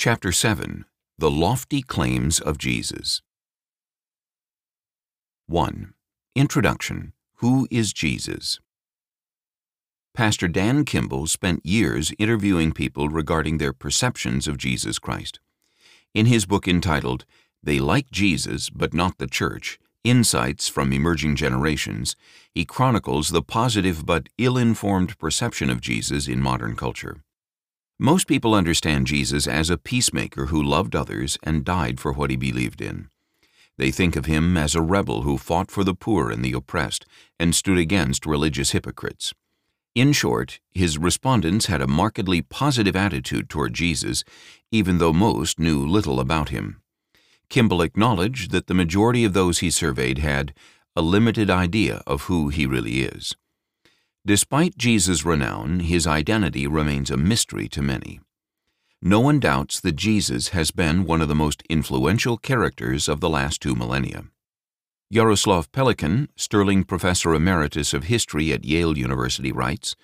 Chapter 0.00 0.30
7 0.30 0.84
The 1.18 1.28
Lofty 1.28 1.82
Claims 1.82 2.38
of 2.38 2.56
Jesus. 2.56 3.20
1. 5.48 5.92
Introduction 6.36 7.14
Who 7.38 7.66
is 7.68 7.92
Jesus? 7.92 8.60
Pastor 10.14 10.46
Dan 10.46 10.84
Kimball 10.84 11.26
spent 11.26 11.66
years 11.66 12.12
interviewing 12.16 12.70
people 12.70 13.08
regarding 13.08 13.58
their 13.58 13.72
perceptions 13.72 14.46
of 14.46 14.56
Jesus 14.56 15.00
Christ. 15.00 15.40
In 16.14 16.26
his 16.26 16.46
book 16.46 16.68
entitled 16.68 17.24
They 17.60 17.80
Like 17.80 18.08
Jesus 18.12 18.70
But 18.70 18.94
Not 18.94 19.18
the 19.18 19.26
Church 19.26 19.80
Insights 20.04 20.68
from 20.68 20.92
Emerging 20.92 21.34
Generations, 21.34 22.14
he 22.54 22.64
chronicles 22.64 23.30
the 23.30 23.42
positive 23.42 24.06
but 24.06 24.28
ill 24.38 24.56
informed 24.56 25.18
perception 25.18 25.68
of 25.68 25.80
Jesus 25.80 26.28
in 26.28 26.40
modern 26.40 26.76
culture. 26.76 27.24
Most 28.00 28.28
people 28.28 28.54
understand 28.54 29.08
Jesus 29.08 29.48
as 29.48 29.70
a 29.70 29.76
peacemaker 29.76 30.46
who 30.46 30.62
loved 30.62 30.94
others 30.94 31.36
and 31.42 31.64
died 31.64 31.98
for 31.98 32.12
what 32.12 32.30
he 32.30 32.36
believed 32.36 32.80
in. 32.80 33.08
They 33.76 33.90
think 33.90 34.14
of 34.14 34.26
him 34.26 34.56
as 34.56 34.76
a 34.76 34.82
rebel 34.82 35.22
who 35.22 35.36
fought 35.36 35.68
for 35.68 35.82
the 35.82 35.94
poor 35.94 36.30
and 36.30 36.44
the 36.44 36.52
oppressed 36.52 37.06
and 37.40 37.56
stood 37.56 37.76
against 37.76 38.24
religious 38.24 38.70
hypocrites. 38.70 39.34
In 39.96 40.12
short, 40.12 40.60
his 40.70 40.96
respondents 40.96 41.66
had 41.66 41.82
a 41.82 41.88
markedly 41.88 42.40
positive 42.40 42.94
attitude 42.94 43.50
toward 43.50 43.74
Jesus, 43.74 44.22
even 44.70 44.98
though 44.98 45.12
most 45.12 45.58
knew 45.58 45.84
little 45.84 46.20
about 46.20 46.50
him. 46.50 46.80
Kimball 47.50 47.82
acknowledged 47.82 48.52
that 48.52 48.68
the 48.68 48.74
majority 48.74 49.24
of 49.24 49.32
those 49.32 49.58
he 49.58 49.70
surveyed 49.70 50.18
had 50.18 50.54
a 50.94 51.02
limited 51.02 51.50
idea 51.50 52.02
of 52.06 52.22
who 52.22 52.48
he 52.48 52.64
really 52.64 53.00
is. 53.00 53.34
Despite 54.26 54.76
Jesus' 54.76 55.24
renown, 55.24 55.80
his 55.80 56.06
identity 56.06 56.66
remains 56.66 57.10
a 57.10 57.16
mystery 57.16 57.68
to 57.68 57.82
many. 57.82 58.20
No 59.00 59.20
one 59.20 59.38
doubts 59.38 59.80
that 59.80 59.96
Jesus 59.96 60.48
has 60.48 60.70
been 60.70 61.04
one 61.04 61.22
of 61.22 61.28
the 61.28 61.34
most 61.34 61.62
influential 61.70 62.36
characters 62.36 63.08
of 63.08 63.20
the 63.20 63.28
last 63.30 63.62
two 63.62 63.74
millennia. 63.74 64.24
Jaroslav 65.12 65.68
Pelikan, 65.68 66.28
Sterling 66.36 66.84
Professor 66.84 67.32
Emeritus 67.32 67.94
of 67.94 68.04
History 68.04 68.52
at 68.52 68.64
Yale 68.64 68.98
University, 68.98 69.52
writes 69.52 69.96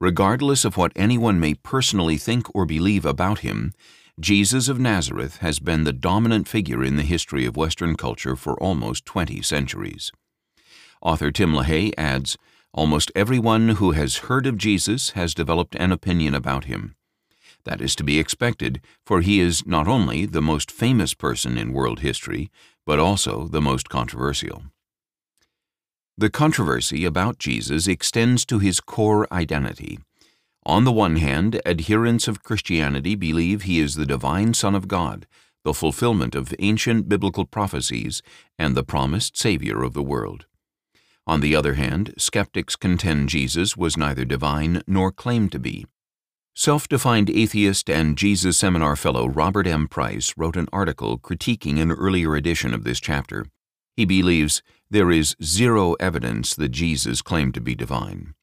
Regardless 0.00 0.64
of 0.64 0.76
what 0.76 0.92
anyone 0.94 1.40
may 1.40 1.54
personally 1.54 2.16
think 2.16 2.46
or 2.54 2.64
believe 2.66 3.04
about 3.04 3.40
him, 3.40 3.74
Jesus 4.18 4.68
of 4.68 4.78
Nazareth 4.78 5.38
has 5.38 5.58
been 5.58 5.84
the 5.84 5.92
dominant 5.92 6.48
figure 6.48 6.82
in 6.82 6.96
the 6.96 7.02
history 7.02 7.44
of 7.44 7.56
Western 7.56 7.96
culture 7.96 8.36
for 8.36 8.58
almost 8.62 9.04
20 9.04 9.42
centuries. 9.42 10.10
Author 11.02 11.30
Tim 11.30 11.52
LaHaye 11.52 11.92
adds 11.98 12.38
Almost 12.76 13.10
everyone 13.16 13.70
who 13.70 13.92
has 13.92 14.28
heard 14.28 14.46
of 14.46 14.58
Jesus 14.58 15.12
has 15.12 15.32
developed 15.32 15.74
an 15.76 15.92
opinion 15.92 16.34
about 16.34 16.66
him. 16.66 16.94
That 17.64 17.80
is 17.80 17.96
to 17.96 18.04
be 18.04 18.18
expected, 18.18 18.82
for 19.06 19.22
he 19.22 19.40
is 19.40 19.66
not 19.66 19.88
only 19.88 20.26
the 20.26 20.42
most 20.42 20.70
famous 20.70 21.14
person 21.14 21.56
in 21.56 21.72
world 21.72 22.00
history, 22.00 22.50
but 22.84 22.98
also 22.98 23.48
the 23.48 23.62
most 23.62 23.88
controversial. 23.88 24.64
The 26.18 26.28
controversy 26.28 27.06
about 27.06 27.38
Jesus 27.38 27.88
extends 27.88 28.44
to 28.44 28.58
his 28.58 28.80
core 28.80 29.26
identity. 29.32 29.98
On 30.66 30.84
the 30.84 30.92
one 30.92 31.16
hand, 31.16 31.58
adherents 31.64 32.28
of 32.28 32.42
Christianity 32.42 33.14
believe 33.14 33.62
he 33.62 33.80
is 33.80 33.94
the 33.94 34.04
divine 34.04 34.52
Son 34.52 34.74
of 34.74 34.86
God, 34.86 35.26
the 35.64 35.72
fulfillment 35.72 36.34
of 36.34 36.54
ancient 36.58 37.08
biblical 37.08 37.46
prophecies, 37.46 38.20
and 38.58 38.74
the 38.74 38.84
promised 38.84 39.38
Savior 39.38 39.82
of 39.82 39.94
the 39.94 40.02
world. 40.02 40.44
On 41.28 41.40
the 41.40 41.56
other 41.56 41.74
hand, 41.74 42.14
skeptics 42.16 42.76
contend 42.76 43.28
Jesus 43.28 43.76
was 43.76 43.96
neither 43.96 44.24
divine 44.24 44.82
nor 44.86 45.10
claimed 45.10 45.50
to 45.52 45.58
be. 45.58 45.86
Self 46.54 46.88
defined 46.88 47.28
atheist 47.28 47.90
and 47.90 48.16
Jesus 48.16 48.56
Seminar 48.56 48.94
Fellow 48.94 49.28
Robert 49.28 49.66
M. 49.66 49.88
Price 49.88 50.32
wrote 50.36 50.56
an 50.56 50.68
article 50.72 51.18
critiquing 51.18 51.80
an 51.80 51.90
earlier 51.90 52.36
edition 52.36 52.72
of 52.72 52.84
this 52.84 53.00
chapter. 53.00 53.46
He 53.96 54.04
believes 54.04 54.62
there 54.88 55.10
is 55.10 55.36
zero 55.42 55.94
evidence 55.94 56.54
that 56.54 56.68
Jesus 56.68 57.22
claimed 57.22 57.54
to 57.54 57.60
be 57.60 57.74
divine. 57.74 58.34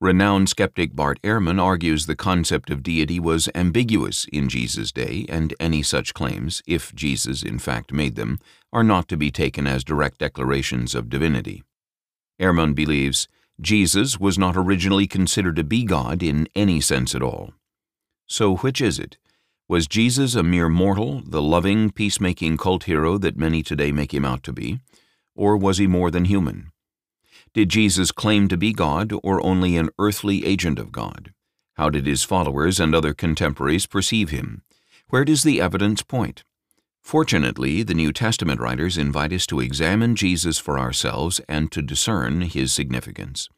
Renowned 0.00 0.48
skeptic 0.48 0.94
Bart 0.94 1.20
Ehrman 1.22 1.60
argues 1.60 2.06
the 2.06 2.14
concept 2.14 2.70
of 2.70 2.82
deity 2.82 3.18
was 3.18 3.48
ambiguous 3.54 4.26
in 4.32 4.48
Jesus' 4.48 4.92
day, 4.92 5.26
and 5.28 5.54
any 5.58 5.82
such 5.82 6.14
claims, 6.14 6.62
if 6.66 6.94
Jesus 6.94 7.42
in 7.42 7.58
fact 7.58 7.92
made 7.92 8.14
them, 8.14 8.38
are 8.72 8.84
not 8.84 9.08
to 9.08 9.16
be 9.16 9.30
taken 9.30 9.66
as 9.66 9.82
direct 9.82 10.18
declarations 10.18 10.94
of 10.94 11.08
divinity. 11.08 11.64
Ehrman 12.40 12.74
believes 12.74 13.28
Jesus 13.60 14.18
was 14.18 14.36
not 14.36 14.56
originally 14.56 15.06
considered 15.06 15.56
to 15.56 15.64
be 15.64 15.84
God 15.84 16.22
in 16.22 16.48
any 16.54 16.80
sense 16.80 17.14
at 17.14 17.22
all. 17.22 17.52
So 18.26 18.56
which 18.56 18.80
is 18.80 18.98
it? 18.98 19.18
Was 19.68 19.86
Jesus 19.86 20.34
a 20.34 20.42
mere 20.42 20.68
mortal, 20.68 21.22
the 21.24 21.40
loving, 21.40 21.90
peacemaking 21.90 22.56
cult 22.56 22.84
hero 22.84 23.16
that 23.18 23.38
many 23.38 23.62
today 23.62 23.92
make 23.92 24.12
him 24.12 24.24
out 24.24 24.42
to 24.42 24.52
be? 24.52 24.80
Or 25.34 25.56
was 25.56 25.78
he 25.78 25.86
more 25.86 26.10
than 26.10 26.26
human? 26.26 26.70
Did 27.54 27.68
Jesus 27.68 28.10
claim 28.12 28.48
to 28.48 28.56
be 28.56 28.72
God 28.72 29.12
or 29.22 29.44
only 29.44 29.76
an 29.76 29.90
earthly 29.98 30.44
agent 30.44 30.78
of 30.78 30.92
God? 30.92 31.32
How 31.74 31.88
did 31.88 32.06
his 32.06 32.24
followers 32.24 32.80
and 32.80 32.94
other 32.94 33.14
contemporaries 33.14 33.86
perceive 33.86 34.30
him? 34.30 34.62
Where 35.08 35.24
does 35.24 35.44
the 35.44 35.60
evidence 35.60 36.02
point? 36.02 36.44
Fortunately, 37.04 37.82
the 37.82 37.92
New 37.92 38.14
Testament 38.14 38.60
writers 38.60 38.96
invite 38.96 39.34
us 39.34 39.46
to 39.48 39.60
examine 39.60 40.16
Jesus 40.16 40.58
for 40.58 40.78
ourselves 40.78 41.38
and 41.46 41.70
to 41.70 41.82
discern 41.82 42.40
his 42.40 42.72
significance. 42.72 43.50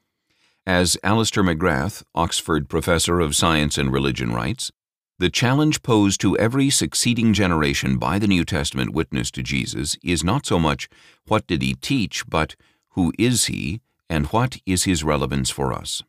As 0.67 0.97
Alister 1.05 1.45
McGrath, 1.45 2.03
Oxford 2.13 2.69
professor 2.69 3.21
of 3.21 3.37
science 3.37 3.79
and 3.79 3.93
religion, 3.93 4.33
writes, 4.33 4.73
the 5.21 5.31
challenge 5.31 5.85
posed 5.85 6.21
to 6.23 6.37
every 6.37 6.71
succeeding 6.71 7.33
generation 7.33 7.99
by 7.99 8.19
the 8.19 8.27
New 8.27 8.45
Testament 8.45 8.93
witness 8.93 9.31
to 9.31 9.45
Jesus 9.45 9.97
is 10.03 10.25
not 10.25 10.45
so 10.45 10.59
much 10.59 10.89
what 11.29 11.47
did 11.47 11.63
he 11.63 11.75
teach, 11.75 12.29
but 12.29 12.57
who 12.91 13.13
is 13.17 13.47
he 13.47 13.81
and 14.11 14.27
what 14.27 14.59
is 14.67 14.85
his 14.85 15.05
relevance 15.05 15.51
for 15.51 15.73
us. 15.73 16.03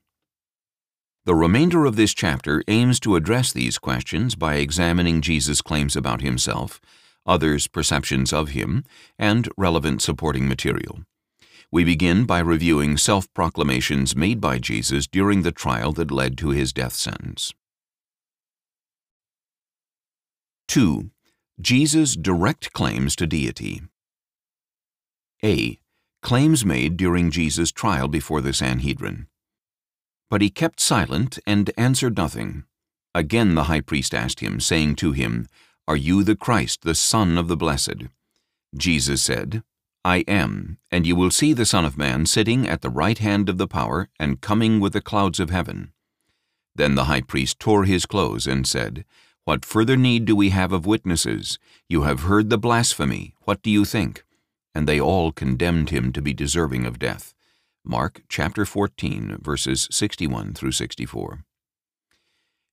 The 1.26 1.36
remainder 1.36 1.86
of 1.86 1.98
this 1.98 2.16
chapter 2.16 2.64
aims 2.68 3.00
to 3.02 3.16
address 3.16 3.54
these 3.54 3.78
questions 3.78 4.34
by 4.34 4.56
examining 4.56 5.22
Jesus' 5.22 5.62
claims 5.62 5.96
about 5.96 6.22
himself 6.22 6.82
others' 7.28 7.68
perceptions 7.68 8.32
of 8.32 8.50
him, 8.50 8.84
and 9.20 9.50
relevant 9.58 10.02
supporting 10.02 10.48
material. 10.48 11.04
We 11.72 11.84
begin 11.84 12.26
by 12.26 12.40
reviewing 12.40 12.98
self 12.98 13.32
proclamations 13.34 14.16
made 14.16 14.40
by 14.40 14.58
Jesus 14.58 15.06
during 15.06 15.42
the 15.42 15.52
trial 15.52 15.92
that 15.94 16.12
led 16.12 16.38
to 16.38 16.50
his 16.50 16.72
death 16.72 16.94
sentence. 16.94 17.54
2. 20.70 21.12
Jesus' 21.60 22.16
direct 22.16 22.72
claims 22.74 23.16
to 23.18 23.28
deity. 23.28 23.82
A. 25.44 25.80
Claims 26.22 26.66
made 26.66 26.98
during 26.98 27.32
Jesus' 27.32 27.72
trial 27.72 28.08
before 28.08 28.42
the 28.42 28.54
Sanhedrin. 28.54 29.28
But 30.30 30.42
he 30.42 30.50
kept 30.50 30.80
silent 30.80 31.40
and 31.46 31.72
answered 31.78 32.18
nothing. 32.18 32.64
Again 33.16 33.56
the 33.56 33.64
high 33.64 33.82
priest 33.82 34.14
asked 34.14 34.42
him, 34.42 34.60
saying 34.60 34.96
to 34.98 35.12
him, 35.12 35.48
are 35.88 35.96
you 35.96 36.24
the 36.24 36.36
Christ, 36.36 36.82
the 36.82 36.94
Son 36.96 37.38
of 37.38 37.48
the 37.48 37.56
Blessed? 37.56 38.08
Jesus 38.76 39.22
said, 39.22 39.64
I 40.04 40.18
am, 40.28 40.80
and 40.92 41.08
you 41.08 41.16
will 41.16 41.32
see 41.32 41.54
the 41.54 41.66
Son 41.66 41.86
of 41.86 41.98
Man 41.98 42.26
sitting 42.26 42.68
at 42.68 42.82
the 42.82 42.90
right 42.90 43.18
hand 43.18 43.48
of 43.48 43.58
the 43.58 43.68
power 43.68 44.10
and 44.20 44.42
coming 44.42 44.82
with 44.82 44.92
the 44.92 45.02
clouds 45.02 45.40
of 45.40 45.50
heaven. 45.50 45.94
Then 46.76 46.96
the 46.96 47.06
high 47.06 47.22
priest 47.22 47.60
tore 47.60 47.86
his 47.86 48.06
clothes 48.06 48.48
and 48.48 48.68
said, 48.68 49.06
What 49.46 49.64
further 49.64 49.96
need 49.96 50.26
do 50.26 50.36
we 50.36 50.50
have 50.50 50.74
of 50.74 50.86
witnesses? 50.86 51.58
You 51.88 52.04
have 52.04 52.22
heard 52.22 52.50
the 52.50 52.58
blasphemy. 52.58 53.34
What 53.46 53.62
do 53.62 53.70
you 53.70 53.86
think? 53.86 54.26
And 54.76 54.88
they 54.88 55.00
all 55.00 55.32
condemned 55.32 55.90
him 55.90 56.12
to 56.12 56.22
be 56.22 56.34
deserving 56.34 56.86
of 56.86 57.00
death. 57.00 57.34
Mark 57.84 58.24
chapter 58.28 58.66
14, 58.66 59.38
verses 59.42 59.88
61 59.90 60.54
through 60.54 60.74
64. 60.74 61.46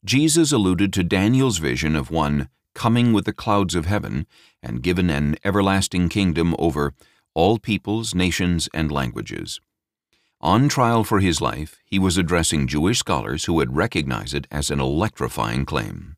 Jesus 0.04 0.50
alluded 0.50 0.92
to 0.92 1.04
Daniel's 1.04 1.58
vision 1.58 1.94
of 1.94 2.10
one 2.10 2.48
coming 2.74 3.12
with 3.12 3.24
the 3.24 3.32
clouds 3.32 3.74
of 3.74 3.86
heaven, 3.86 4.26
and 4.62 4.82
given 4.82 5.10
an 5.10 5.36
everlasting 5.44 6.08
kingdom 6.08 6.54
over 6.58 6.92
all 7.34 7.58
peoples, 7.58 8.14
nations, 8.14 8.68
and 8.72 8.90
languages. 8.90 9.60
On 10.40 10.68
trial 10.68 11.04
for 11.04 11.20
his 11.20 11.40
life, 11.40 11.78
he 11.84 11.98
was 11.98 12.18
addressing 12.18 12.66
Jewish 12.66 12.98
scholars 12.98 13.44
who 13.44 13.54
would 13.54 13.76
recognize 13.76 14.34
it 14.34 14.46
as 14.50 14.70
an 14.70 14.78
electrifying 14.78 15.64
claim. 15.64 16.16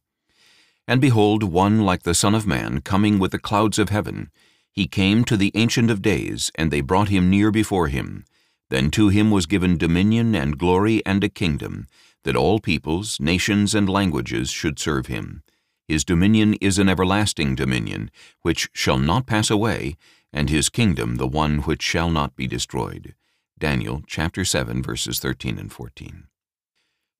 And 0.89 1.01
behold, 1.01 1.43
one 1.43 1.83
like 1.85 2.03
the 2.03 2.15
Son 2.15 2.35
of 2.35 2.47
Man 2.47 2.81
coming 2.81 3.19
with 3.19 3.33
the 3.33 3.39
clouds 3.39 3.79
of 3.79 3.89
heaven. 3.89 4.31
He 4.73 4.87
came 4.87 5.25
to 5.25 5.37
the 5.37 5.53
Ancient 5.55 5.91
of 5.91 6.03
Days, 6.03 6.51
and 6.55 6.71
they 6.71 6.81
brought 6.81 7.09
him 7.09 7.31
near 7.31 7.51
before 7.51 7.89
him. 7.89 8.25
Then 8.69 8.91
to 8.93 9.09
him 9.09 9.31
was 9.31 9.47
given 9.47 9.79
dominion 9.79 10.35
and 10.35 10.59
glory 10.59 11.05
and 11.07 11.23
a 11.25 11.29
kingdom, 11.29 11.87
that 12.25 12.37
all 12.37 12.59
peoples, 12.59 13.19
nations, 13.21 13.75
and 13.75 13.89
languages 13.89 14.51
should 14.51 14.79
serve 14.79 15.07
him. 15.07 15.43
His 15.89 16.05
dominion 16.05 16.55
is 16.55 16.79
an 16.79 16.89
everlasting 16.89 17.55
dominion, 17.55 18.11
which 18.43 18.69
shall 18.73 18.99
not 18.99 19.27
pass 19.27 19.51
away, 19.51 19.97
and 20.33 20.51
his 20.51 20.69
kingdom 20.69 21.17
the 21.17 21.29
one 21.29 21.59
which 21.61 21.83
shall 21.83 22.11
not 22.11 22.35
be 22.35 22.47
destroyed. 22.47 23.15
Daniel 23.59 24.03
chapter 24.07 24.45
7 24.45 24.83
verses 24.83 25.21
13 25.21 25.59
and 25.59 25.73
14. 25.73 26.25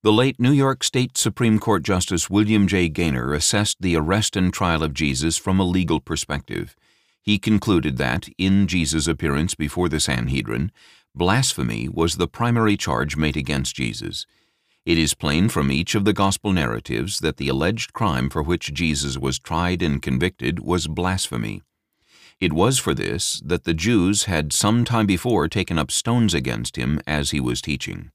The 0.03 0.13
late 0.13 0.39
New 0.39 0.53
York 0.53 0.85
State 0.85 1.17
Supreme 1.17 1.59
Court 1.59 1.83
Justice 1.83 2.29
William 2.29 2.69
J. 2.69 2.89
Gaynor 2.89 3.33
assessed 3.33 3.81
the 3.81 3.97
arrest 3.97 4.37
and 4.37 4.53
trial 4.53 4.83
of 4.83 4.95
Jesus 4.95 5.37
from 5.37 5.59
a 5.59 5.65
legal 5.65 6.01
perspective. 6.01 6.77
He 7.23 7.39
concluded 7.39 7.97
that, 7.97 8.29
in 8.39 8.67
Jesus' 8.67 9.09
appearance 9.09 9.55
before 9.55 9.89
the 9.89 9.99
Sanhedrin, 9.99 10.71
blasphemy 11.15 11.89
was 11.89 12.17
the 12.17 12.29
primary 12.29 12.77
charge 12.77 13.17
made 13.17 13.37
against 13.37 13.75
Jesus. 13.75 14.27
It 14.87 14.99
is 14.99 15.15
plain 15.15 15.49
from 15.49 15.73
each 15.73 15.97
of 15.97 16.05
the 16.05 16.13
gospel 16.13 16.53
narratives 16.53 17.19
that 17.19 17.39
the 17.39 17.49
alleged 17.49 17.93
crime 17.93 18.31
for 18.31 18.41
which 18.41 18.73
Jesus 18.73 19.19
was 19.19 19.41
tried 19.41 19.83
and 19.83 20.01
convicted 20.01 20.61
was 20.61 20.87
blasphemy. 20.87 21.63
It 22.39 22.53
was 22.53 22.79
for 22.79 22.95
this 22.95 23.43
that 23.45 23.65
the 23.65 23.75
Jews 23.75 24.27
had 24.27 24.53
some 24.53 24.85
time 24.85 25.07
before 25.07 25.49
taken 25.49 25.77
up 25.77 25.91
stones 25.91 26.35
against 26.35 26.77
him 26.77 27.01
as 27.05 27.33
he 27.33 27.41
was 27.41 27.61
teaching. 27.61 28.13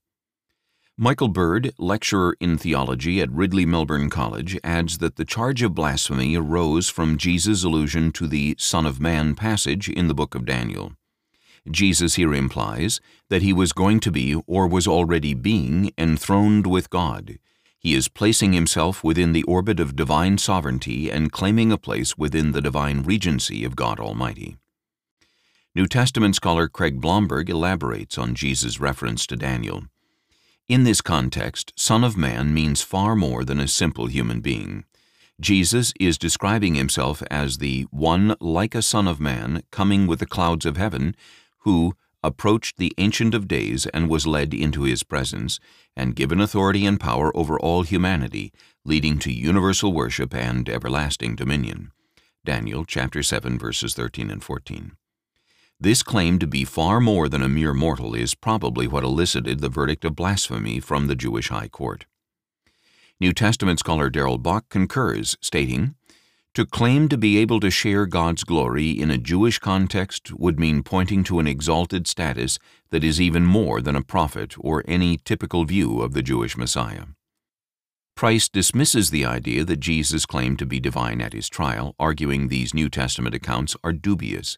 Michael 0.97 1.27
Bird, 1.27 1.73
lecturer 1.77 2.37
in 2.39 2.57
theology 2.57 3.19
at 3.19 3.31
Ridley 3.31 3.65
Melbourne 3.65 4.09
College, 4.09 4.57
adds 4.63 4.99
that 4.99 5.17
the 5.17 5.25
charge 5.25 5.61
of 5.63 5.75
blasphemy 5.75 6.37
arose 6.37 6.87
from 6.87 7.17
Jesus' 7.17 7.65
allusion 7.65 8.13
to 8.13 8.27
the 8.27 8.55
Son 8.57 8.85
of 8.85 9.01
Man 9.01 9.35
passage 9.35 9.89
in 9.89 10.07
the 10.07 10.13
book 10.13 10.35
of 10.35 10.45
Daniel. 10.45 10.93
Jesus 11.69 12.15
here 12.15 12.33
implies 12.33 12.99
that 13.29 13.43
he 13.43 13.53
was 13.53 13.71
going 13.73 13.99
to 13.99 14.11
be, 14.11 14.35
or 14.47 14.67
was 14.67 14.87
already 14.87 15.33
being, 15.33 15.91
enthroned 15.97 16.65
with 16.65 16.89
God. 16.89 17.37
He 17.77 17.93
is 17.93 18.07
placing 18.07 18.53
himself 18.53 19.03
within 19.03 19.33
the 19.33 19.43
orbit 19.43 19.79
of 19.79 19.95
divine 19.95 20.37
sovereignty 20.37 21.09
and 21.11 21.31
claiming 21.31 21.71
a 21.71 21.77
place 21.77 22.17
within 22.17 22.51
the 22.51 22.61
divine 22.61 23.03
regency 23.03 23.63
of 23.63 23.75
God 23.75 23.99
Almighty. 23.99 24.57
New 25.73 25.87
Testament 25.87 26.35
scholar 26.35 26.67
Craig 26.67 26.99
Blomberg 26.99 27.49
elaborates 27.49 28.17
on 28.17 28.35
Jesus' 28.35 28.79
reference 28.79 29.25
to 29.27 29.35
Daniel. 29.35 29.83
In 30.67 30.83
this 30.83 31.01
context, 31.01 31.73
Son 31.75 32.03
of 32.03 32.17
Man 32.17 32.53
means 32.53 32.81
far 32.81 33.15
more 33.15 33.43
than 33.43 33.59
a 33.59 33.67
simple 33.67 34.07
human 34.07 34.41
being. 34.41 34.85
Jesus 35.39 35.91
is 35.99 36.17
describing 36.17 36.75
himself 36.75 37.23
as 37.31 37.57
the 37.57 37.83
one 37.89 38.35
like 38.39 38.75
a 38.75 38.81
Son 38.81 39.07
of 39.07 39.19
Man 39.19 39.63
coming 39.71 40.05
with 40.05 40.19
the 40.19 40.27
clouds 40.27 40.65
of 40.65 40.77
heaven 40.77 41.15
who 41.61 41.93
approached 42.23 42.77
the 42.77 42.93
Ancient 42.97 43.33
of 43.33 43.47
Days 43.47 43.87
and 43.87 44.09
was 44.09 44.27
led 44.27 44.53
into 44.53 44.83
his 44.83 45.03
presence, 45.03 45.59
and 45.95 46.15
given 46.15 46.39
authority 46.39 46.85
and 46.85 46.99
power 46.99 47.35
over 47.35 47.59
all 47.59 47.81
humanity, 47.81 48.53
leading 48.85 49.17
to 49.19 49.31
universal 49.31 49.91
worship 49.91 50.33
and 50.33 50.69
everlasting 50.69 51.35
dominion. 51.35 51.91
Daniel 52.45 52.85
chapter 52.85 53.23
7 53.23 53.57
verses 53.57 53.93
13 53.93 54.29
and 54.29 54.43
14. 54.43 54.93
This 55.79 56.03
claim 56.03 56.37
to 56.37 56.45
be 56.45 56.63
far 56.63 56.99
more 56.99 57.27
than 57.27 57.41
a 57.41 57.49
mere 57.49 57.73
mortal 57.73 58.13
is 58.13 58.35
probably 58.35 58.87
what 58.87 59.03
elicited 59.03 59.59
the 59.59 59.69
verdict 59.69 60.05
of 60.05 60.15
blasphemy 60.15 60.79
from 60.79 61.07
the 61.07 61.15
Jewish 61.15 61.49
High 61.49 61.69
Court. 61.69 62.05
New 63.19 63.33
Testament 63.33 63.79
scholar 63.79 64.09
Darrell 64.09 64.37
Bock 64.37 64.69
concurs, 64.69 65.37
stating, 65.41 65.95
to 66.53 66.65
claim 66.65 67.07
to 67.07 67.17
be 67.17 67.37
able 67.37 67.61
to 67.61 67.71
share 67.71 68.05
God's 68.05 68.43
glory 68.43 68.91
in 68.91 69.09
a 69.09 69.17
Jewish 69.17 69.57
context 69.57 70.33
would 70.33 70.59
mean 70.59 70.83
pointing 70.83 71.23
to 71.23 71.39
an 71.39 71.47
exalted 71.47 72.07
status 72.07 72.59
that 72.89 73.05
is 73.05 73.21
even 73.21 73.45
more 73.45 73.81
than 73.81 73.95
a 73.95 74.03
prophet 74.03 74.55
or 74.59 74.83
any 74.85 75.17
typical 75.17 75.63
view 75.63 76.01
of 76.01 76.13
the 76.13 76.21
Jewish 76.21 76.57
Messiah. 76.57 77.05
Price 78.15 78.49
dismisses 78.49 79.09
the 79.09 79.25
idea 79.25 79.63
that 79.63 79.79
Jesus 79.79 80.25
claimed 80.25 80.59
to 80.59 80.65
be 80.65 80.81
divine 80.81 81.21
at 81.21 81.31
his 81.31 81.47
trial, 81.47 81.95
arguing 81.97 82.49
these 82.49 82.73
New 82.73 82.89
Testament 82.89 83.33
accounts 83.33 83.77
are 83.81 83.93
dubious. 83.93 84.57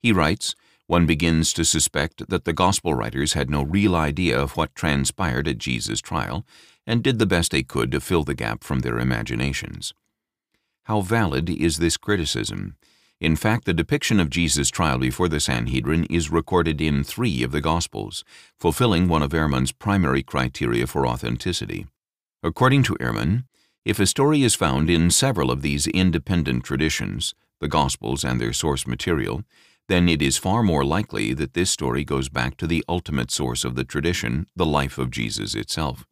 He 0.00 0.12
writes, 0.12 0.54
one 0.86 1.04
begins 1.04 1.52
to 1.54 1.64
suspect 1.64 2.28
that 2.28 2.44
the 2.44 2.52
Gospel 2.52 2.94
writers 2.94 3.34
had 3.34 3.50
no 3.50 3.62
real 3.62 3.94
idea 3.94 4.38
of 4.38 4.56
what 4.56 4.74
transpired 4.74 5.46
at 5.46 5.58
Jesus' 5.58 6.00
trial 6.00 6.46
and 6.86 7.02
did 7.02 7.18
the 7.18 7.26
best 7.26 7.52
they 7.52 7.62
could 7.62 7.92
to 7.92 8.00
fill 8.00 8.24
the 8.24 8.34
gap 8.34 8.64
from 8.64 8.80
their 8.80 8.98
imaginations. 8.98 9.92
How 10.84 11.00
valid 11.00 11.48
is 11.48 11.78
this 11.78 11.96
criticism? 11.96 12.76
In 13.18 13.36
fact, 13.36 13.64
the 13.64 13.72
depiction 13.72 14.20
of 14.20 14.28
Jesus' 14.28 14.68
trial 14.68 14.98
before 14.98 15.30
the 15.30 15.40
Sanhedrin 15.40 16.04
is 16.10 16.30
recorded 16.30 16.78
in 16.78 17.02
three 17.02 17.42
of 17.42 17.52
the 17.52 17.62
Gospels, 17.62 18.22
fulfilling 18.58 19.08
one 19.08 19.22
of 19.22 19.30
Ehrman's 19.30 19.72
primary 19.72 20.22
criteria 20.22 20.86
for 20.86 21.06
authenticity. 21.06 21.86
According 22.42 22.82
to 22.82 22.96
Ehrman, 22.96 23.44
if 23.86 23.98
a 23.98 24.04
story 24.04 24.42
is 24.42 24.54
found 24.54 24.90
in 24.90 25.10
several 25.10 25.50
of 25.50 25.62
these 25.62 25.86
independent 25.86 26.64
traditions, 26.64 27.34
the 27.60 27.68
Gospels 27.68 28.22
and 28.22 28.38
their 28.38 28.52
source 28.52 28.86
material, 28.86 29.42
then 29.88 30.06
it 30.06 30.20
is 30.20 30.36
far 30.36 30.62
more 30.62 30.84
likely 30.84 31.32
that 31.32 31.54
this 31.54 31.70
story 31.70 32.04
goes 32.04 32.28
back 32.28 32.58
to 32.58 32.66
the 32.66 32.84
ultimate 32.90 33.30
source 33.30 33.64
of 33.64 33.74
the 33.74 33.84
tradition, 33.84 34.46
the 34.54 34.66
life 34.66 34.98
of 34.98 35.10
Jesus 35.10 35.54
itself. 35.54 36.06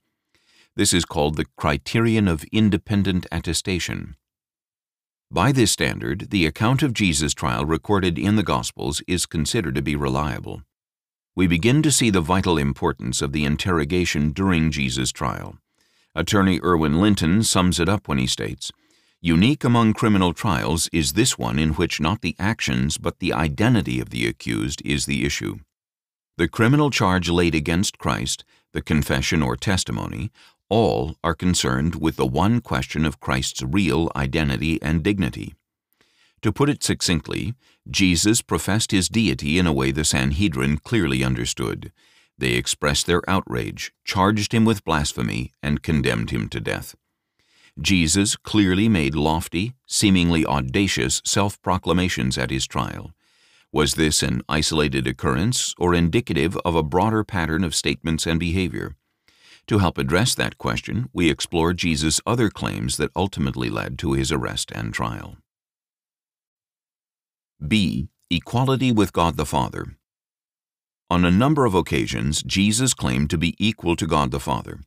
This 0.76 0.94
is 0.94 1.04
called 1.04 1.36
the 1.36 1.46
criterion 1.58 2.26
of 2.26 2.44
independent 2.52 3.26
attestation. 3.30 4.16
By 5.32 5.50
this 5.50 5.73
standard, 5.73 6.29
the 6.29 6.44
account 6.44 6.82
of 6.82 6.93
Jesus' 6.93 7.32
trial 7.32 7.64
recorded 7.64 8.19
in 8.19 8.37
the 8.37 8.43
Gospels 8.43 9.00
is 9.08 9.25
considered 9.25 9.75
to 9.76 9.81
be 9.81 9.96
reliable. 9.96 10.62
We 11.34 11.46
begin 11.46 11.81
to 11.84 11.90
see 11.90 12.11
the 12.11 12.20
vital 12.20 12.58
importance 12.58 13.23
of 13.23 13.32
the 13.32 13.46
interrogation 13.46 14.32
during 14.32 14.70
Jesus' 14.70 15.11
trial. 15.11 15.56
Attorney 16.14 16.61
Irwin 16.62 17.00
Linton 17.00 17.43
sums 17.44 17.81
it 17.81 17.88
up 17.88 18.08
when 18.08 18.19
he 18.19 18.26
states, 18.26 18.73
Unique 19.23 19.64
among 19.64 19.94
criminal 19.94 20.34
trials 20.34 20.90
is 20.93 21.14
this 21.14 21.38
one 21.38 21.58
in 21.58 21.70
which 21.70 21.99
not 21.99 22.20
the 22.20 22.37
actions 22.38 22.99
but 22.99 23.19
the 23.19 23.32
identity 23.32 24.00
of 24.00 24.11
the 24.11 24.26
accused 24.26 24.82
is 24.84 25.06
the 25.06 25.25
issue. 25.25 25.61
The 26.37 26.46
criminal 26.46 26.90
charge 26.90 27.31
laid 27.31 27.55
against 27.55 27.96
Christ, 27.96 28.44
the 28.74 28.82
confession 28.82 29.43
or 29.43 29.56
testimony, 29.56 30.31
all 30.72 31.17
are 31.22 31.34
concerned 31.34 31.96
with 31.96 32.17
the 32.17 32.26
one 32.26 32.62
question 32.62 33.05
of 33.05 33.20
Christ's 33.20 33.62
real 33.62 34.10
identity 34.17 34.81
and 34.81 35.02
dignity. 35.02 35.55
To 36.41 36.50
put 36.50 36.70
it 36.70 36.82
succinctly, 36.82 37.52
Jesus 37.91 38.41
professed 38.41 38.91
his 38.91 39.10
deity 39.10 39.58
in 39.58 39.67
a 39.67 39.72
way 39.72 39.91
the 39.91 40.02
Sanhedrin 40.02 40.79
clearly 40.79 41.22
understood. 41.22 41.93
They 42.38 42.55
expressed 42.55 43.06
their 43.06 43.22
outrage, 43.29 43.93
charged 44.02 44.55
him 44.55 44.64
with 44.64 44.84
blasphemy, 44.84 45.52
and 45.62 45.82
condemned 45.82 46.31
him 46.31 46.48
to 46.48 46.58
death. 46.58 46.96
Jesus 47.79 48.34
clearly 48.36 48.88
made 48.88 49.14
lofty, 49.14 49.74
seemingly 49.86 50.46
audacious 50.46 51.20
self-proclamations 51.26 52.38
at 52.38 52.50
his 52.50 52.67
trial. 52.67 53.12
Was 53.72 53.94
this 53.94 54.22
an 54.22 54.41
isolated 54.48 55.06
occurrence 55.06 55.74
or 55.76 55.94
indicative 55.94 56.56
of 56.64 56.74
a 56.74 56.82
broader 56.82 57.24
pattern 57.24 57.62
of 57.62 57.74
statements 57.74 58.26
and 58.26 58.41
behavior? 58.41 58.96
To 59.69 59.78
help 59.78 59.98
address 59.98 60.34
that 60.34 60.58
question, 60.58 61.08
we 61.12 61.31
explore 61.31 61.72
Jesus' 61.72 62.20
other 62.26 62.50
claims 62.50 62.96
that 62.96 63.12
ultimately 63.14 63.70
led 63.70 63.98
to 64.00 64.12
his 64.12 64.32
arrest 64.32 64.72
and 64.74 64.92
trial. 64.92 65.36
B. 67.66 68.08
Equality 68.31 68.90
with 68.90 69.12
God 69.12 69.36
the 69.36 69.46
Father. 69.46 69.96
On 71.10 71.24
a 71.24 71.31
number 71.31 71.64
of 71.64 71.74
occasions, 71.74 72.42
Jesus 72.42 72.94
claimed 72.94 73.31
to 73.31 73.38
be 73.38 73.54
equal 73.58 73.96
to 73.96 74.06
God 74.06 74.31
the 74.31 74.40
Father. 74.40 74.81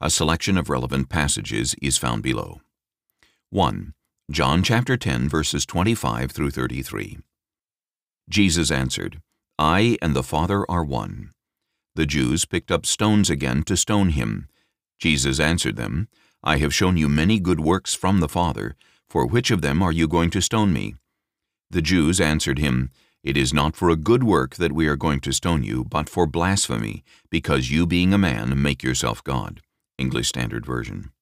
A 0.00 0.08
selection 0.08 0.56
of 0.56 0.70
relevant 0.70 1.08
passages 1.08 1.74
is 1.82 1.98
found 1.98 2.22
below. 2.22 2.60
1. 3.50 3.94
John 4.30 4.62
chapter 4.62 4.96
10 4.96 5.28
verses 5.28 5.66
25 5.66 6.30
through 6.30 6.50
33. 6.50 7.18
Jesus 8.28 8.70
answered, 8.70 9.20
I 9.58 9.98
and 10.00 10.14
the 10.16 10.22
Father 10.22 10.64
are 10.70 10.84
one. 10.84 11.32
The 11.94 12.06
Jews 12.06 12.44
picked 12.44 12.72
up 12.72 12.86
stones 12.86 13.30
again 13.30 13.62
to 13.64 13.76
stone 13.76 14.10
him. 14.10 14.48
Jesus 14.98 15.38
answered 15.38 15.76
them, 15.76 16.08
I 16.42 16.58
have 16.58 16.74
shown 16.74 16.96
you 16.96 17.08
many 17.08 17.38
good 17.38 17.60
works 17.60 17.94
from 17.94 18.20
the 18.20 18.28
Father. 18.28 18.76
For 19.08 19.26
which 19.26 19.50
of 19.50 19.62
them 19.62 19.82
are 19.82 19.92
you 19.92 20.08
going 20.08 20.30
to 20.30 20.42
stone 20.42 20.72
me? 20.72 20.96
The 21.70 21.82
Jews 21.82 22.20
answered 22.20 22.58
him, 22.58 22.90
It 23.22 23.36
is 23.36 23.54
not 23.54 23.76
for 23.76 23.90
a 23.90 23.96
good 23.96 24.24
work 24.24 24.56
that 24.56 24.72
we 24.72 24.88
are 24.88 24.96
going 24.96 25.20
to 25.20 25.32
stone 25.32 25.62
you, 25.62 25.84
but 25.84 26.08
for 26.08 26.26
blasphemy, 26.26 27.04
because 27.30 27.70
you 27.70 27.86
being 27.86 28.12
a 28.12 28.18
man 28.18 28.60
make 28.60 28.82
yourself 28.82 29.22
God. 29.22 29.60
English 29.96 30.28
Standard 30.28 30.66
Version. 30.66 31.12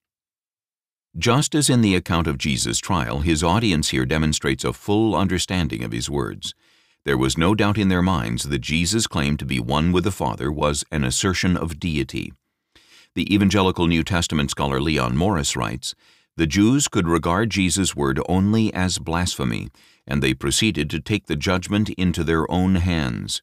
Just 1.16 1.54
as 1.54 1.68
in 1.68 1.82
the 1.82 1.94
account 1.94 2.26
of 2.26 2.38
Jesus' 2.38 2.78
trial, 2.78 3.20
his 3.20 3.44
audience 3.44 3.90
here 3.90 4.06
demonstrates 4.06 4.64
a 4.64 4.72
full 4.72 5.14
understanding 5.14 5.84
of 5.84 5.92
his 5.92 6.08
words. 6.08 6.54
There 7.04 7.18
was 7.18 7.36
no 7.36 7.54
doubt 7.56 7.78
in 7.78 7.88
their 7.88 8.02
minds 8.02 8.44
that 8.44 8.60
Jesus' 8.60 9.08
claim 9.08 9.36
to 9.38 9.44
be 9.44 9.58
one 9.58 9.90
with 9.90 10.04
the 10.04 10.12
Father 10.12 10.52
was 10.52 10.84
an 10.92 11.02
assertion 11.02 11.56
of 11.56 11.80
deity. 11.80 12.32
The 13.14 13.32
evangelical 13.34 13.88
New 13.88 14.04
Testament 14.04 14.50
scholar 14.50 14.80
Leon 14.80 15.16
Morris 15.16 15.56
writes, 15.56 15.96
The 16.36 16.46
Jews 16.46 16.86
could 16.86 17.08
regard 17.08 17.50
Jesus' 17.50 17.96
word 17.96 18.20
only 18.28 18.72
as 18.72 18.98
blasphemy, 18.98 19.68
and 20.06 20.22
they 20.22 20.32
proceeded 20.32 20.88
to 20.90 21.00
take 21.00 21.26
the 21.26 21.36
judgment 21.36 21.90
into 21.90 22.22
their 22.22 22.48
own 22.50 22.76
hands. 22.76 23.42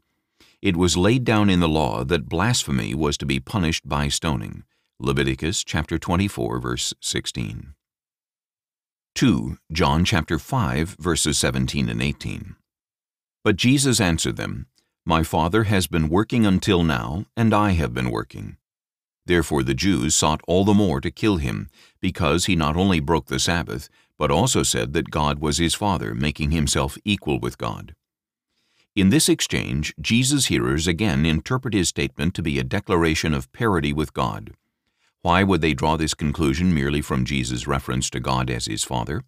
It 0.61 0.77
was 0.77 0.97
laid 0.97 1.25
down 1.25 1.49
in 1.49 1.59
the 1.59 1.69
law 1.69 2.03
that 2.05 2.29
blasphemy 2.29 2.95
was 2.95 3.17
to 3.17 3.25
be 3.25 3.39
punished 3.39 3.87
by 3.87 4.07
stoning. 4.07 4.63
Leviticus 4.99 5.63
chapter 5.63 5.97
24 5.97 6.59
verse 6.59 6.93
16. 7.01 7.73
2. 9.15 9.57
John 9.71 10.05
chapter 10.05 10.39
5 10.39 10.95
verses 10.99 11.37
17 11.37 11.89
and 11.89 12.01
18. 12.01 12.55
But 13.43 13.55
Jesus 13.55 14.01
answered 14.01 14.35
them, 14.35 14.67
My 15.05 15.23
Father 15.23 15.63
has 15.63 15.87
been 15.87 16.09
working 16.09 16.45
until 16.45 16.83
now, 16.83 17.25
and 17.37 17.53
I 17.53 17.71
have 17.71 17.93
been 17.93 18.11
working. 18.11 18.57
Therefore 19.25 19.63
the 19.63 19.73
Jews 19.73 20.15
sought 20.15 20.41
all 20.47 20.65
the 20.65 20.73
more 20.73 20.99
to 21.01 21.11
kill 21.11 21.37
him, 21.37 21.69
because 22.01 22.45
he 22.45 22.55
not 22.55 22.75
only 22.75 22.99
broke 22.99 23.27
the 23.27 23.39
Sabbath, 23.39 23.89
but 24.17 24.31
also 24.31 24.63
said 24.63 24.93
that 24.93 25.11
God 25.11 25.39
was 25.39 25.57
his 25.57 25.73
Father, 25.73 26.13
making 26.13 26.51
himself 26.51 26.97
equal 27.05 27.39
with 27.39 27.57
God. 27.57 27.95
In 28.95 29.09
this 29.09 29.29
exchange, 29.29 29.93
Jesus' 30.01 30.47
hearers 30.47 30.87
again 30.87 31.25
interpret 31.25 31.73
his 31.73 31.87
statement 31.87 32.33
to 32.33 32.41
be 32.41 32.59
a 32.59 32.63
declaration 32.63 33.33
of 33.33 33.51
parity 33.53 33.93
with 33.93 34.13
God. 34.13 34.53
Why 35.21 35.43
would 35.43 35.61
they 35.61 35.73
draw 35.73 35.95
this 35.95 36.13
conclusion 36.13 36.73
merely 36.73 37.01
from 37.01 37.23
Jesus' 37.23 37.67
reference 37.67 38.09
to 38.09 38.19
God 38.19 38.49
as 38.49 38.65
his 38.65 38.83
Father? 38.83 39.23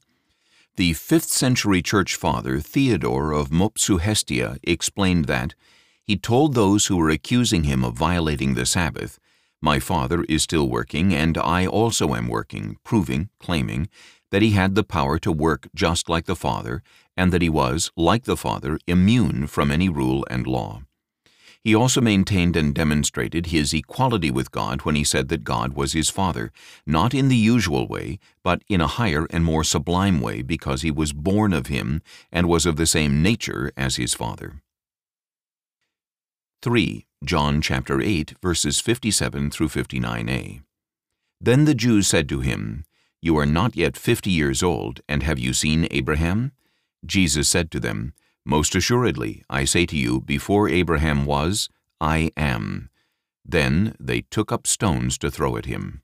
The 0.75 0.93
5th 0.93 1.29
century 1.29 1.81
church 1.81 2.15
father 2.15 2.59
Theodore 2.59 3.33
of 3.33 3.49
Mopsuestia 3.49 4.57
explained 4.63 5.25
that 5.25 5.53
he 6.03 6.17
told 6.17 6.53
those 6.53 6.87
who 6.87 6.97
were 6.97 7.09
accusing 7.09 7.65
him 7.65 7.83
of 7.83 7.93
violating 7.93 8.53
the 8.53 8.65
Sabbath 8.65 9.19
my 9.61 9.79
father 9.79 10.23
is 10.27 10.41
still 10.41 10.67
working, 10.67 11.13
and 11.13 11.37
I 11.37 11.67
also 11.67 12.15
am 12.15 12.27
working, 12.27 12.77
proving, 12.83 13.29
claiming, 13.39 13.89
that 14.31 14.41
he 14.41 14.51
had 14.51 14.73
the 14.73 14.83
power 14.83 15.19
to 15.19 15.31
work 15.31 15.67
just 15.75 16.09
like 16.09 16.25
the 16.25 16.35
Father, 16.35 16.81
and 17.15 17.31
that 17.31 17.43
he 17.43 17.49
was, 17.49 17.91
like 17.95 18.23
the 18.23 18.37
Father, 18.37 18.79
immune 18.87 19.45
from 19.45 19.69
any 19.69 19.87
rule 19.87 20.25
and 20.31 20.47
law. 20.47 20.81
He 21.63 21.75
also 21.75 22.01
maintained 22.01 22.55
and 22.55 22.73
demonstrated 22.73 23.47
his 23.47 23.71
equality 23.71 24.31
with 24.31 24.51
God 24.51 24.81
when 24.81 24.95
he 24.95 25.03
said 25.03 25.29
that 25.29 25.43
God 25.43 25.73
was 25.73 25.93
his 25.93 26.09
Father, 26.09 26.51
not 26.87 27.13
in 27.13 27.27
the 27.27 27.35
usual 27.35 27.87
way, 27.87 28.17
but 28.43 28.63
in 28.67 28.81
a 28.81 28.87
higher 28.87 29.27
and 29.29 29.45
more 29.45 29.63
sublime 29.63 30.21
way 30.21 30.41
because 30.41 30.81
he 30.81 30.89
was 30.89 31.13
born 31.13 31.53
of 31.53 31.67
him 31.67 32.01
and 32.31 32.49
was 32.49 32.65
of 32.65 32.77
the 32.77 32.87
same 32.87 33.21
nature 33.21 33.71
as 33.77 33.97
his 33.97 34.15
Father. 34.15 34.61
3. 36.63 37.05
John 37.23 37.61
chapter 37.61 38.01
8, 38.01 38.35
verses 38.41 38.79
57 38.79 39.51
through 39.51 39.69
59a. 39.69 40.61
Then 41.39 41.65
the 41.65 41.75
Jews 41.75 42.07
said 42.07 42.27
to 42.29 42.39
him, 42.39 42.85
You 43.21 43.37
are 43.37 43.45
not 43.45 43.75
yet 43.75 43.97
fifty 43.97 44.31
years 44.31 44.63
old, 44.63 45.01
and 45.07 45.21
have 45.21 45.37
you 45.37 45.53
seen 45.53 45.87
Abraham? 45.91 46.53
Jesus 47.05 47.49
said 47.49 47.69
to 47.71 47.79
them, 47.79 48.13
Most 48.45 48.75
assuredly, 48.75 49.43
I 49.49 49.65
say 49.65 49.85
to 49.85 49.97
you, 49.97 50.21
before 50.21 50.67
Abraham 50.67 51.25
was, 51.25 51.69
I 51.99 52.31
am. 52.35 52.89
Then 53.45 53.95
they 53.99 54.21
took 54.21 54.51
up 54.51 54.65
stones 54.65 55.17
to 55.19 55.29
throw 55.29 55.57
at 55.57 55.65
him. 55.65 56.01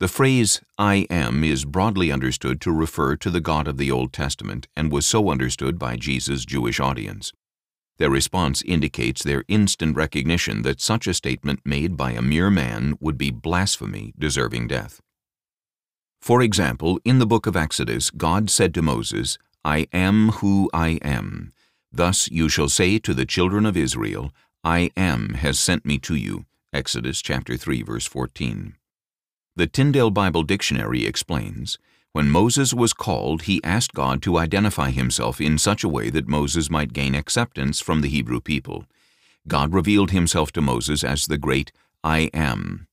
The 0.00 0.08
phrase, 0.08 0.60
I 0.76 1.06
am, 1.08 1.44
is 1.44 1.64
broadly 1.64 2.10
understood 2.10 2.60
to 2.62 2.72
refer 2.72 3.16
to 3.16 3.30
the 3.30 3.40
God 3.40 3.68
of 3.68 3.76
the 3.76 3.90
Old 3.90 4.12
Testament 4.12 4.66
and 4.74 4.90
was 4.90 5.06
so 5.06 5.30
understood 5.30 5.78
by 5.78 5.96
Jesus' 5.96 6.44
Jewish 6.44 6.80
audience. 6.80 7.32
Their 7.98 8.10
response 8.10 8.60
indicates 8.62 9.22
their 9.22 9.44
instant 9.46 9.96
recognition 9.96 10.62
that 10.62 10.80
such 10.80 11.06
a 11.06 11.14
statement 11.14 11.60
made 11.64 11.96
by 11.96 12.10
a 12.12 12.22
mere 12.22 12.50
man 12.50 12.96
would 13.00 13.16
be 13.16 13.30
blasphemy 13.30 14.12
deserving 14.18 14.66
death. 14.66 15.00
For 16.20 16.42
example, 16.42 16.98
in 17.04 17.18
the 17.18 17.26
book 17.26 17.46
of 17.46 17.56
Exodus, 17.56 18.10
God 18.10 18.50
said 18.50 18.74
to 18.74 18.82
Moses, 18.82 19.38
I 19.64 19.86
am 19.92 20.28
who 20.28 20.68
I 20.74 20.98
am. 21.02 21.52
Thus 21.90 22.30
you 22.30 22.48
shall 22.48 22.68
say 22.68 22.98
to 22.98 23.14
the 23.14 23.24
children 23.24 23.64
of 23.64 23.76
Israel, 23.76 24.30
I 24.62 24.90
am 24.96 25.34
has 25.34 25.58
sent 25.58 25.86
me 25.86 25.98
to 26.00 26.14
you. 26.14 26.44
Exodus 26.72 27.22
chapter 27.22 27.56
3 27.56 27.82
verse 27.82 28.06
14. 28.06 28.76
The 29.56 29.66
Tyndale 29.66 30.10
Bible 30.10 30.42
Dictionary 30.42 31.06
explains, 31.06 31.78
when 32.12 32.30
Moses 32.30 32.74
was 32.74 32.92
called, 32.92 33.42
he 33.42 33.60
asked 33.64 33.94
God 33.94 34.22
to 34.22 34.38
identify 34.38 34.90
himself 34.90 35.40
in 35.40 35.58
such 35.58 35.82
a 35.82 35.88
way 35.88 36.10
that 36.10 36.28
Moses 36.28 36.70
might 36.70 36.92
gain 36.92 37.14
acceptance 37.14 37.80
from 37.80 38.02
the 38.02 38.08
Hebrew 38.08 38.40
people. 38.40 38.84
God 39.48 39.72
revealed 39.72 40.10
himself 40.10 40.52
to 40.52 40.60
Moses 40.60 41.02
as 41.02 41.26
the 41.26 41.38
great 41.38 41.72
I 42.04 42.30
Am. 42.34 42.86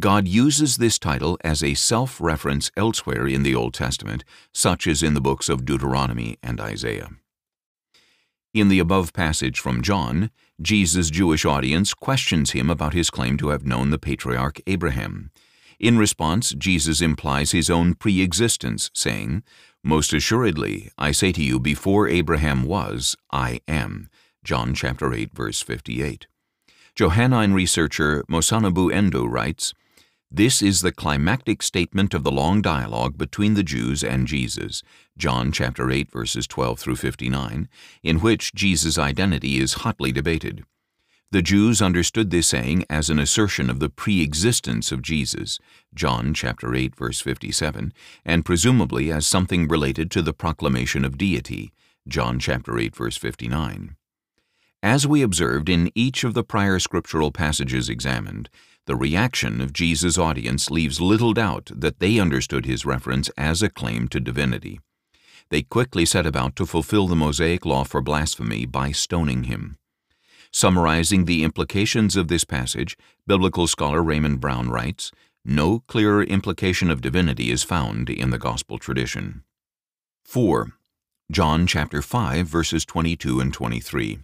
God 0.00 0.26
uses 0.26 0.78
this 0.78 0.98
title 0.98 1.36
as 1.44 1.62
a 1.62 1.74
self-reference 1.74 2.70
elsewhere 2.74 3.28
in 3.28 3.42
the 3.42 3.54
Old 3.54 3.74
Testament, 3.74 4.24
such 4.50 4.86
as 4.86 5.02
in 5.02 5.12
the 5.12 5.20
books 5.20 5.50
of 5.50 5.66
Deuteronomy 5.66 6.38
and 6.42 6.58
Isaiah. 6.58 7.10
In 8.54 8.68
the 8.68 8.78
above 8.78 9.12
passage 9.12 9.60
from 9.60 9.82
John, 9.82 10.30
Jesus' 10.60 11.10
Jewish 11.10 11.44
audience 11.44 11.92
questions 11.92 12.52
him 12.52 12.70
about 12.70 12.94
his 12.94 13.10
claim 13.10 13.36
to 13.38 13.50
have 13.50 13.66
known 13.66 13.90
the 13.90 13.98
patriarch 13.98 14.58
Abraham. 14.66 15.32
In 15.78 15.98
response, 15.98 16.54
Jesus 16.54 17.02
implies 17.02 17.52
his 17.52 17.68
own 17.68 17.94
pre-existence, 17.94 18.90
saying, 18.94 19.42
Most 19.84 20.14
assuredly, 20.14 20.90
I 20.96 21.12
say 21.12 21.30
to 21.32 21.42
you, 21.42 21.60
before 21.60 22.08
Abraham 22.08 22.64
was, 22.64 23.16
I 23.30 23.60
am. 23.68 24.08
John 24.42 24.74
chapter 24.74 25.12
8, 25.12 25.34
verse 25.34 25.60
58. 25.60 26.26
Johannine 26.94 27.52
researcher 27.52 28.24
Masanobu 28.30 28.92
Endo 28.92 29.26
writes, 29.26 29.74
This 30.32 30.62
is 30.62 30.80
the 30.80 30.92
climactic 30.92 31.60
statement 31.60 32.14
of 32.14 32.22
the 32.22 32.30
long 32.30 32.62
dialogue 32.62 33.18
between 33.18 33.54
the 33.54 33.64
Jews 33.64 34.04
and 34.04 34.28
Jesus, 34.28 34.80
John 35.18 35.50
chapter 35.50 35.90
8, 35.90 36.08
verses 36.08 36.46
12 36.46 36.78
through 36.78 36.96
59, 36.96 37.68
in 38.04 38.20
which 38.20 38.54
Jesus' 38.54 38.96
identity 38.96 39.58
is 39.58 39.82
hotly 39.82 40.12
debated. 40.12 40.64
The 41.32 41.42
Jews 41.42 41.82
understood 41.82 42.30
this 42.30 42.46
saying 42.46 42.84
as 42.88 43.10
an 43.10 43.18
assertion 43.18 43.68
of 43.68 43.80
the 43.80 43.88
pre-existence 43.88 44.92
of 44.92 45.02
Jesus, 45.02 45.58
John 45.94 46.32
chapter 46.32 46.76
8 46.76 46.94
verse 46.94 47.20
57, 47.20 47.92
and 48.24 48.44
presumably 48.44 49.10
as 49.10 49.26
something 49.26 49.66
related 49.66 50.12
to 50.12 50.22
the 50.22 50.32
proclamation 50.32 51.04
of 51.04 51.18
deity, 51.18 51.72
John 52.06 52.38
chapter 52.38 52.78
8 52.78 52.94
verse 52.94 53.16
59. 53.16 53.96
As 54.80 55.08
we 55.08 55.22
observed 55.22 55.68
in 55.68 55.90
each 55.96 56.22
of 56.22 56.34
the 56.34 56.44
prior 56.44 56.78
scriptural 56.78 57.32
passages 57.32 57.88
examined, 57.88 58.48
the 58.86 58.96
reaction 58.96 59.60
of 59.60 59.72
Jesus' 59.72 60.18
audience 60.18 60.70
leaves 60.70 61.00
little 61.00 61.32
doubt 61.32 61.70
that 61.74 62.00
they 62.00 62.18
understood 62.18 62.66
his 62.66 62.84
reference 62.84 63.28
as 63.36 63.62
a 63.62 63.68
claim 63.68 64.08
to 64.08 64.20
divinity. 64.20 64.80
They 65.50 65.62
quickly 65.62 66.04
set 66.04 66.26
about 66.26 66.56
to 66.56 66.66
fulfill 66.66 67.06
the 67.06 67.16
Mosaic 67.16 67.66
law 67.66 67.84
for 67.84 68.00
blasphemy 68.00 68.66
by 68.66 68.92
stoning 68.92 69.44
him. 69.44 69.78
Summarizing 70.52 71.24
the 71.24 71.44
implications 71.44 72.16
of 72.16 72.28
this 72.28 72.44
passage, 72.44 72.96
biblical 73.26 73.66
scholar 73.66 74.02
Raymond 74.02 74.40
Brown 74.40 74.68
writes, 74.68 75.12
No 75.44 75.80
clearer 75.86 76.24
implication 76.24 76.90
of 76.90 77.00
divinity 77.00 77.50
is 77.50 77.62
found 77.62 78.10
in 78.10 78.30
the 78.30 78.38
gospel 78.38 78.78
tradition. 78.78 79.44
4. 80.24 80.72
John 81.30 81.66
chapter 81.66 82.02
5 82.02 82.46
verses 82.46 82.84
22 82.84 83.40
and 83.40 83.54
23. 83.54 84.18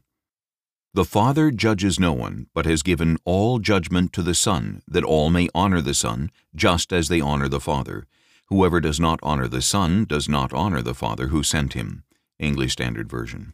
The 0.96 1.04
Father 1.04 1.50
judges 1.50 2.00
no 2.00 2.14
one, 2.14 2.46
but 2.54 2.64
has 2.64 2.82
given 2.82 3.18
all 3.26 3.58
judgment 3.58 4.14
to 4.14 4.22
the 4.22 4.32
Son, 4.32 4.80
that 4.88 5.04
all 5.04 5.28
may 5.28 5.46
honor 5.54 5.82
the 5.82 5.92
Son, 5.92 6.30
just 6.54 6.90
as 6.90 7.08
they 7.08 7.20
honor 7.20 7.48
the 7.48 7.60
Father. 7.60 8.06
Whoever 8.46 8.80
does 8.80 8.98
not 8.98 9.20
honor 9.22 9.46
the 9.46 9.60
Son 9.60 10.06
does 10.06 10.26
not 10.26 10.54
honor 10.54 10.80
the 10.80 10.94
Father 10.94 11.26
who 11.26 11.42
sent 11.42 11.74
him. 11.74 12.04
English 12.38 12.72
Standard 12.72 13.10
Version. 13.10 13.52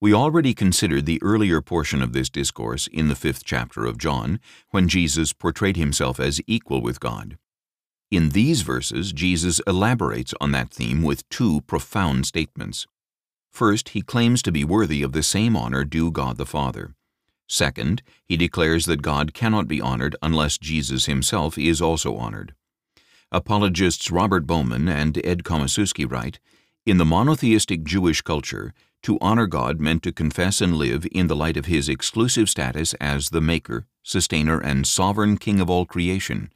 We 0.00 0.14
already 0.14 0.54
considered 0.54 1.04
the 1.04 1.20
earlier 1.22 1.60
portion 1.60 2.00
of 2.00 2.14
this 2.14 2.30
discourse 2.30 2.86
in 2.86 3.08
the 3.08 3.16
fifth 3.16 3.44
chapter 3.44 3.84
of 3.84 3.98
John, 3.98 4.40
when 4.70 4.88
Jesus 4.88 5.34
portrayed 5.34 5.76
himself 5.76 6.18
as 6.18 6.40
equal 6.46 6.80
with 6.80 7.00
God. 7.00 7.36
In 8.10 8.30
these 8.30 8.62
verses, 8.62 9.12
Jesus 9.12 9.60
elaborates 9.66 10.32
on 10.40 10.52
that 10.52 10.70
theme 10.70 11.02
with 11.02 11.28
two 11.28 11.60
profound 11.66 12.24
statements. 12.24 12.86
First, 13.54 13.90
he 13.90 14.02
claims 14.02 14.42
to 14.42 14.50
be 14.50 14.64
worthy 14.64 15.04
of 15.04 15.12
the 15.12 15.22
same 15.22 15.56
honor 15.56 15.84
due 15.84 16.10
God 16.10 16.38
the 16.38 16.44
Father. 16.44 16.96
Second, 17.46 18.02
he 18.26 18.36
declares 18.36 18.84
that 18.86 19.00
God 19.00 19.32
cannot 19.32 19.68
be 19.68 19.80
honored 19.80 20.16
unless 20.20 20.58
Jesus 20.58 21.06
himself 21.06 21.56
is 21.56 21.80
also 21.80 22.16
honored. 22.16 22.56
Apologists 23.30 24.10
Robert 24.10 24.44
Bowman 24.44 24.88
and 24.88 25.24
Ed 25.24 25.44
Komoszewski 25.44 26.04
write, 26.10 26.40
In 26.84 26.96
the 26.96 27.04
monotheistic 27.04 27.84
Jewish 27.84 28.22
culture, 28.22 28.74
to 29.04 29.18
honor 29.20 29.46
God 29.46 29.78
meant 29.78 30.02
to 30.02 30.10
confess 30.10 30.60
and 30.60 30.74
live 30.74 31.06
in 31.12 31.28
the 31.28 31.36
light 31.36 31.56
of 31.56 31.66
his 31.66 31.88
exclusive 31.88 32.50
status 32.50 32.92
as 32.94 33.28
the 33.28 33.40
Maker, 33.40 33.86
Sustainer, 34.02 34.58
and 34.58 34.84
Sovereign 34.84 35.38
King 35.38 35.60
of 35.60 35.70
all 35.70 35.86
creation. 35.86 36.50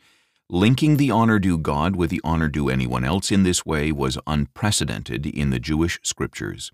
Linking 0.50 0.96
the 0.96 1.12
honor 1.12 1.38
due 1.38 1.58
God 1.58 1.94
with 1.94 2.10
the 2.10 2.20
honor 2.24 2.48
due 2.48 2.68
anyone 2.68 3.04
else 3.04 3.30
in 3.30 3.44
this 3.44 3.64
way 3.64 3.92
was 3.92 4.18
unprecedented 4.26 5.26
in 5.26 5.50
the 5.50 5.60
Jewish 5.60 6.00
scriptures. 6.02 6.72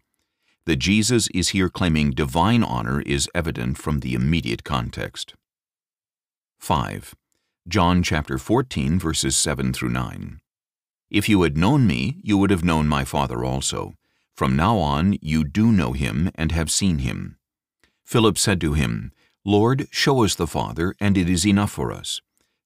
That 0.67 0.77
Jesus 0.77 1.29
is 1.35 1.51
here 1.51 1.69
claiming 1.69 2.13
divine 2.13 2.65
honor 2.65 3.03
is 3.03 3.29
evident 3.35 3.77
from 3.77 4.01
the 4.01 4.15
immediate 4.15 4.65
context. 4.65 5.35
5. 6.59 7.15
John 7.69 8.03
chapter 8.03 8.39
14 8.39 8.99
verses 8.99 9.37
7 9.37 9.75
through 9.75 9.91
9. 9.91 10.41
If 11.11 11.29
you 11.29 11.43
had 11.43 11.59
known 11.59 11.87
me, 11.87 12.19
you 12.23 12.39
would 12.39 12.51
have 12.51 12.65
known 12.65 12.89
my 12.89 13.05
Father 13.05 13.45
also. 13.45 13.95
From 14.35 14.57
now 14.57 14.79
on 14.79 15.19
you 15.21 15.45
do 15.45 15.71
know 15.71 15.93
him 15.93 16.31
and 16.35 16.51
have 16.53 16.71
seen 16.71 16.99
him. 16.99 17.37
Philip 18.03 18.39
said 18.39 18.61
to 18.63 18.73
him, 18.73 19.13
Lord, 19.45 19.87
show 19.91 20.25
us 20.25 20.35
the 20.35 20.47
Father, 20.47 20.95
and 20.99 21.19
it 21.19 21.29
is 21.29 21.47
enough 21.47 21.73
for 21.73 21.93
us. 21.93 22.23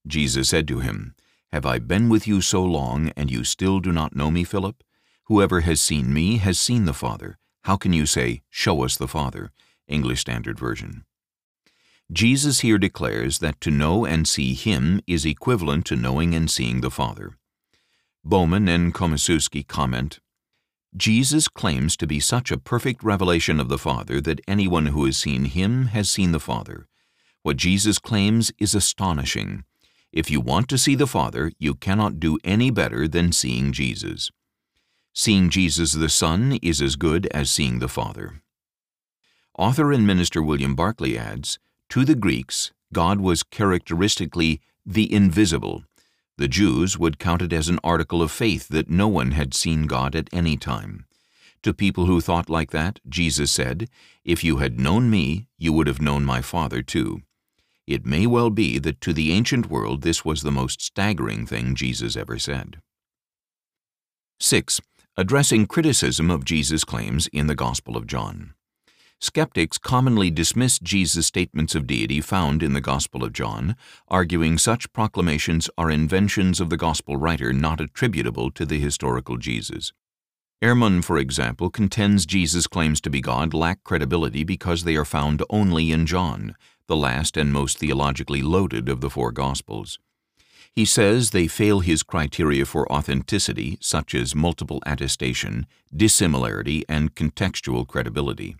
Jesus 0.07 0.49
said 0.49 0.69
to 0.69 0.79
him, 0.79 1.17
Have 1.53 1.67
I 1.67 1.81
been 1.81 2.09
with 2.09 2.29
you 2.29 2.41
so 2.41 2.65
long, 2.65 3.13
and 3.17 3.29
you 3.29 3.43
still 3.43 3.81
do 3.81 3.91
not 3.91 4.15
know 4.15 4.31
me, 4.31 4.45
Philip? 4.45 4.85
Whoever 5.25 5.63
has 5.63 5.81
seen 5.81 6.15
me 6.15 6.37
has 6.37 6.61
seen 6.61 6.85
the 6.85 6.95
Father. 6.95 7.39
How 7.63 7.77
can 7.77 7.93
you 7.93 8.07
say, 8.07 8.43
Show 8.51 8.85
us 8.85 8.97
the 8.97 9.09
Father? 9.09 9.51
English 9.87 10.21
Standard 10.21 10.59
Version. 10.59 11.05
Jesus 12.11 12.61
here 12.61 12.79
declares 12.79 13.39
that 13.41 13.61
to 13.61 13.71
know 13.71 14.05
and 14.05 14.27
see 14.27 14.55
Him 14.55 15.01
is 15.07 15.27
equivalent 15.27 15.85
to 15.87 15.97
knowing 15.97 16.35
and 16.35 16.51
seeing 16.51 16.81
the 16.81 16.91
Father. 16.91 17.33
Bowman 18.25 18.69
and 18.69 18.95
Komoszewski 18.95 19.67
comment, 19.67 20.19
Jesus 20.97 21.49
claims 21.49 21.97
to 21.99 22.07
be 22.07 22.19
such 22.19 22.51
a 22.51 22.59
perfect 22.59 23.03
revelation 23.05 23.61
of 23.61 23.69
the 23.69 23.79
Father 23.79 24.21
that 24.23 24.41
anyone 24.49 24.87
who 24.87 25.05
has 25.05 25.19
seen 25.19 25.45
Him 25.45 25.87
has 25.87 26.11
seen 26.11 26.33
the 26.33 26.41
Father. 26.41 26.87
What 27.43 27.59
Jesus 27.59 27.99
claims 27.99 28.53
is 28.59 28.75
astonishing. 28.75 29.65
If 30.13 30.31
you 30.31 30.41
want 30.41 30.69
to 30.69 30.79
see 30.79 30.95
the 30.95 31.07
Father, 31.07 31.53
you 31.59 31.75
cannot 31.75 32.19
do 32.19 32.39
any 32.43 32.71
better 32.71 33.07
than 33.07 33.33
seeing 33.33 33.73
Jesus. 33.73 34.31
Seeing 35.21 35.51
Jesus 35.51 35.95
the 35.95 36.09
Son 36.09 36.61
is 36.63 36.81
as 36.81 36.95
good 36.95 37.27
as 37.35 37.51
seeing 37.51 37.81
the 37.81 37.89
Father. 37.89 38.41
Author 39.59 39.91
and 39.91 40.07
minister 40.07 40.41
William 40.41 40.77
Barclay 40.77 41.17
adds, 41.17 41.59
To 41.89 42.05
the 42.05 42.15
Greeks, 42.15 42.71
God 42.93 43.21
was 43.21 43.43
characteristically 43.43 44.61
the 44.87 45.13
invisible. 45.13 45.83
The 46.37 46.47
Jews 46.47 47.01
would 47.01 47.19
count 47.19 47.43
it 47.43 47.53
as 47.53 47.69
an 47.69 47.81
article 47.83 48.23
of 48.23 48.31
faith 48.31 48.69
that 48.69 48.91
no 48.91 49.09
one 49.09 49.33
had 49.33 49.55
seen 49.55 49.89
God 49.89 50.15
at 50.15 50.29
any 50.33 50.57
time. 50.57 51.05
To 51.65 51.75
people 51.75 52.07
who 52.07 52.21
thought 52.21 52.49
like 52.49 52.71
that, 52.71 53.01
Jesus 53.09 53.51
said, 53.51 53.89
If 54.25 54.45
you 54.45 54.59
had 54.59 54.79
known 54.79 55.11
me, 55.11 55.49
you 55.59 55.73
would 55.73 55.89
have 55.89 56.01
known 56.01 56.25
my 56.25 56.43
Father 56.43 56.81
too. 56.81 57.23
It 57.89 58.07
may 58.07 58.25
well 58.29 58.51
be 58.51 58.79
that 58.79 59.01
to 59.01 59.13
the 59.13 59.33
ancient 59.33 59.69
world 59.69 60.03
this 60.03 60.25
was 60.25 60.43
the 60.43 60.53
most 60.53 60.81
staggering 60.81 61.45
thing 61.45 61.75
Jesus 61.75 62.17
ever 62.17 62.39
said. 62.39 62.81
6 64.39 64.81
addressing 65.19 65.67
criticism 65.67 66.31
of 66.31 66.45
Jesus' 66.45 66.85
claims 66.85 67.27
in 67.33 67.49
the 67.49 67.55
Gospel 67.57 67.97
of 67.97 68.07
John. 68.07 68.55
Skeptics 69.19 69.77
commonly 69.77 70.31
dismiss 70.31 70.79
Jesus' 70.79 71.27
statements 71.27 71.75
of 71.75 71.89
deity 71.89 72.21
found 72.21 72.63
in 72.63 72.73
the 72.73 72.81
Gospel 72.81 73.25
of 73.25 73.33
John, 73.33 73.75
arguing 74.07 74.59
such 74.59 74.93
proclamations 74.93 75.69
are 75.77 75.91
inventions 75.91 76.61
of 76.61 76.71
the 76.71 76.77
Gospel 76.77 77.17
writer 77.17 77.53
not 77.53 77.81
attributable 77.81 78.53
to 78.53 78.65
the 78.65 78.79
historical 78.79 79.39
Jesus. 79.39 79.93
Ehrman, 80.63 81.03
for 81.03 81.19
example, 81.19 81.69
contends 81.69 82.25
Jesus' 82.25 82.69
claims 82.69 83.01
to 83.01 83.11
be 83.11 83.21
God 83.21 83.53
lack 83.53 83.83
credibility 83.83 84.45
because 84.45 84.85
they 84.85 84.95
are 84.95 85.05
found 85.05 85.43
only 85.51 85.91
in 85.91 86.07
John, 86.07 86.55
the 86.87 86.95
last 86.95 87.37
and 87.37 87.53
most 87.53 87.79
theologically 87.79 88.41
loaded 88.41 88.89
of 88.89 89.01
the 89.01 89.11
four 89.11 89.33
Gospels. 89.33 89.99
He 90.75 90.85
says 90.85 91.31
they 91.31 91.49
fail 91.49 91.81
his 91.81 92.03
criteria 92.03 92.65
for 92.65 92.91
authenticity, 92.93 93.79
such 93.81 94.15
as 94.15 94.35
multiple 94.35 94.81
attestation, 94.87 95.67
dissimilarity, 95.95 96.85
and 96.89 97.15
contextual 97.15 97.87
credibility. 97.87 98.57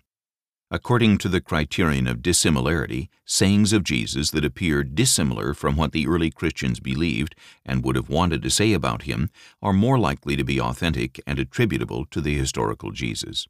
According 0.71 1.17
to 1.19 1.29
the 1.29 1.41
criterion 1.41 2.05
of 2.05 2.21
dissimilarity, 2.21 3.09
sayings 3.25 3.73
of 3.73 3.83
Jesus 3.83 4.29
that 4.31 4.45
appear 4.45 4.83
dissimilar 4.83 5.55
from 5.55 5.75
what 5.75 5.93
the 5.93 6.07
early 6.07 6.29
Christians 6.29 6.79
believed 6.79 7.33
and 7.65 7.83
would 7.83 7.95
have 7.95 8.09
wanted 8.09 8.43
to 8.43 8.51
say 8.51 8.73
about 8.73 9.03
him 9.03 9.31
are 9.63 9.73
more 9.73 9.97
likely 9.97 10.35
to 10.35 10.43
be 10.43 10.61
authentic 10.61 11.19
and 11.25 11.39
attributable 11.39 12.05
to 12.11 12.21
the 12.21 12.35
historical 12.37 12.91
Jesus. 12.91 13.47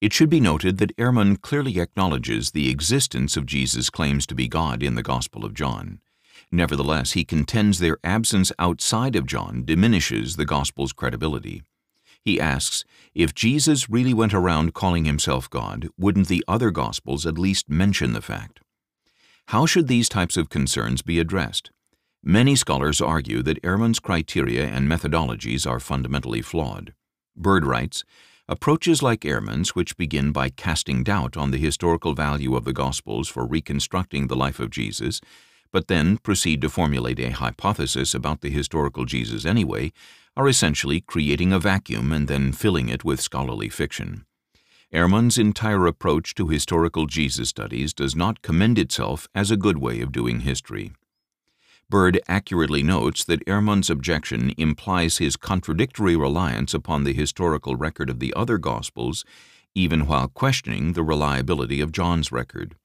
It 0.00 0.12
should 0.12 0.30
be 0.30 0.38
noted 0.38 0.78
that 0.78 0.96
Ehrman 0.96 1.40
clearly 1.40 1.80
acknowledges 1.80 2.52
the 2.52 2.70
existence 2.70 3.36
of 3.36 3.44
Jesus' 3.44 3.90
claims 3.90 4.24
to 4.26 4.34
be 4.36 4.46
God 4.46 4.84
in 4.84 4.94
the 4.94 5.02
Gospel 5.02 5.44
of 5.44 5.52
John. 5.52 6.00
Nevertheless, 6.52 7.12
he 7.12 7.24
contends 7.24 7.78
their 7.78 7.98
absence 8.02 8.50
outside 8.58 9.14
of 9.14 9.26
John 9.26 9.64
diminishes 9.64 10.36
the 10.36 10.44
Gospel's 10.44 10.92
credibility. 10.92 11.62
He 12.22 12.40
asks, 12.40 12.84
if 13.14 13.34
Jesus 13.34 13.88
really 13.88 14.12
went 14.12 14.34
around 14.34 14.74
calling 14.74 15.04
himself 15.04 15.48
God, 15.48 15.88
wouldn't 15.96 16.28
the 16.28 16.44
other 16.46 16.70
Gospels 16.70 17.24
at 17.24 17.38
least 17.38 17.70
mention 17.70 18.12
the 18.12 18.20
fact? 18.20 18.60
How 19.46 19.64
should 19.64 19.88
these 19.88 20.08
types 20.08 20.36
of 20.36 20.50
concerns 20.50 21.02
be 21.02 21.18
addressed? 21.18 21.70
Many 22.22 22.54
scholars 22.54 23.00
argue 23.00 23.42
that 23.42 23.62
Ehrman's 23.62 23.98
criteria 23.98 24.66
and 24.66 24.88
methodologies 24.88 25.68
are 25.68 25.80
fundamentally 25.80 26.42
flawed. 26.42 26.92
Bird 27.34 27.64
writes, 27.64 28.04
Approaches 28.46 29.02
like 29.02 29.20
Ehrman's, 29.20 29.74
which 29.74 29.96
begin 29.96 30.32
by 30.32 30.50
casting 30.50 31.02
doubt 31.02 31.36
on 31.36 31.52
the 31.52 31.58
historical 31.58 32.14
value 32.14 32.56
of 32.56 32.64
the 32.64 32.72
Gospels 32.72 33.28
for 33.28 33.46
reconstructing 33.46 34.26
the 34.26 34.36
life 34.36 34.60
of 34.60 34.70
Jesus, 34.70 35.20
but 35.72 35.88
then 35.88 36.18
proceed 36.18 36.60
to 36.60 36.68
formulate 36.68 37.20
a 37.20 37.30
hypothesis 37.30 38.14
about 38.14 38.40
the 38.40 38.50
historical 38.50 39.04
Jesus 39.04 39.44
anyway, 39.44 39.92
are 40.36 40.48
essentially 40.48 41.00
creating 41.00 41.52
a 41.52 41.58
vacuum 41.58 42.12
and 42.12 42.28
then 42.28 42.52
filling 42.52 42.88
it 42.88 43.04
with 43.04 43.20
scholarly 43.20 43.68
fiction. 43.68 44.24
Ehrman's 44.92 45.38
entire 45.38 45.86
approach 45.86 46.34
to 46.34 46.48
historical 46.48 47.06
Jesus 47.06 47.48
studies 47.48 47.94
does 47.94 48.16
not 48.16 48.42
commend 48.42 48.78
itself 48.78 49.28
as 49.34 49.50
a 49.50 49.56
good 49.56 49.78
way 49.78 50.00
of 50.00 50.10
doing 50.10 50.40
history. 50.40 50.92
Bird 51.88 52.20
accurately 52.28 52.82
notes 52.82 53.24
that 53.24 53.44
Ehrman's 53.46 53.90
objection 53.90 54.52
implies 54.56 55.18
his 55.18 55.36
contradictory 55.36 56.16
reliance 56.16 56.72
upon 56.72 57.04
the 57.04 57.12
historical 57.12 57.76
record 57.76 58.08
of 58.10 58.20
the 58.20 58.32
other 58.34 58.58
Gospels, 58.58 59.24
even 59.74 60.06
while 60.06 60.28
questioning 60.28 60.92
the 60.92 61.02
reliability 61.02 61.80
of 61.80 61.92
John's 61.92 62.32
record. 62.32 62.76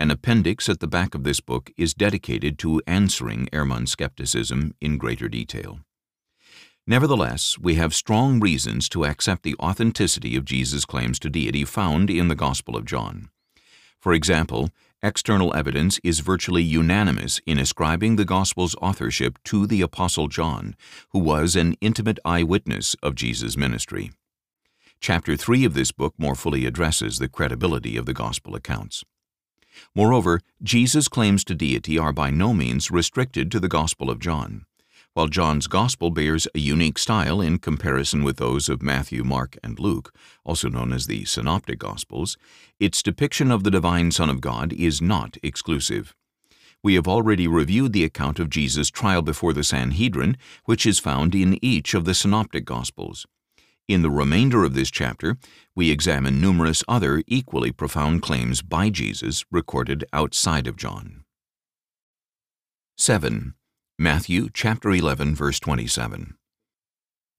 An 0.00 0.10
appendix 0.10 0.66
at 0.70 0.80
the 0.80 0.86
back 0.86 1.14
of 1.14 1.24
this 1.24 1.40
book 1.40 1.70
is 1.76 1.92
dedicated 1.92 2.58
to 2.60 2.80
answering 2.86 3.50
Ehrman's 3.52 3.90
skepticism 3.90 4.74
in 4.80 4.96
greater 4.96 5.28
detail. 5.28 5.80
Nevertheless, 6.86 7.58
we 7.58 7.74
have 7.74 7.94
strong 7.94 8.40
reasons 8.40 8.88
to 8.88 9.04
accept 9.04 9.42
the 9.42 9.56
authenticity 9.56 10.36
of 10.36 10.46
Jesus' 10.46 10.86
claims 10.86 11.18
to 11.18 11.28
deity 11.28 11.66
found 11.66 12.08
in 12.08 12.28
the 12.28 12.34
Gospel 12.34 12.78
of 12.78 12.86
John. 12.86 13.28
For 14.00 14.14
example, 14.14 14.70
external 15.02 15.54
evidence 15.54 16.00
is 16.02 16.20
virtually 16.20 16.62
unanimous 16.62 17.38
in 17.44 17.58
ascribing 17.58 18.16
the 18.16 18.24
Gospel's 18.24 18.74
authorship 18.80 19.38
to 19.44 19.66
the 19.66 19.82
Apostle 19.82 20.28
John, 20.28 20.76
who 21.10 21.18
was 21.18 21.54
an 21.56 21.74
intimate 21.82 22.18
eyewitness 22.24 22.96
of 23.02 23.16
Jesus' 23.16 23.54
ministry. 23.54 24.12
Chapter 24.98 25.36
3 25.36 25.66
of 25.66 25.74
this 25.74 25.92
book 25.92 26.14
more 26.16 26.34
fully 26.34 26.64
addresses 26.64 27.18
the 27.18 27.28
credibility 27.28 27.98
of 27.98 28.06
the 28.06 28.14
Gospel 28.14 28.54
accounts. 28.54 29.04
Moreover, 29.94 30.40
Jesus' 30.62 31.08
claims 31.08 31.44
to 31.44 31.54
deity 31.54 31.98
are 31.98 32.12
by 32.12 32.30
no 32.30 32.52
means 32.52 32.90
restricted 32.90 33.50
to 33.50 33.60
the 33.60 33.68
Gospel 33.68 34.10
of 34.10 34.18
John. 34.18 34.66
While 35.14 35.26
John's 35.26 35.66
Gospel 35.66 36.10
bears 36.10 36.46
a 36.54 36.60
unique 36.60 36.96
style 36.96 37.40
in 37.40 37.58
comparison 37.58 38.22
with 38.22 38.36
those 38.36 38.68
of 38.68 38.80
Matthew, 38.80 39.24
Mark, 39.24 39.58
and 39.62 39.78
Luke, 39.80 40.14
also 40.44 40.68
known 40.68 40.92
as 40.92 41.06
the 41.06 41.24
Synoptic 41.24 41.80
Gospels, 41.80 42.36
its 42.78 43.02
depiction 43.02 43.50
of 43.50 43.64
the 43.64 43.72
divine 43.72 44.12
Son 44.12 44.30
of 44.30 44.40
God 44.40 44.72
is 44.72 45.02
not 45.02 45.36
exclusive. 45.42 46.14
We 46.82 46.94
have 46.94 47.08
already 47.08 47.48
reviewed 47.48 47.92
the 47.92 48.04
account 48.04 48.38
of 48.38 48.50
Jesus' 48.50 48.88
trial 48.88 49.20
before 49.20 49.52
the 49.52 49.64
Sanhedrin, 49.64 50.36
which 50.64 50.86
is 50.86 51.00
found 51.00 51.34
in 51.34 51.58
each 51.60 51.92
of 51.92 52.04
the 52.04 52.14
Synoptic 52.14 52.64
Gospels. 52.64 53.26
In 53.90 54.02
the 54.02 54.08
remainder 54.08 54.62
of 54.62 54.74
this 54.74 54.88
chapter, 54.88 55.36
we 55.74 55.90
examine 55.90 56.40
numerous 56.40 56.84
other 56.86 57.24
equally 57.26 57.72
profound 57.72 58.22
claims 58.22 58.62
by 58.62 58.88
Jesus 58.88 59.44
recorded 59.50 60.04
outside 60.12 60.68
of 60.68 60.76
John. 60.76 61.24
7. 62.96 63.54
Matthew 63.98 64.48
chapter 64.54 64.90
11 64.90 65.34
verse 65.34 65.58
27. 65.58 66.36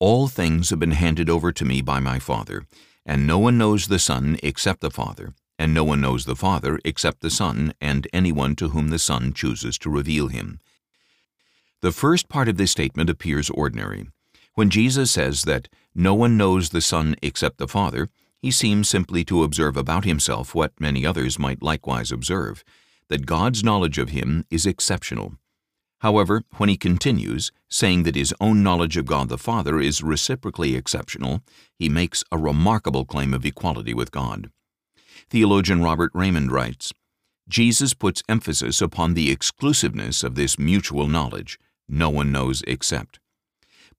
All 0.02 0.28
things 0.28 0.72
have 0.72 0.80
been 0.80 0.92
handed 0.92 1.30
over 1.30 1.54
to 1.54 1.64
me 1.64 1.82
by 1.82 2.02
my 2.02 2.20
Father, 2.20 2.66
and 3.06 3.26
no 3.26 3.40
one 3.40 3.58
knows 3.58 3.88
the 3.88 3.98
Son 3.98 4.38
except 4.44 4.82
the 4.82 4.92
Father, 4.92 5.34
and 5.58 5.74
no 5.74 5.86
one 5.86 6.02
knows 6.02 6.26
the 6.26 6.36
Father 6.36 6.82
except 6.84 7.22
the 7.22 7.30
Son 7.30 7.74
and 7.80 8.10
anyone 8.12 8.58
to 8.58 8.68
whom 8.68 8.90
the 8.90 9.00
Son 9.00 9.32
chooses 9.32 9.78
to 9.78 9.90
reveal 9.90 10.28
him. 10.28 10.60
The 11.82 11.94
first 11.94 12.28
part 12.28 12.50
of 12.50 12.58
this 12.58 12.72
statement 12.72 13.10
appears 13.10 13.50
ordinary. 13.50 14.10
When 14.62 14.70
Jesus 14.70 15.10
says 15.10 15.42
that 15.46 15.70
no 15.96 16.14
one 16.14 16.38
knows 16.38 16.70
the 16.70 16.82
Son 16.82 17.16
except 17.24 17.58
the 17.58 17.68
Father, 17.68 18.10
he 18.44 18.52
seems 18.52 18.88
simply 18.88 19.26
to 19.26 19.42
observe 19.42 19.76
about 19.76 20.06
himself 20.06 20.54
what 20.54 20.80
many 20.80 21.04
others 21.04 21.40
might 21.40 21.64
likewise 21.64 22.12
observe, 22.12 22.64
that 23.08 23.26
God's 23.26 23.64
knowledge 23.64 23.98
of 23.98 24.10
him 24.10 24.46
is 24.52 24.68
exceptional. 24.68 25.34
However, 26.02 26.44
when 26.58 26.70
he 26.70 26.78
continues, 26.78 27.52
saying 27.70 28.04
that 28.04 28.14
his 28.14 28.36
own 28.40 28.62
knowledge 28.62 28.98
of 28.98 29.08
God 29.08 29.30
the 29.30 29.40
Father 29.40 29.80
is 29.80 30.04
reciprocally 30.04 30.76
exceptional, 30.76 31.42
he 31.74 31.90
makes 31.90 32.24
a 32.32 32.38
remarkable 32.38 33.04
claim 33.04 33.34
of 33.34 33.44
equality 33.44 33.96
with 33.96 34.12
God. 34.12 34.52
Theologian 35.32 35.82
Robert 35.82 36.14
Reymond 36.14 36.52
writes, 36.52 36.94
Jesus 37.50 37.96
puts 37.96 38.22
emphasis 38.30 38.80
upon 38.80 39.16
the 39.16 39.32
exclusiveness 39.32 40.24
of 40.24 40.36
this 40.36 40.60
mutual 40.60 41.08
knowledge, 41.08 41.58
no 41.90 42.12
one 42.12 42.32
knows 42.32 42.62
except. 42.68 43.18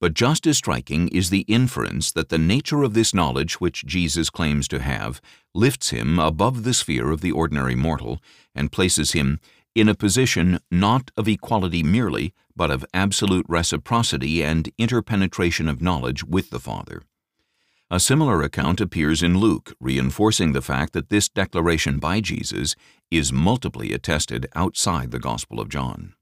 But 0.02 0.14
just 0.14 0.48
as 0.48 0.58
striking 0.58 1.06
is 1.10 1.30
the 1.30 1.42
inference 1.42 2.10
that 2.10 2.28
the 2.28 2.36
nature 2.36 2.82
of 2.82 2.92
this 2.92 3.14
knowledge 3.14 3.60
which 3.60 3.86
Jesus 3.86 4.30
claims 4.30 4.66
to 4.66 4.80
have 4.80 5.20
lifts 5.54 5.90
him 5.90 6.18
above 6.18 6.64
the 6.64 6.74
sphere 6.74 7.12
of 7.12 7.20
the 7.20 7.30
ordinary 7.30 7.76
mortal 7.76 8.20
and 8.52 8.72
places 8.72 9.12
him 9.12 9.38
in 9.76 9.88
a 9.88 9.94
position 9.94 10.58
not 10.72 11.12
of 11.16 11.28
equality 11.28 11.84
merely, 11.84 12.34
but 12.56 12.68
of 12.68 12.84
absolute 12.92 13.46
reciprocity 13.48 14.42
and 14.42 14.72
interpenetration 14.76 15.68
of 15.68 15.80
knowledge 15.80 16.24
with 16.24 16.50
the 16.50 16.58
Father. 16.58 17.04
A 17.88 18.00
similar 18.00 18.42
account 18.42 18.80
appears 18.80 19.22
in 19.22 19.38
Luke, 19.38 19.72
reinforcing 19.78 20.50
the 20.50 20.60
fact 20.60 20.94
that 20.94 21.10
this 21.10 21.28
declaration 21.28 22.00
by 22.00 22.20
Jesus 22.20 22.74
is 23.12 23.32
multiply 23.32 23.86
attested 23.86 24.48
outside 24.56 25.12
the 25.12 25.20
Gospel 25.20 25.60
of 25.60 25.68
John. 25.68 26.14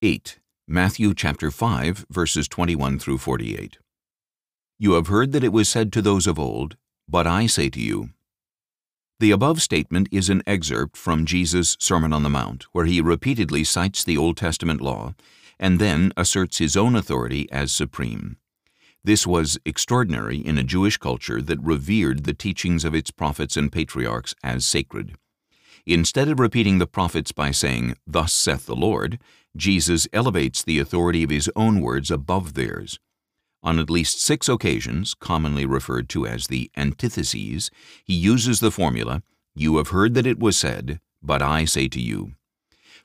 8. 0.00 0.38
Matthew 0.66 1.12
chapter 1.12 1.50
5 1.50 2.06
verses 2.08 2.48
21 2.48 2.98
through 2.98 3.18
48. 3.18 3.76
You 4.78 4.92
have 4.92 5.08
heard 5.08 5.32
that 5.32 5.44
it 5.44 5.52
was 5.52 5.68
said 5.68 5.92
to 5.92 6.00
those 6.00 6.26
of 6.26 6.38
old, 6.38 6.78
but 7.06 7.26
I 7.26 7.44
say 7.46 7.68
to 7.68 7.78
you. 7.78 8.10
The 9.20 9.30
above 9.30 9.60
statement 9.60 10.08
is 10.10 10.30
an 10.30 10.42
excerpt 10.46 10.96
from 10.96 11.26
Jesus' 11.26 11.76
Sermon 11.78 12.14
on 12.14 12.22
the 12.22 12.30
Mount, 12.30 12.62
where 12.72 12.86
he 12.86 13.02
repeatedly 13.02 13.62
cites 13.62 14.02
the 14.02 14.16
Old 14.16 14.38
Testament 14.38 14.80
law 14.80 15.14
and 15.60 15.78
then 15.78 16.12
asserts 16.16 16.56
his 16.56 16.78
own 16.78 16.96
authority 16.96 17.46
as 17.52 17.70
supreme. 17.70 18.38
This 19.04 19.26
was 19.26 19.58
extraordinary 19.66 20.38
in 20.38 20.56
a 20.56 20.64
Jewish 20.64 20.96
culture 20.96 21.42
that 21.42 21.60
revered 21.60 22.24
the 22.24 22.32
teachings 22.32 22.86
of 22.86 22.94
its 22.94 23.10
prophets 23.10 23.58
and 23.58 23.70
patriarchs 23.70 24.34
as 24.42 24.64
sacred. 24.64 25.14
Instead 25.86 26.30
of 26.30 26.40
repeating 26.40 26.78
the 26.78 26.86
prophets 26.86 27.30
by 27.30 27.50
saying, 27.50 27.94
Thus 28.06 28.32
saith 28.32 28.64
the 28.64 28.74
Lord, 28.74 29.18
Jesus 29.56 30.08
elevates 30.12 30.62
the 30.62 30.78
authority 30.78 31.22
of 31.22 31.30
his 31.30 31.50
own 31.54 31.80
words 31.80 32.10
above 32.10 32.54
theirs. 32.54 32.98
On 33.62 33.78
at 33.78 33.88
least 33.88 34.20
six 34.20 34.48
occasions, 34.48 35.14
commonly 35.14 35.64
referred 35.64 36.08
to 36.10 36.26
as 36.26 36.48
the 36.48 36.70
antitheses, 36.76 37.70
he 38.04 38.14
uses 38.14 38.60
the 38.60 38.70
formula, 38.70 39.22
You 39.54 39.78
have 39.78 39.88
heard 39.88 40.14
that 40.14 40.26
it 40.26 40.38
was 40.38 40.56
said, 40.56 41.00
but 41.22 41.40
I 41.40 41.64
say 41.64 41.88
to 41.88 42.00
you. 42.00 42.34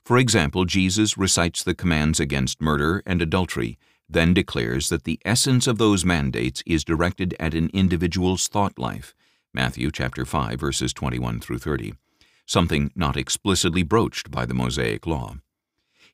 For 0.04 0.18
example, 0.18 0.64
Jesus 0.64 1.16
recites 1.16 1.62
the 1.62 1.74
commands 1.74 2.20
against 2.20 2.60
murder 2.60 3.02
and 3.06 3.22
adultery, 3.22 3.78
then 4.08 4.34
declares 4.34 4.88
that 4.88 5.04
the 5.04 5.20
essence 5.24 5.66
of 5.66 5.78
those 5.78 6.04
mandates 6.04 6.62
is 6.66 6.84
directed 6.84 7.34
at 7.38 7.54
an 7.54 7.70
individual's 7.72 8.48
thought 8.48 8.78
life, 8.78 9.14
Matthew 9.54 9.90
chapter 9.90 10.24
5 10.24 10.58
verses 10.58 10.92
21 10.92 11.40
through 11.40 11.58
30, 11.58 11.94
something 12.44 12.90
not 12.94 13.16
explicitly 13.16 13.82
broached 13.82 14.30
by 14.30 14.44
the 14.44 14.54
Mosaic 14.54 15.06
law. 15.06 15.36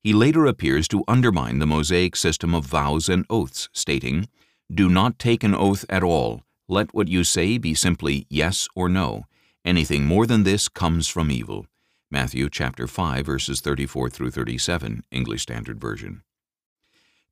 He 0.06 0.12
later 0.12 0.46
appears 0.46 0.86
to 0.90 1.02
undermine 1.08 1.58
the 1.58 1.66
Mosaic 1.66 2.14
system 2.14 2.54
of 2.54 2.64
vows 2.64 3.08
and 3.08 3.26
oaths, 3.28 3.68
stating, 3.72 4.28
Do 4.72 4.88
not 4.88 5.18
take 5.18 5.42
an 5.42 5.52
oath 5.52 5.84
at 5.88 6.04
all. 6.04 6.42
Let 6.68 6.94
what 6.94 7.08
you 7.08 7.24
say 7.24 7.58
be 7.58 7.74
simply 7.74 8.24
yes 8.30 8.68
or 8.76 8.88
no. 8.88 9.24
Anything 9.64 10.04
more 10.04 10.24
than 10.24 10.44
this 10.44 10.68
comes 10.68 11.08
from 11.08 11.32
evil. 11.32 11.66
Matthew 12.08 12.48
chapter 12.48 12.86
5 12.86 13.26
verses 13.26 13.60
34 13.60 14.08
through 14.10 14.30
37, 14.30 15.02
English 15.10 15.42
Standard 15.42 15.80
Version. 15.80 16.22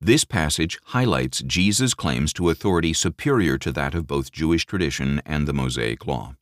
This 0.01 0.25
passage 0.25 0.77
highlights 0.87 1.43
Jesus' 1.43 1.93
claims 1.93 2.33
to 2.33 2.49
authority 2.49 2.91
superior 2.91 3.57
to 3.57 3.71
that 3.71 3.95
of 3.95 4.05
both 4.05 4.33
Jewish 4.33 4.65
tradition 4.65 5.21
and 5.25 5.47
the 5.47 5.53
Mosaic 5.53 6.05
Law. 6.05 6.35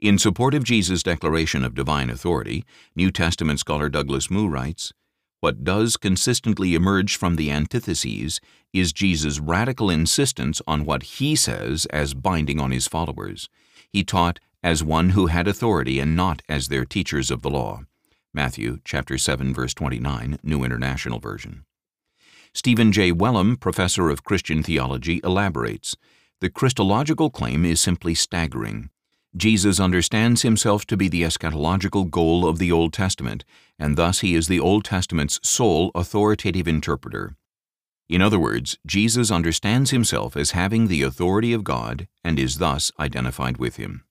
In 0.00 0.18
support 0.18 0.52
of 0.52 0.64
Jesus' 0.64 1.02
declaration 1.02 1.64
of 1.64 1.74
divine 1.74 2.10
authority, 2.10 2.66
New 2.94 3.10
Testament 3.10 3.58
scholar 3.58 3.88
Douglas 3.88 4.30
Moo 4.30 4.46
writes, 4.46 4.92
what 5.40 5.64
does 5.64 5.96
consistently 5.96 6.74
emerge 6.74 7.16
from 7.16 7.36
the 7.36 7.50
antitheses 7.50 8.40
is 8.72 8.92
Jesus' 8.92 9.40
radical 9.40 9.88
insistence 9.88 10.60
on 10.66 10.84
what 10.84 11.02
he 11.02 11.34
says 11.34 11.86
as 11.86 12.14
binding 12.14 12.60
on 12.60 12.70
his 12.70 12.86
followers. 12.86 13.48
He 13.90 14.04
taught 14.04 14.38
as 14.62 14.84
one 14.84 15.10
who 15.10 15.26
had 15.26 15.48
authority 15.48 15.98
and 15.98 16.14
not 16.14 16.42
as 16.48 16.68
their 16.68 16.84
teachers 16.84 17.30
of 17.30 17.40
the 17.40 17.50
law. 17.50 17.82
Matthew 18.34 18.78
chapter 18.84 19.16
7 19.16 19.54
verse 19.54 19.74
29, 19.74 20.38
New 20.42 20.62
International 20.62 21.18
Version. 21.18 21.64
Stephen 22.52 22.92
J. 22.92 23.12
Wellum, 23.12 23.58
professor 23.58 24.10
of 24.10 24.24
Christian 24.24 24.62
theology, 24.62 25.20
elaborates, 25.24 25.96
"The 26.40 26.50
Christological 26.50 27.30
claim 27.30 27.64
is 27.64 27.80
simply 27.80 28.14
staggering. 28.14 28.90
Jesus 29.36 29.78
understands 29.78 30.42
himself 30.42 30.84
to 30.86 30.96
be 30.96 31.08
the 31.08 31.22
eschatological 31.22 32.10
goal 32.10 32.48
of 32.48 32.58
the 32.58 32.72
Old 32.72 32.92
Testament, 32.92 33.44
and 33.78 33.96
thus 33.96 34.20
he 34.20 34.34
is 34.34 34.48
the 34.48 34.60
Old 34.60 34.84
Testament's 34.84 35.38
sole 35.42 35.92
authoritative 35.94 36.66
interpreter. 36.66 37.36
In 38.08 38.20
other 38.20 38.40
words, 38.40 38.76
Jesus 38.84 39.30
understands 39.30 39.92
himself 39.92 40.36
as 40.36 40.50
having 40.50 40.88
the 40.88 41.02
authority 41.02 41.52
of 41.52 41.62
God 41.62 42.08
and 42.24 42.40
is 42.40 42.58
thus 42.58 42.90
identified 42.98 43.58
with 43.58 43.76
him. 43.76 44.02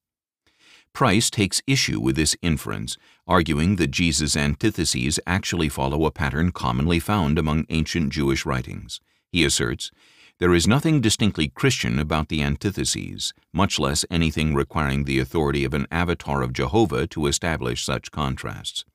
Price 0.93 1.29
takes 1.29 1.61
issue 1.67 1.99
with 1.99 2.15
this 2.15 2.35
inference, 2.41 2.97
arguing 3.27 3.75
that 3.75 3.91
Jesus' 3.91 4.37
antitheses 4.37 5.19
actually 5.27 5.67
follow 5.67 6.05
a 6.05 6.11
pattern 6.11 6.51
commonly 6.51 6.99
found 6.99 7.37
among 7.37 7.65
ancient 7.69 8.11
Jewish 8.13 8.45
writings. 8.45 9.01
He 9.31 9.43
asserts, 9.43 9.91
there 10.39 10.53
is 10.53 10.67
nothing 10.67 11.01
distinctly 11.01 11.49
Christian 11.49 11.99
about 11.99 12.29
the 12.29 12.41
antitheses, 12.41 13.33
much 13.53 13.77
less 13.77 14.05
anything 14.09 14.53
requiring 14.53 15.03
the 15.03 15.19
authority 15.19 15.65
of 15.65 15.73
an 15.73 15.85
avatar 15.91 16.41
of 16.41 16.53
Jehovah 16.53 17.07
to 17.07 17.27
establish 17.27 17.83
such 17.83 18.09
contrasts. 18.09 18.85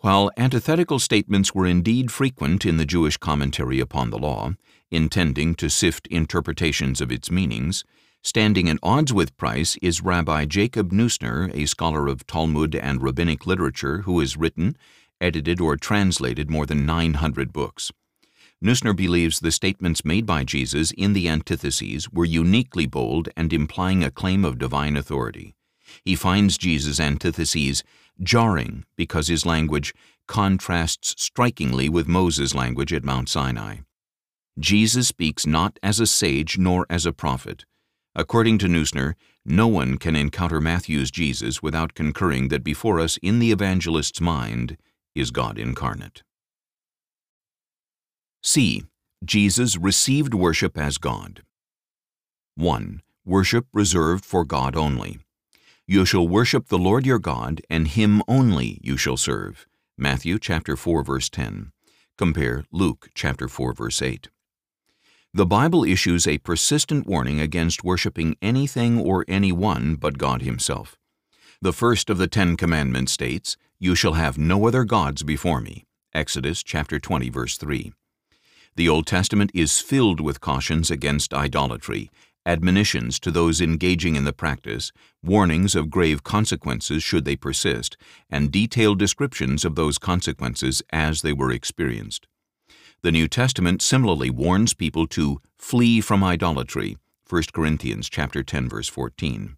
While 0.00 0.32
antithetical 0.36 0.98
statements 0.98 1.54
were 1.54 1.66
indeed 1.66 2.10
frequent 2.10 2.66
in 2.66 2.78
the 2.78 2.84
Jewish 2.84 3.16
commentary 3.16 3.78
upon 3.78 4.10
the 4.10 4.18
law, 4.18 4.54
intending 4.90 5.54
to 5.54 5.70
sift 5.70 6.08
interpretations 6.08 7.00
of 7.00 7.12
its 7.12 7.30
meanings, 7.30 7.84
standing 8.24 8.68
at 8.68 8.78
odds 8.82 9.12
with 9.12 9.36
Price 9.36 9.76
is 9.80 10.02
Rabbi 10.02 10.46
Jacob 10.46 10.90
Neusner, 10.90 11.48
a 11.54 11.66
scholar 11.66 12.08
of 12.08 12.26
Talmud 12.26 12.74
and 12.74 13.00
rabbinic 13.00 13.46
literature 13.46 13.98
who 13.98 14.18
has 14.18 14.36
written, 14.36 14.76
edited, 15.20 15.60
or 15.60 15.76
translated 15.76 16.50
more 16.50 16.66
than 16.66 16.84
900 16.84 17.52
books. 17.52 17.92
Neusner 18.64 18.96
believes 18.96 19.40
the 19.40 19.52
statements 19.52 20.04
made 20.04 20.24
by 20.24 20.42
Jesus 20.42 20.90
in 20.92 21.12
the 21.12 21.28
antitheses 21.28 22.10
were 22.10 22.24
uniquely 22.24 22.86
bold 22.86 23.28
and 23.36 23.52
implying 23.52 24.02
a 24.02 24.10
claim 24.10 24.44
of 24.44 24.58
divine 24.58 24.96
authority. 24.96 25.54
He 26.04 26.16
finds 26.16 26.56
Jesus' 26.56 26.98
antitheses 26.98 27.84
jarring 28.22 28.84
because 28.96 29.28
his 29.28 29.44
language 29.44 29.94
contrasts 30.26 31.14
strikingly 31.22 31.88
with 31.88 32.08
Moses' 32.08 32.54
language 32.54 32.92
at 32.92 33.04
Mount 33.04 33.28
Sinai. 33.28 33.78
Jesus 34.58 35.08
speaks 35.08 35.46
not 35.46 35.78
as 35.82 36.00
a 36.00 36.06
sage 36.06 36.56
nor 36.56 36.86
as 36.88 37.04
a 37.04 37.12
prophet. 37.12 37.66
According 38.14 38.56
to 38.58 38.68
Neusner, 38.68 39.14
no 39.44 39.68
one 39.68 39.98
can 39.98 40.16
encounter 40.16 40.60
Matthew's 40.62 41.10
Jesus 41.10 41.62
without 41.62 41.94
concurring 41.94 42.48
that 42.48 42.64
before 42.64 42.98
us 42.98 43.18
in 43.18 43.38
the 43.38 43.52
evangelist's 43.52 44.20
mind 44.20 44.78
is 45.14 45.30
God 45.30 45.58
incarnate. 45.58 46.22
C. 48.46 48.84
Jesus 49.24 49.76
received 49.76 50.32
worship 50.32 50.78
as 50.78 50.98
God. 50.98 51.42
1. 52.54 53.02
Worship 53.24 53.66
reserved 53.72 54.24
for 54.24 54.44
God 54.44 54.76
only. 54.76 55.18
You 55.84 56.04
shall 56.04 56.28
worship 56.28 56.68
the 56.68 56.78
Lord 56.78 57.04
your 57.04 57.18
God, 57.18 57.60
and 57.68 57.88
him 57.88 58.22
only 58.28 58.78
you 58.84 58.96
shall 58.96 59.16
serve. 59.16 59.66
Matthew 59.98 60.38
chapter 60.38 60.76
4 60.76 61.02
verse 61.02 61.28
10. 61.28 61.72
Compare 62.16 62.64
Luke 62.70 63.08
chapter 63.16 63.48
4 63.48 63.72
verse 63.72 64.00
8. 64.00 64.28
The 65.34 65.44
Bible 65.44 65.82
issues 65.82 66.28
a 66.28 66.38
persistent 66.38 67.04
warning 67.04 67.40
against 67.40 67.82
worshiping 67.82 68.36
anything 68.40 69.00
or 69.00 69.24
anyone 69.26 69.96
but 69.96 70.18
God 70.18 70.42
himself. 70.42 70.96
The 71.60 71.72
first 71.72 72.08
of 72.08 72.18
the 72.18 72.28
Ten 72.28 72.56
Commandments 72.56 73.10
states, 73.10 73.56
You 73.80 73.96
shall 73.96 74.14
have 74.14 74.38
no 74.38 74.68
other 74.68 74.84
gods 74.84 75.24
before 75.24 75.60
me. 75.60 75.84
Exodus 76.14 76.62
chapter 76.62 77.00
20 77.00 77.28
verse 77.28 77.56
3. 77.56 77.92
The 78.76 78.90
Old 78.90 79.06
Testament 79.06 79.50
is 79.54 79.80
filled 79.80 80.20
with 80.20 80.42
cautions 80.42 80.90
against 80.90 81.32
idolatry, 81.32 82.10
admonitions 82.44 83.18
to 83.20 83.30
those 83.30 83.62
engaging 83.62 84.16
in 84.16 84.24
the 84.24 84.34
practice, 84.34 84.92
warnings 85.22 85.74
of 85.74 85.88
grave 85.88 86.22
consequences 86.22 87.02
should 87.02 87.24
they 87.24 87.36
persist, 87.36 87.96
and 88.28 88.52
detailed 88.52 88.98
descriptions 88.98 89.64
of 89.64 89.76
those 89.76 89.96
consequences 89.96 90.82
as 90.90 91.22
they 91.22 91.32
were 91.32 91.50
experienced. 91.50 92.26
The 93.00 93.12
New 93.12 93.28
Testament 93.28 93.80
similarly 93.80 94.28
warns 94.28 94.74
people 94.74 95.06
to 95.08 95.40
flee 95.56 96.02
from 96.02 96.22
idolatry, 96.22 96.98
1 97.30 97.44
Corinthians 97.54 98.10
chapter 98.10 98.42
10 98.42 98.68
verse 98.68 98.88
14. 98.88 99.56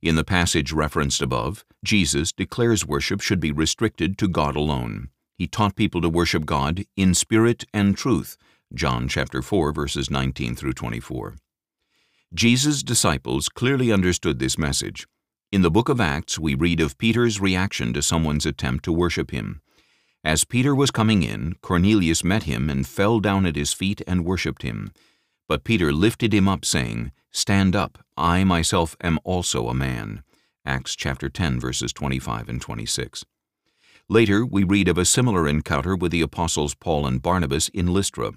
In 0.00 0.14
the 0.14 0.22
passage 0.22 0.72
referenced 0.72 1.20
above, 1.20 1.64
Jesus 1.82 2.30
declares 2.30 2.86
worship 2.86 3.20
should 3.20 3.40
be 3.40 3.50
restricted 3.50 4.16
to 4.18 4.28
God 4.28 4.54
alone. 4.54 5.08
He 5.36 5.46
taught 5.46 5.76
people 5.76 6.00
to 6.00 6.08
worship 6.08 6.46
God 6.46 6.84
in 6.96 7.14
spirit 7.14 7.64
and 7.74 7.96
truth, 7.96 8.36
John 8.72 9.08
chapter 9.08 9.42
4 9.42 9.72
verses 9.72 10.10
19 10.10 10.54
through 10.54 10.74
24. 10.74 11.36
Jesus' 12.32 12.82
disciples 12.82 13.48
clearly 13.48 13.92
understood 13.92 14.38
this 14.38 14.58
message. 14.58 15.06
In 15.52 15.62
the 15.62 15.70
book 15.70 15.88
of 15.88 16.00
Acts, 16.00 16.38
we 16.38 16.54
read 16.54 16.80
of 16.80 16.98
Peter's 16.98 17.40
reaction 17.40 17.92
to 17.92 18.02
someone's 18.02 18.46
attempt 18.46 18.84
to 18.84 18.92
worship 18.92 19.30
him. 19.30 19.60
As 20.24 20.44
Peter 20.44 20.74
was 20.74 20.90
coming 20.90 21.22
in, 21.22 21.54
Cornelius 21.62 22.24
met 22.24 22.44
him 22.44 22.70
and 22.70 22.86
fell 22.86 23.20
down 23.20 23.44
at 23.44 23.56
his 23.56 23.72
feet 23.72 24.02
and 24.06 24.24
worshipped 24.24 24.62
him. 24.62 24.90
But 25.48 25.64
Peter 25.64 25.92
lifted 25.92 26.32
him 26.32 26.48
up, 26.48 26.64
saying, 26.64 27.12
Stand 27.30 27.76
up, 27.76 27.98
I 28.16 28.42
myself 28.42 28.96
am 29.02 29.18
also 29.22 29.68
a 29.68 29.74
man. 29.74 30.24
Acts 30.64 30.96
chapter 30.96 31.28
10, 31.28 31.60
verses 31.60 31.92
25 31.92 32.48
and 32.48 32.60
26. 32.60 33.24
Later, 34.08 34.44
we 34.44 34.64
read 34.64 34.88
of 34.88 34.98
a 34.98 35.06
similar 35.06 35.48
encounter 35.48 35.96
with 35.96 36.12
the 36.12 36.20
apostles 36.20 36.74
Paul 36.74 37.06
and 37.06 37.22
Barnabas 37.22 37.70
in 37.70 37.86
Lystra. 37.86 38.32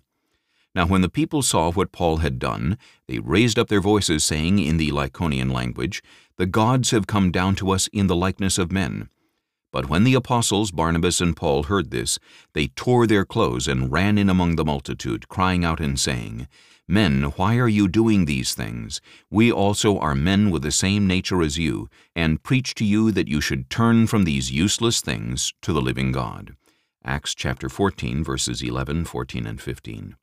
Now 0.74 0.88
when 0.88 1.02
the 1.02 1.10
people 1.10 1.42
saw 1.42 1.72
what 1.72 1.92
Paul 1.92 2.18
had 2.18 2.40
done, 2.40 2.78
they 3.08 3.20
raised 3.20 3.60
up 3.60 3.68
their 3.68 3.82
voices, 3.82 4.24
saying 4.24 4.60
in 4.60 4.78
the 4.78 4.92
Lycaonian 4.92 5.52
language, 5.52 6.02
The 6.38 6.46
gods 6.46 6.92
have 6.92 7.06
come 7.06 7.32
down 7.32 7.56
to 7.56 7.72
us 7.72 7.88
in 7.88 8.08
the 8.08 8.16
likeness 8.16 8.58
of 8.58 8.72
men. 8.72 9.10
But 9.74 9.90
when 9.90 10.06
the 10.06 10.14
apostles 10.14 10.72
Barnabas 10.72 11.20
and 11.20 11.36
Paul 11.36 11.64
heard 11.64 11.92
this, 11.92 12.18
they 12.54 12.68
tore 12.68 13.06
their 13.06 13.26
clothes 13.26 13.68
and 13.68 13.92
ran 13.92 14.18
in 14.18 14.30
among 14.30 14.56
the 14.56 14.64
multitude, 14.64 15.28
crying 15.28 15.66
out 15.66 15.82
and 15.82 16.00
saying, 16.00 16.48
Men, 16.89 17.23
why 17.36 17.58
are 17.58 17.67
you 17.67 17.89
doing 17.89 18.23
these 18.23 18.54
things? 18.54 19.02
We 19.30 19.52
also 19.52 20.00
are 20.00 20.15
men 20.15 20.52
with 20.52 20.62
the 20.62 20.71
same 20.71 21.06
nature 21.06 21.41
as 21.41 21.58
you, 21.58 21.89
and 22.15 22.41
preach 22.41 22.73
to 22.76 22.86
you 22.86 23.12
that 23.12 23.28
you 23.28 23.41
should 23.41 23.69
turn 23.69 24.08
from 24.08 24.23
these 24.23 24.52
useless 24.52 25.02
things 25.02 25.54
to 25.63 25.73
the 25.73 25.82
living 25.82 26.13
God. 26.13 26.56
Acts 27.04 27.36
chapter 27.36 27.67
14, 27.67 28.23
verses 28.23 28.62
11, 28.62 29.04
14, 29.04 29.45
and 29.45 29.62
15. 29.62 30.15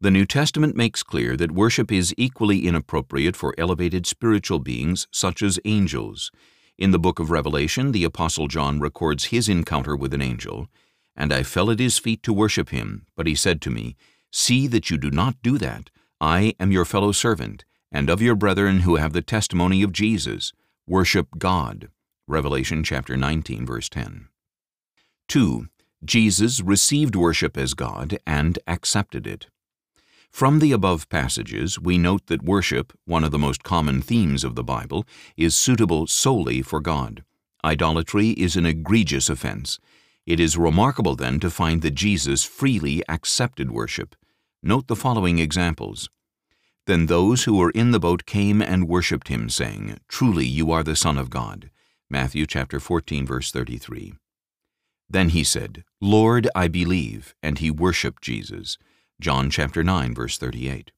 The 0.00 0.10
New 0.10 0.24
Testament 0.24 0.76
makes 0.76 1.02
clear 1.02 1.36
that 1.36 1.50
worship 1.50 1.90
is 1.90 2.14
equally 2.16 2.66
inappropriate 2.66 3.34
for 3.34 3.54
elevated 3.58 4.06
spiritual 4.06 4.60
beings 4.60 5.08
such 5.10 5.42
as 5.42 5.58
angels. 5.64 6.30
In 6.78 6.92
the 6.92 6.98
book 6.98 7.18
of 7.18 7.30
Revelation, 7.30 7.90
the 7.90 8.04
Apostle 8.04 8.46
John 8.46 8.78
records 8.78 9.26
his 9.26 9.48
encounter 9.48 9.96
with 9.96 10.14
an 10.14 10.22
angel. 10.22 10.68
And 11.16 11.32
I 11.32 11.42
fell 11.42 11.70
at 11.70 11.78
his 11.78 11.98
feet 11.98 12.22
to 12.24 12.32
worship 12.32 12.70
him, 12.70 13.06
but 13.16 13.26
he 13.26 13.34
said 13.34 13.60
to 13.62 13.70
me, 13.70 13.96
See 14.36 14.66
that 14.66 14.90
you 14.90 14.98
do 14.98 15.12
not 15.12 15.36
do 15.44 15.58
that. 15.58 15.90
I 16.20 16.56
am 16.58 16.72
your 16.72 16.84
fellow 16.84 17.12
servant, 17.12 17.64
and 17.92 18.10
of 18.10 18.20
your 18.20 18.34
brethren 18.34 18.80
who 18.80 18.96
have 18.96 19.12
the 19.12 19.22
testimony 19.22 19.80
of 19.84 19.92
Jesus. 19.92 20.52
Worship 20.88 21.38
God. 21.38 21.88
Revelation 22.26 22.82
chapter 22.82 23.16
19, 23.16 23.64
verse 23.64 23.88
10. 23.88 24.26
2. 25.28 25.68
Jesus 26.04 26.60
received 26.60 27.14
worship 27.14 27.56
as 27.56 27.74
God 27.74 28.18
and 28.26 28.58
accepted 28.66 29.24
it. 29.24 29.46
From 30.32 30.58
the 30.58 30.72
above 30.72 31.08
passages, 31.08 31.78
we 31.78 31.96
note 31.96 32.26
that 32.26 32.42
worship, 32.42 32.92
one 33.04 33.22
of 33.22 33.30
the 33.30 33.38
most 33.38 33.62
common 33.62 34.02
themes 34.02 34.42
of 34.42 34.56
the 34.56 34.64
Bible, 34.64 35.06
is 35.36 35.54
suitable 35.54 36.08
solely 36.08 36.60
for 36.60 36.80
God. 36.80 37.22
Idolatry 37.64 38.30
is 38.30 38.56
an 38.56 38.66
egregious 38.66 39.30
offense. 39.30 39.78
It 40.26 40.40
is 40.40 40.58
remarkable 40.58 41.14
then 41.14 41.38
to 41.38 41.50
find 41.50 41.82
that 41.82 41.94
Jesus 41.94 42.42
freely 42.42 43.00
accepted 43.08 43.70
worship. 43.70 44.16
Note 44.66 44.86
the 44.86 44.96
following 44.96 45.38
examples. 45.38 46.08
Then 46.86 47.04
those 47.04 47.44
who 47.44 47.54
were 47.54 47.70
in 47.72 47.90
the 47.90 48.00
boat 48.00 48.24
came 48.24 48.62
and 48.62 48.88
worshipped 48.88 49.28
him, 49.28 49.50
saying, 49.50 49.98
Truly 50.08 50.46
you 50.46 50.72
are 50.72 50.82
the 50.82 50.96
Son 50.96 51.18
of 51.18 51.28
God. 51.28 51.70
Matthew 52.08 52.46
chapter 52.46 52.80
14, 52.80 53.26
verse 53.26 53.50
33. 53.50 54.14
Then 55.10 55.28
he 55.28 55.44
said, 55.44 55.84
Lord, 56.00 56.48
I 56.54 56.68
believe, 56.68 57.34
and 57.42 57.58
he 57.58 57.70
worshipped 57.70 58.22
Jesus. 58.22 58.78
John 59.20 59.50
chapter 59.50 59.84
9 59.84 60.14
verse 60.14 60.38
38. 60.38 60.92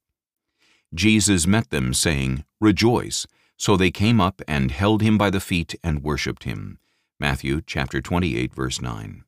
Jesus 0.93 1.45
met 1.45 1.69
them, 1.69 1.93
saying, 1.93 2.45
Rejoice. 2.61 3.27
So 3.57 3.75
they 3.75 3.91
came 3.91 4.21
up 4.21 4.41
and 4.47 4.71
held 4.71 5.01
him 5.01 5.17
by 5.17 5.29
the 5.29 5.41
feet 5.41 5.75
and 5.83 6.03
worshipped 6.03 6.45
him. 6.45 6.79
Matthew 7.19 7.59
chapter 7.65 7.99
28 7.99 8.53
verse 8.53 8.81
9. 8.81 9.25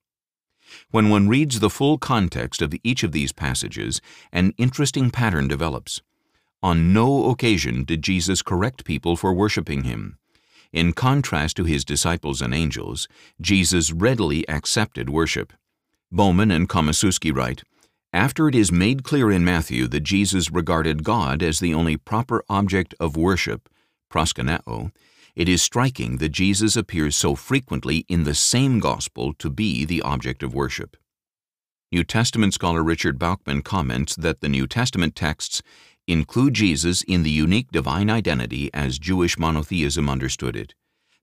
When 0.92 1.10
one 1.10 1.28
reads 1.28 1.60
the 1.60 1.70
full 1.70 1.98
context 1.98 2.62
of 2.62 2.74
each 2.84 3.04
of 3.04 3.12
these 3.12 3.32
passages, 3.32 4.02
an 4.32 4.54
interesting 4.58 5.12
pattern 5.12 5.48
develops. 5.48 6.02
On 6.62 6.92
no 6.92 7.30
occasion 7.30 7.84
did 7.84 8.02
Jesus 8.02 8.42
correct 8.42 8.84
people 8.84 9.16
for 9.16 9.34
worshiping 9.34 9.84
him. 9.84 10.18
In 10.72 10.94
contrast 10.94 11.56
to 11.58 11.64
his 11.64 11.86
disciples 11.86 12.42
and 12.42 12.54
angels, 12.54 13.08
Jesus 13.42 13.92
readily 13.92 14.48
accepted 14.48 15.10
worship. 15.10 15.54
Bowman 16.12 16.52
and 16.52 16.68
Komoszewski 16.68 17.36
write, 17.36 17.64
after 18.12 18.48
it 18.48 18.56
is 18.56 18.72
made 18.72 19.04
clear 19.04 19.32
in 19.32 19.46
Matthew 19.46 19.88
that 19.88 20.00
Jesus 20.00 20.50
regarded 20.50 21.04
God 21.04 21.44
as 21.44 21.60
the 21.60 21.76
only 21.76 21.96
proper 21.96 22.44
object 22.50 22.96
of 23.00 23.16
worship, 23.16 23.70
proskuneo, 24.12 24.92
it 25.36 25.50
is 25.50 25.62
striking 25.62 26.18
that 26.18 26.30
Jesus 26.30 26.76
appears 26.76 27.16
so 27.16 27.36
frequently 27.36 28.06
in 28.08 28.24
the 28.24 28.36
same 28.36 28.80
gospel 28.80 29.34
to 29.34 29.50
be 29.50 29.86
the 29.86 30.02
object 30.02 30.44
of 30.44 30.54
worship. 30.54 30.98
New 31.92 32.04
Testament 32.04 32.54
scholar 32.54 32.84
Richard 32.84 33.18
Bauckham 33.18 33.64
comments 33.64 34.16
that 34.16 34.42
the 34.42 34.50
New 34.50 34.68
Testament 34.68 35.16
texts 35.16 35.62
include 36.08 36.54
Jesus 36.54 37.02
in 37.04 37.24
the 37.24 37.32
unique 37.32 37.72
divine 37.72 38.10
identity 38.10 38.70
as 38.74 39.00
Jewish 39.00 39.38
monotheism 39.38 40.10
understood 40.10 40.56
it. 40.56 40.74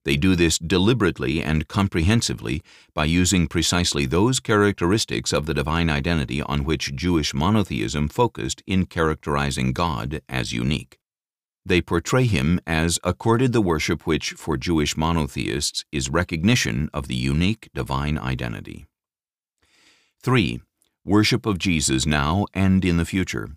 They 0.05 0.15
do 0.15 0.37
this 0.37 0.57
deliberately 0.57 1.43
and 1.43 1.67
comprehensively 1.67 2.63
by 2.93 3.05
using 3.05 3.47
precisely 3.47 4.05
those 4.05 4.39
characteristics 4.39 5.33
of 5.33 5.45
the 5.45 5.53
divine 5.53 5.89
identity 5.89 6.41
on 6.41 6.63
which 6.63 6.95
Jewish 6.95 7.33
monotheism 7.33 8.07
focused 8.07 8.63
in 8.65 8.85
characterizing 8.85 9.73
God 9.73 10.21
as 10.29 10.53
unique. 10.53 10.97
They 11.67 11.81
portray 11.81 12.23
him 12.23 12.61
as 12.65 12.97
accorded 13.03 13.51
the 13.51 13.59
worship 13.59 14.07
which, 14.07 14.31
for 14.31 14.55
Jewish 14.55 14.95
monotheists, 14.95 15.83
is 15.91 16.09
recognition 16.09 16.89
of 16.93 17.09
the 17.09 17.15
unique 17.15 17.69
divine 17.75 18.17
identity. 18.17 18.85
3. 20.23 20.61
Worship 21.03 21.45
of 21.45 21.57
Jesus 21.57 22.05
now 22.05 22.45
and 22.53 22.85
in 22.85 22.95
the 22.95 23.03
future. 23.03 23.49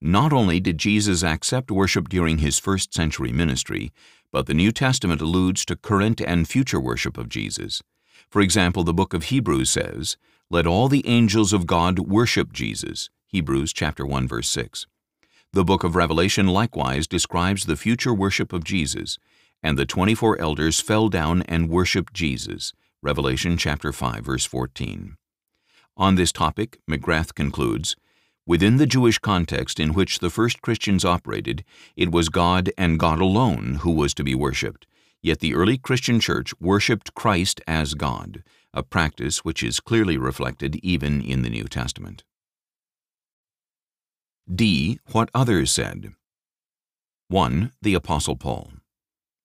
Not 0.00 0.32
only 0.32 0.60
did 0.60 0.78
Jesus 0.78 1.24
accept 1.24 1.72
worship 1.72 2.08
during 2.08 2.38
his 2.38 2.60
first 2.60 2.94
century 2.94 3.32
ministry, 3.32 3.90
but 4.30 4.46
the 4.46 4.54
New 4.54 4.70
Testament 4.70 5.20
alludes 5.20 5.64
to 5.64 5.74
current 5.74 6.20
and 6.20 6.46
future 6.46 6.78
worship 6.78 7.18
of 7.18 7.28
Jesus. 7.28 7.82
For 8.30 8.42
example, 8.42 8.84
the 8.84 8.94
book 8.94 9.12
of 9.12 9.24
Hebrews 9.24 9.70
says, 9.70 10.16
Let 10.50 10.68
all 10.68 10.86
the 10.86 11.04
angels 11.04 11.52
of 11.52 11.66
God 11.66 11.98
worship 11.98 12.52
Jesus. 12.52 13.10
Hebrews 13.26 13.72
chapter 13.72 14.06
1 14.06 14.28
verse 14.28 14.48
6. 14.50 14.86
The 15.54 15.62
book 15.64 15.84
of 15.84 15.94
Revelation 15.94 16.48
likewise 16.48 17.06
describes 17.06 17.62
the 17.62 17.76
future 17.76 18.12
worship 18.12 18.52
of 18.52 18.64
Jesus, 18.64 19.18
and 19.62 19.78
the 19.78 19.86
24 19.86 20.40
elders 20.40 20.80
fell 20.80 21.08
down 21.08 21.42
and 21.42 21.68
worshiped 21.68 22.12
Jesus. 22.12 22.72
Revelation 23.02 23.56
chapter 23.56 23.92
5 23.92 24.24
verse 24.24 24.44
14. 24.44 25.16
On 25.96 26.16
this 26.16 26.32
topic, 26.32 26.80
McGrath 26.90 27.36
concludes, 27.36 27.94
Within 28.44 28.78
the 28.78 28.86
Jewish 28.86 29.20
context 29.20 29.78
in 29.78 29.94
which 29.94 30.18
the 30.18 30.28
first 30.28 30.60
Christians 30.60 31.04
operated, 31.04 31.62
it 31.94 32.10
was 32.10 32.30
God 32.30 32.72
and 32.76 32.98
God 32.98 33.20
alone 33.20 33.78
who 33.82 33.92
was 33.92 34.12
to 34.14 34.24
be 34.24 34.34
worshipped. 34.34 34.88
Yet 35.22 35.38
the 35.38 35.54
early 35.54 35.78
Christian 35.78 36.18
church 36.18 36.52
worshipped 36.60 37.14
Christ 37.14 37.60
as 37.68 37.94
God, 37.94 38.42
a 38.72 38.82
practice 38.82 39.44
which 39.44 39.62
is 39.62 39.78
clearly 39.78 40.18
reflected 40.18 40.74
even 40.82 41.22
in 41.22 41.42
the 41.42 41.48
New 41.48 41.68
Testament. 41.68 42.24
D. 44.52 44.98
What 45.12 45.30
others 45.34 45.72
said. 45.72 46.12
1. 47.28 47.72
The 47.80 47.94
Apostle 47.94 48.36
Paul. 48.36 48.72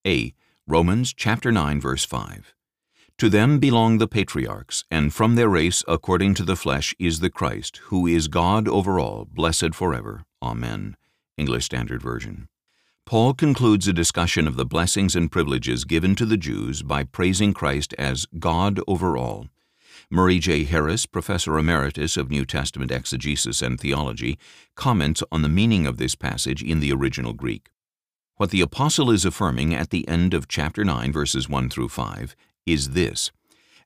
A. 0.06 0.34
Romans 0.68 1.14
chapter 1.14 1.54
9 1.54 1.80
verse 1.80 2.04
5. 2.04 2.54
To 3.18 3.30
them 3.30 3.60
belong 3.60 3.98
the 3.98 4.08
patriarchs, 4.08 4.84
and 4.92 5.14
from 5.14 5.36
their 5.36 5.48
race 5.48 5.84
according 5.88 6.34
to 6.36 6.44
the 6.44 6.58
flesh 6.58 6.94
is 7.00 7.20
the 7.20 7.30
Christ, 7.30 7.78
who 7.86 8.08
is 8.08 8.28
God 8.28 8.68
over 8.68 9.00
all, 9.00 9.26
blessed 9.32 9.74
forever. 9.74 10.24
Amen. 10.42 10.98
English 11.38 11.66
Standard 11.66 12.02
Version. 12.02 12.50
Paul 13.06 13.34
concludes 13.34 13.88
a 13.88 13.94
discussion 13.94 14.48
of 14.48 14.58
the 14.58 14.66
blessings 14.66 15.16
and 15.16 15.32
privileges 15.32 15.86
given 15.86 16.14
to 16.16 16.26
the 16.26 16.38
Jews 16.38 16.84
by 16.84 17.04
praising 17.04 17.54
Christ 17.54 17.94
as 17.98 18.26
God 18.38 18.82
over 18.86 19.18
all. 19.18 19.48
Murray 20.12 20.40
J. 20.40 20.64
Harris, 20.64 21.06
Professor 21.06 21.56
Emeritus 21.60 22.18
of 22.18 22.32
New 22.32 22.44
Testament 22.44 22.92
Exegesis 22.92 23.62
and 23.62 23.80
Theology, 23.80 24.40
comments 24.74 25.22
on 25.32 25.44
the 25.44 25.50
meaning 25.50 25.86
of 25.86 25.98
this 25.98 26.16
passage 26.16 26.64
in 26.64 26.80
the 26.80 26.92
original 26.92 27.34
Greek. 27.34 27.70
What 28.38 28.50
the 28.50 28.62
apostle 28.62 29.12
is 29.12 29.24
affirming 29.24 29.76
at 29.76 29.92
the 29.92 30.08
end 30.08 30.34
of 30.34 30.48
chapter 30.48 30.84
9, 30.84 31.12
verses 31.12 31.48
1 31.48 31.70
through 31.70 31.90
5, 31.90 32.36
is 32.66 32.92
this 32.92 33.32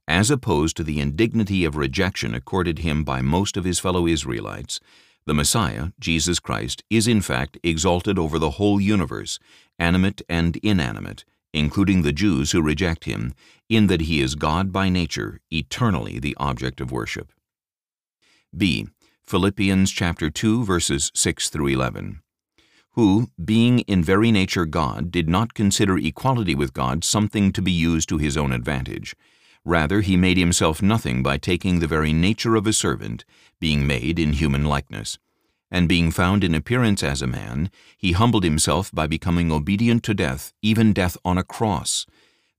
as 0.07 0.31
opposed 0.31 0.77
to 0.77 0.83
the 0.83 0.99
indignity 0.99 1.65
of 1.65 1.75
rejection 1.75 2.33
accorded 2.33 2.79
him 2.79 3.03
by 3.03 3.21
most 3.21 3.57
of 3.57 3.63
his 3.63 3.79
fellow 3.79 4.07
Israelites, 4.07 4.79
the 5.25 5.33
Messiah, 5.33 5.88
Jesus 5.99 6.39
Christ, 6.39 6.83
is 6.89 7.07
in 7.07 7.21
fact 7.21 7.57
exalted 7.63 8.19
over 8.19 8.38
the 8.38 8.51
whole 8.51 8.81
universe, 8.81 9.39
animate 9.79 10.21
and 10.27 10.57
inanimate, 10.57 11.23
including 11.54 12.02
the 12.02 12.12
Jews 12.12 12.52
who 12.52 12.62
reject 12.62 13.06
him, 13.06 13.34
in 13.70 13.88
that 13.88 14.02
he 14.02 14.20
is 14.22 14.36
God 14.36 14.72
by 14.72 14.89
nature, 14.89 15.39
eternally 15.52 16.20
the 16.20 16.36
object 16.39 16.82
of 16.82 16.92
worship. 16.92 17.32
B. 18.56 18.88
Philippians 19.24 19.92
chapter 19.92 20.30
2 20.30 20.66
verses 20.66 21.12
6 21.16 21.50
through 21.50 21.68
11 21.68 22.22
who, 22.94 23.28
being 23.44 23.80
in 23.82 24.04
very 24.04 24.32
nature 24.32 24.66
God, 24.66 25.12
did 25.12 25.28
not 25.28 25.56
consider 25.56 25.98
equality 25.98 26.54
with 26.54 26.74
God 26.74 27.04
something 27.04 27.52
to 27.52 27.62
be 27.62 27.72
used 27.72 28.08
to 28.10 28.20
his 28.20 28.38
own 28.38 28.52
advantage. 28.52 29.16
Rather, 29.66 30.02
he 30.02 30.16
made 30.16 30.38
himself 30.38 30.82
nothing 30.82 31.24
by 31.24 31.38
taking 31.38 31.80
the 31.80 31.88
very 31.88 32.13
nature 32.13 32.56
of 32.56 32.68
a 32.68 32.74
servant, 32.74 33.26
being 33.60 33.88
made 33.88 34.20
in 34.20 34.34
human 34.34 34.66
likeness. 34.66 35.18
And 35.73 35.89
being 35.89 36.12
found 36.12 36.43
in 36.43 36.53
appearance 36.53 37.01
as 37.01 37.23
a 37.23 37.27
man, 37.27 37.71
he 37.97 38.12
humbled 38.12 38.43
himself 38.43 38.91
by 38.93 39.07
becoming 39.07 39.51
obedient 39.51 40.03
to 40.03 40.13
death, 40.13 40.53
even 40.62 40.93
death 40.93 41.17
on 41.25 41.39
a 41.39 41.43
cross. 41.43 42.05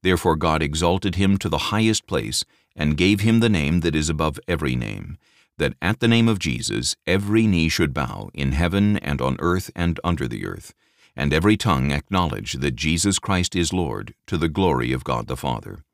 Therefore 0.02 0.34
God 0.34 0.62
exalted 0.62 1.14
him 1.14 1.38
to 1.38 1.48
the 1.48 1.70
highest 1.70 2.08
place, 2.08 2.44
and 2.74 2.96
gave 2.96 3.20
him 3.20 3.38
the 3.38 3.48
name 3.48 3.80
that 3.80 3.94
is 3.94 4.10
above 4.10 4.40
every 4.48 4.74
name, 4.74 5.16
that 5.58 5.74
at 5.80 6.00
the 6.00 6.08
name 6.08 6.26
of 6.26 6.40
Jesus 6.40 6.96
every 7.06 7.46
knee 7.46 7.68
should 7.68 7.94
bow, 7.94 8.30
in 8.34 8.50
heaven 8.50 8.96
and 8.98 9.22
on 9.22 9.36
earth 9.38 9.70
and 9.76 10.00
under 10.02 10.26
the 10.26 10.44
earth, 10.44 10.74
and 11.14 11.32
every 11.32 11.56
tongue 11.56 11.92
acknowledge 11.92 12.54
that 12.54 12.74
Jesus 12.74 13.20
Christ 13.20 13.54
is 13.54 13.72
Lord, 13.72 14.14
to 14.26 14.36
the 14.36 14.48
glory 14.48 14.92
of 14.92 15.04
God 15.04 15.28
the 15.28 15.36
Father. 15.36 15.84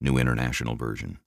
New 0.00 0.16
International 0.16 0.76
Version. 0.76 1.18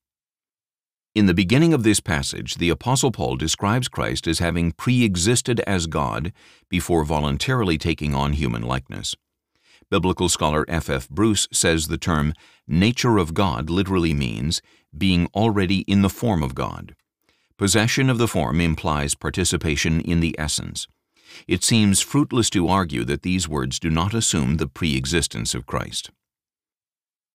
In 1.15 1.27
the 1.27 1.33
beginning 1.35 1.75
of 1.75 1.83
this 1.83 1.99
passage, 1.99 2.55
the 2.55 2.69
Apostle 2.69 3.11
Paul 3.11 3.35
describes 3.35 3.87
Christ 3.87 4.25
as 4.25 4.39
having 4.39 4.71
pre-existed 4.71 5.59
as 5.67 5.85
God 5.85 6.33
before 6.69 7.05
voluntarily 7.05 7.77
taking 7.77 8.15
on 8.15 8.33
human 8.33 8.63
likeness. 8.63 9.15
Biblical 9.91 10.27
scholar 10.27 10.65
F. 10.67 10.89
F. 10.89 11.07
Bruce 11.09 11.47
says 11.51 11.85
the 11.85 11.99
term 11.99 12.33
nature 12.67 13.19
of 13.19 13.35
God 13.35 13.69
literally 13.69 14.15
means 14.15 14.59
being 14.97 15.27
already 15.35 15.81
in 15.81 16.01
the 16.01 16.09
form 16.09 16.41
of 16.41 16.55
God. 16.55 16.95
Possession 17.59 18.09
of 18.09 18.17
the 18.17 18.27
form 18.27 18.59
implies 18.59 19.13
participation 19.13 20.01
in 20.01 20.19
the 20.19 20.35
essence. 20.39 20.87
It 21.47 21.63
seems 21.63 22.01
fruitless 22.01 22.49
to 22.51 22.67
argue 22.67 23.03
that 23.03 23.21
these 23.21 23.47
words 23.47 23.79
do 23.79 23.91
not 23.91 24.15
assume 24.15 24.57
the 24.57 24.67
pre-existence 24.67 25.53
of 25.53 25.67
Christ. 25.67 26.09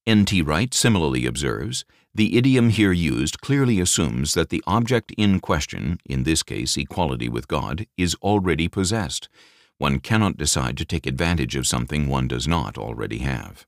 N.T. 0.09 0.41
Wright 0.41 0.73
similarly 0.73 1.27
observes, 1.27 1.85
the 2.15 2.39
idiom 2.39 2.71
here 2.71 2.93
used 2.93 3.43
clearly 3.43 3.79
assumes 3.79 4.33
that 4.33 4.49
the 4.49 4.65
object 4.67 5.13
in 5.19 5.39
question, 5.39 6.01
in 6.07 6.23
this 6.23 6.43
case 6.43 6.79
equality 6.79 7.29
with 7.29 7.47
God, 7.47 7.87
is 7.99 8.15
already 8.23 8.69
possessed. 8.69 9.29
One 9.77 10.01
cannot 10.01 10.39
decide 10.39 10.79
to 10.79 10.87
take 10.87 11.07
advantage 11.07 11.57
of 11.57 11.67
something 11.67 12.09
one 12.09 12.27
does 12.27 12.49
not 12.49 12.79
already 12.79 13.19
have. 13.19 13.67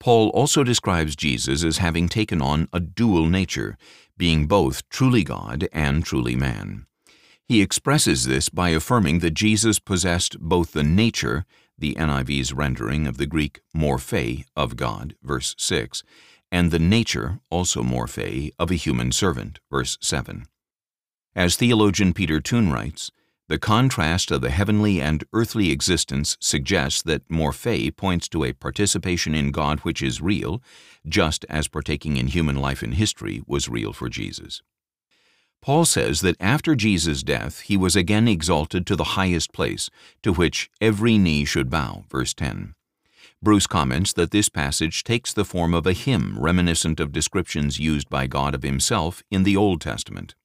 Paul 0.00 0.30
also 0.30 0.64
describes 0.64 1.14
Jesus 1.14 1.62
as 1.62 1.78
having 1.78 2.08
taken 2.08 2.42
on 2.42 2.68
a 2.72 2.80
dual 2.80 3.26
nature, 3.28 3.78
being 4.16 4.48
both 4.48 4.88
truly 4.88 5.22
God 5.22 5.68
and 5.72 6.04
truly 6.04 6.34
man. 6.34 6.86
He 7.44 7.62
expresses 7.62 8.24
this 8.24 8.48
by 8.48 8.70
affirming 8.70 9.20
that 9.20 9.34
Jesus 9.34 9.78
possessed 9.78 10.40
both 10.40 10.72
the 10.72 10.82
nature, 10.82 11.46
the 11.78 11.94
NIV's 11.94 12.52
rendering 12.52 13.06
of 13.06 13.18
the 13.18 13.26
Greek 13.26 13.60
morphe 13.74 14.44
of 14.56 14.76
God, 14.76 15.14
verse 15.22 15.54
6, 15.58 16.02
and 16.50 16.70
the 16.70 16.78
nature, 16.78 17.40
also 17.50 17.82
morphe, 17.82 18.50
of 18.58 18.70
a 18.70 18.76
human 18.76 19.12
servant, 19.12 19.58
verse 19.70 19.98
7. 20.00 20.46
As 21.34 21.56
theologian 21.56 22.14
Peter 22.14 22.40
Toon 22.40 22.72
writes, 22.72 23.10
the 23.48 23.58
contrast 23.58 24.32
of 24.32 24.40
the 24.40 24.50
heavenly 24.50 25.00
and 25.00 25.22
earthly 25.32 25.70
existence 25.70 26.36
suggests 26.40 27.00
that 27.02 27.28
morphe 27.28 27.94
points 27.94 28.28
to 28.30 28.42
a 28.42 28.52
participation 28.52 29.36
in 29.36 29.52
God 29.52 29.80
which 29.80 30.02
is 30.02 30.20
real, 30.20 30.60
just 31.06 31.44
as 31.48 31.68
partaking 31.68 32.16
in 32.16 32.26
human 32.26 32.56
life 32.56 32.82
in 32.82 32.92
history 32.92 33.42
was 33.46 33.68
real 33.68 33.92
for 33.92 34.08
Jesus. 34.08 34.62
Paul 35.66 35.84
says 35.84 36.20
that 36.20 36.36
after 36.38 36.76
Jesus' 36.76 37.24
death 37.24 37.62
he 37.62 37.76
was 37.76 37.96
again 37.96 38.28
exalted 38.28 38.86
to 38.86 38.94
the 38.94 39.16
highest 39.18 39.52
place, 39.52 39.90
to 40.22 40.32
which 40.32 40.70
every 40.80 41.18
knee 41.18 41.44
should 41.44 41.70
bow, 41.70 42.04
verse 42.08 42.32
10. 42.34 42.76
Bruce 43.42 43.66
comments 43.66 44.12
that 44.12 44.30
this 44.30 44.48
passage 44.48 45.02
takes 45.02 45.32
the 45.32 45.44
form 45.44 45.74
of 45.74 45.84
a 45.84 45.92
hymn 45.92 46.38
reminiscent 46.38 47.00
of 47.00 47.10
descriptions 47.10 47.80
used 47.80 48.08
by 48.08 48.28
God 48.28 48.54
of 48.54 48.62
himself 48.62 49.24
in 49.28 49.42
the 49.42 49.56
Old 49.56 49.80
Testament. 49.80 50.36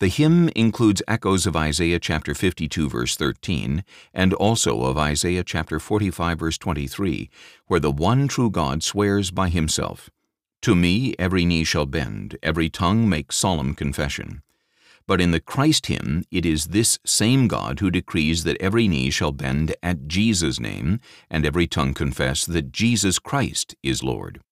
The 0.00 0.08
hymn 0.08 0.48
includes 0.56 1.00
echoes 1.06 1.46
of 1.46 1.54
Isaiah 1.54 2.00
chapter 2.00 2.34
52 2.34 2.88
verse 2.88 3.14
13 3.14 3.84
and 4.12 4.34
also 4.34 4.82
of 4.82 4.98
Isaiah 4.98 5.44
chapter 5.44 5.78
45 5.78 6.40
verse 6.40 6.58
23, 6.58 7.30
where 7.68 7.78
the 7.78 7.92
one 7.92 8.26
true 8.26 8.50
God 8.50 8.82
swears 8.82 9.30
by 9.30 9.48
himself, 9.48 10.10
To 10.62 10.74
me 10.74 11.14
every 11.18 11.44
knee 11.44 11.64
shall 11.64 11.86
bend, 11.86 12.36
every 12.42 12.68
tongue 12.68 13.08
make 13.08 13.32
solemn 13.32 13.74
confession. 13.74 14.42
But 15.06 15.20
in 15.20 15.30
the 15.30 15.40
Christ 15.40 15.86
hymn, 15.86 16.24
it 16.30 16.44
is 16.44 16.66
this 16.66 16.98
same 17.06 17.48
God 17.48 17.80
who 17.80 17.90
decrees 17.90 18.44
that 18.44 18.60
every 18.60 18.88
knee 18.88 19.08
shall 19.10 19.32
bend 19.32 19.74
at 19.82 20.06
Jesus' 20.06 20.60
name, 20.60 21.00
and 21.30 21.46
every 21.46 21.66
tongue 21.66 21.94
confess 21.94 22.44
that 22.44 22.72
Jesus 22.72 23.18
Christ 23.18 23.74
is 23.82 24.02
Lord. 24.02 24.42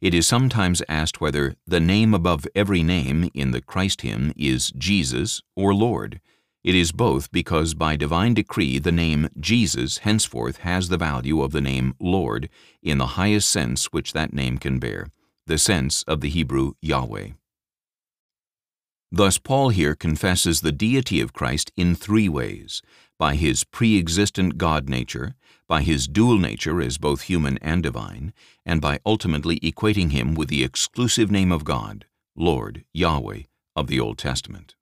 It 0.00 0.14
is 0.14 0.26
sometimes 0.26 0.82
asked 0.88 1.20
whether 1.20 1.54
the 1.64 1.78
name 1.78 2.12
above 2.12 2.48
every 2.56 2.82
name 2.82 3.30
in 3.32 3.52
the 3.52 3.60
Christ 3.60 4.00
hymn 4.00 4.32
is 4.36 4.72
Jesus 4.72 5.40
or 5.54 5.72
Lord. 5.72 6.20
It 6.64 6.74
is 6.74 6.90
both 6.90 7.30
because 7.30 7.74
by 7.74 7.94
divine 7.94 8.34
decree 8.34 8.80
the 8.80 8.90
name 8.90 9.28
Jesus 9.38 9.98
henceforth 9.98 10.58
has 10.58 10.88
the 10.88 10.96
value 10.96 11.40
of 11.40 11.52
the 11.52 11.60
name 11.60 11.94
Lord 12.00 12.48
in 12.82 12.98
the 12.98 13.14
highest 13.18 13.48
sense 13.48 13.92
which 13.92 14.12
that 14.12 14.32
name 14.32 14.58
can 14.58 14.80
bear, 14.80 15.06
the 15.46 15.58
sense 15.58 16.02
of 16.04 16.20
the 16.20 16.28
Hebrew 16.28 16.72
Yahweh. 16.80 17.30
Thus 19.10 19.36
Paul 19.38 19.68
here 19.68 19.94
confesses 19.94 20.60
the 20.60 20.72
deity 20.72 21.20
of 21.20 21.34
Christ 21.34 21.70
in 21.76 21.94
three 21.94 22.28
ways, 22.28 22.80
by 23.18 23.34
his 23.34 23.62
pre-existent 23.62 24.56
God 24.56 24.88
nature, 24.88 25.34
by 25.68 25.82
his 25.82 26.08
dual 26.08 26.38
nature 26.38 26.80
as 26.80 26.96
both 26.96 27.22
human 27.22 27.58
and 27.58 27.82
divine, 27.82 28.32
and 28.64 28.80
by 28.80 29.00
ultimately 29.04 29.60
equating 29.60 30.12
him 30.12 30.34
with 30.34 30.48
the 30.48 30.64
exclusive 30.64 31.30
name 31.30 31.52
of 31.52 31.64
God, 31.64 32.06
Lord, 32.34 32.84
Yahweh, 32.94 33.42
of 33.76 33.86
the 33.86 34.00
Old 34.00 34.18
Testament. 34.18 34.76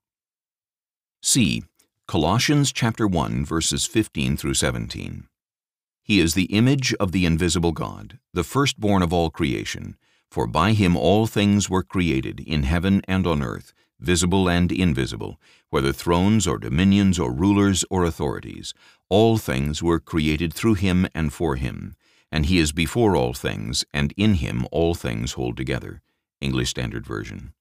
C. 1.23 1.64
Colossians 2.07 2.73
chapter 2.73 3.07
1 3.07 3.44
verses 3.44 3.85
15 3.85 4.37
through 4.37 4.55
17. 4.55 5.29
He 6.03 6.18
is 6.18 6.35
the 6.35 6.46
image 6.46 6.94
of 6.94 7.12
the 7.12 7.27
invisible 7.27 7.73
God, 7.73 8.18
the 8.33 8.42
firstborn 8.42 9.03
of 9.03 9.12
all 9.12 9.31
creation, 9.31 9.96
for 10.31 10.47
by 10.47 10.73
him 10.73 10.97
all 10.97 11.27
things 11.27 11.69
were 11.69 11.83
created 11.83 12.40
in 12.40 12.62
heaven 12.62 13.03
and 13.09 13.27
on 13.27 13.43
earth, 13.43 13.73
visible 13.99 14.49
and 14.49 14.71
invisible, 14.71 15.40
whether 15.71 15.93
thrones 15.93 16.47
or 16.47 16.59
dominions 16.59 17.19
or 17.19 17.33
rulers 17.33 17.85
or 17.90 18.05
authorities. 18.05 18.73
All 19.09 19.38
things 19.38 19.83
were 19.83 19.99
created 19.99 20.55
through 20.55 20.75
him 20.75 21.07
and 21.14 21.33
for 21.33 21.57
him, 21.57 21.95
and 22.31 22.47
he 22.47 22.59
is 22.59 22.73
before 22.73 23.16
all 23.16 23.35
things, 23.35 23.85
and 23.93 24.14
in 24.16 24.35
him 24.35 24.66
all 24.71 24.95
things 24.95 25.33
hold 25.33 25.57
together. 25.57 26.01
English 26.40 26.71
Standard 26.71 27.05
Version. 27.05 27.53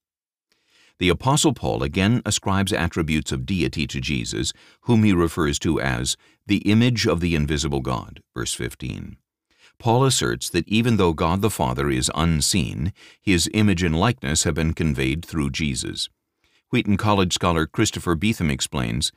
The 0.99 1.09
Apostle 1.09 1.53
Paul 1.53 1.81
again 1.81 2.21
ascribes 2.25 2.73
attributes 2.73 3.31
of 3.31 3.45
deity 3.45 3.87
to 3.87 4.01
Jesus, 4.01 4.51
whom 4.81 5.03
he 5.03 5.13
refers 5.13 5.57
to 5.59 5.79
as 5.79 6.17
the 6.45 6.57
image 6.69 7.07
of 7.07 7.21
the 7.21 7.35
invisible 7.35 7.79
God, 7.79 8.21
verse 8.35 8.53
15. 8.53 9.17
Paul 9.79 10.03
asserts 10.03 10.49
that 10.49 10.67
even 10.67 10.97
though 10.97 11.13
God 11.13 11.41
the 11.41 11.49
Father 11.49 11.89
is 11.89 12.11
unseen, 12.13 12.93
his 13.21 13.49
image 13.53 13.81
and 13.81 13.97
likeness 13.97 14.43
have 14.43 14.53
been 14.53 14.73
conveyed 14.73 15.25
through 15.25 15.51
Jesus. 15.51 16.09
Wheaton 16.69 16.97
College 16.97 17.33
scholar 17.33 17.65
Christopher 17.65 18.15
Beetham 18.15 18.51
explains, 18.51 19.11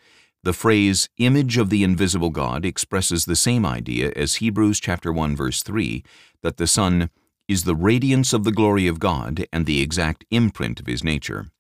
the 0.45 0.53
phrase 0.53 1.09
image 1.19 1.59
of 1.59 1.71
the 1.71 1.85
invisible 1.85 2.31
God 2.31 2.65
expresses 2.65 3.25
the 3.25 3.37
same 3.37 3.67
idea 3.67 4.13
as 4.17 4.37
Hebrews 4.37 4.81
chapter 4.81 5.13
1 5.13 5.37
verse 5.37 5.63
3 5.63 6.03
that 6.43 6.57
the 6.57 6.67
Son 6.67 7.11
is 7.47 7.65
the 7.65 7.77
radiance 7.77 8.33
of 8.33 8.45
the 8.45 8.53
glory 8.53 8.87
of 8.87 8.99
God 8.99 9.47
and 9.53 9.67
the 9.67 9.81
exact 9.81 10.25
imprint 10.31 10.81
of 10.81 10.87
his 10.87 11.05
nature. 11.05 11.51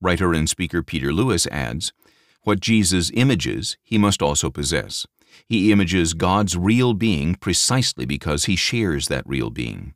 Writer 0.00 0.32
and 0.32 0.48
speaker 0.48 0.82
Peter 0.82 1.12
Lewis 1.12 1.46
adds, 1.48 1.92
what 2.42 2.60
Jesus 2.60 3.10
images, 3.14 3.76
he 3.82 3.98
must 3.98 4.22
also 4.22 4.50
possess. 4.50 5.06
He 5.46 5.72
images 5.72 6.14
God's 6.14 6.56
real 6.56 6.94
being 6.94 7.34
precisely 7.34 8.04
because 8.04 8.44
he 8.44 8.56
shares 8.56 9.08
that 9.08 9.26
real 9.26 9.50
being. 9.50 9.94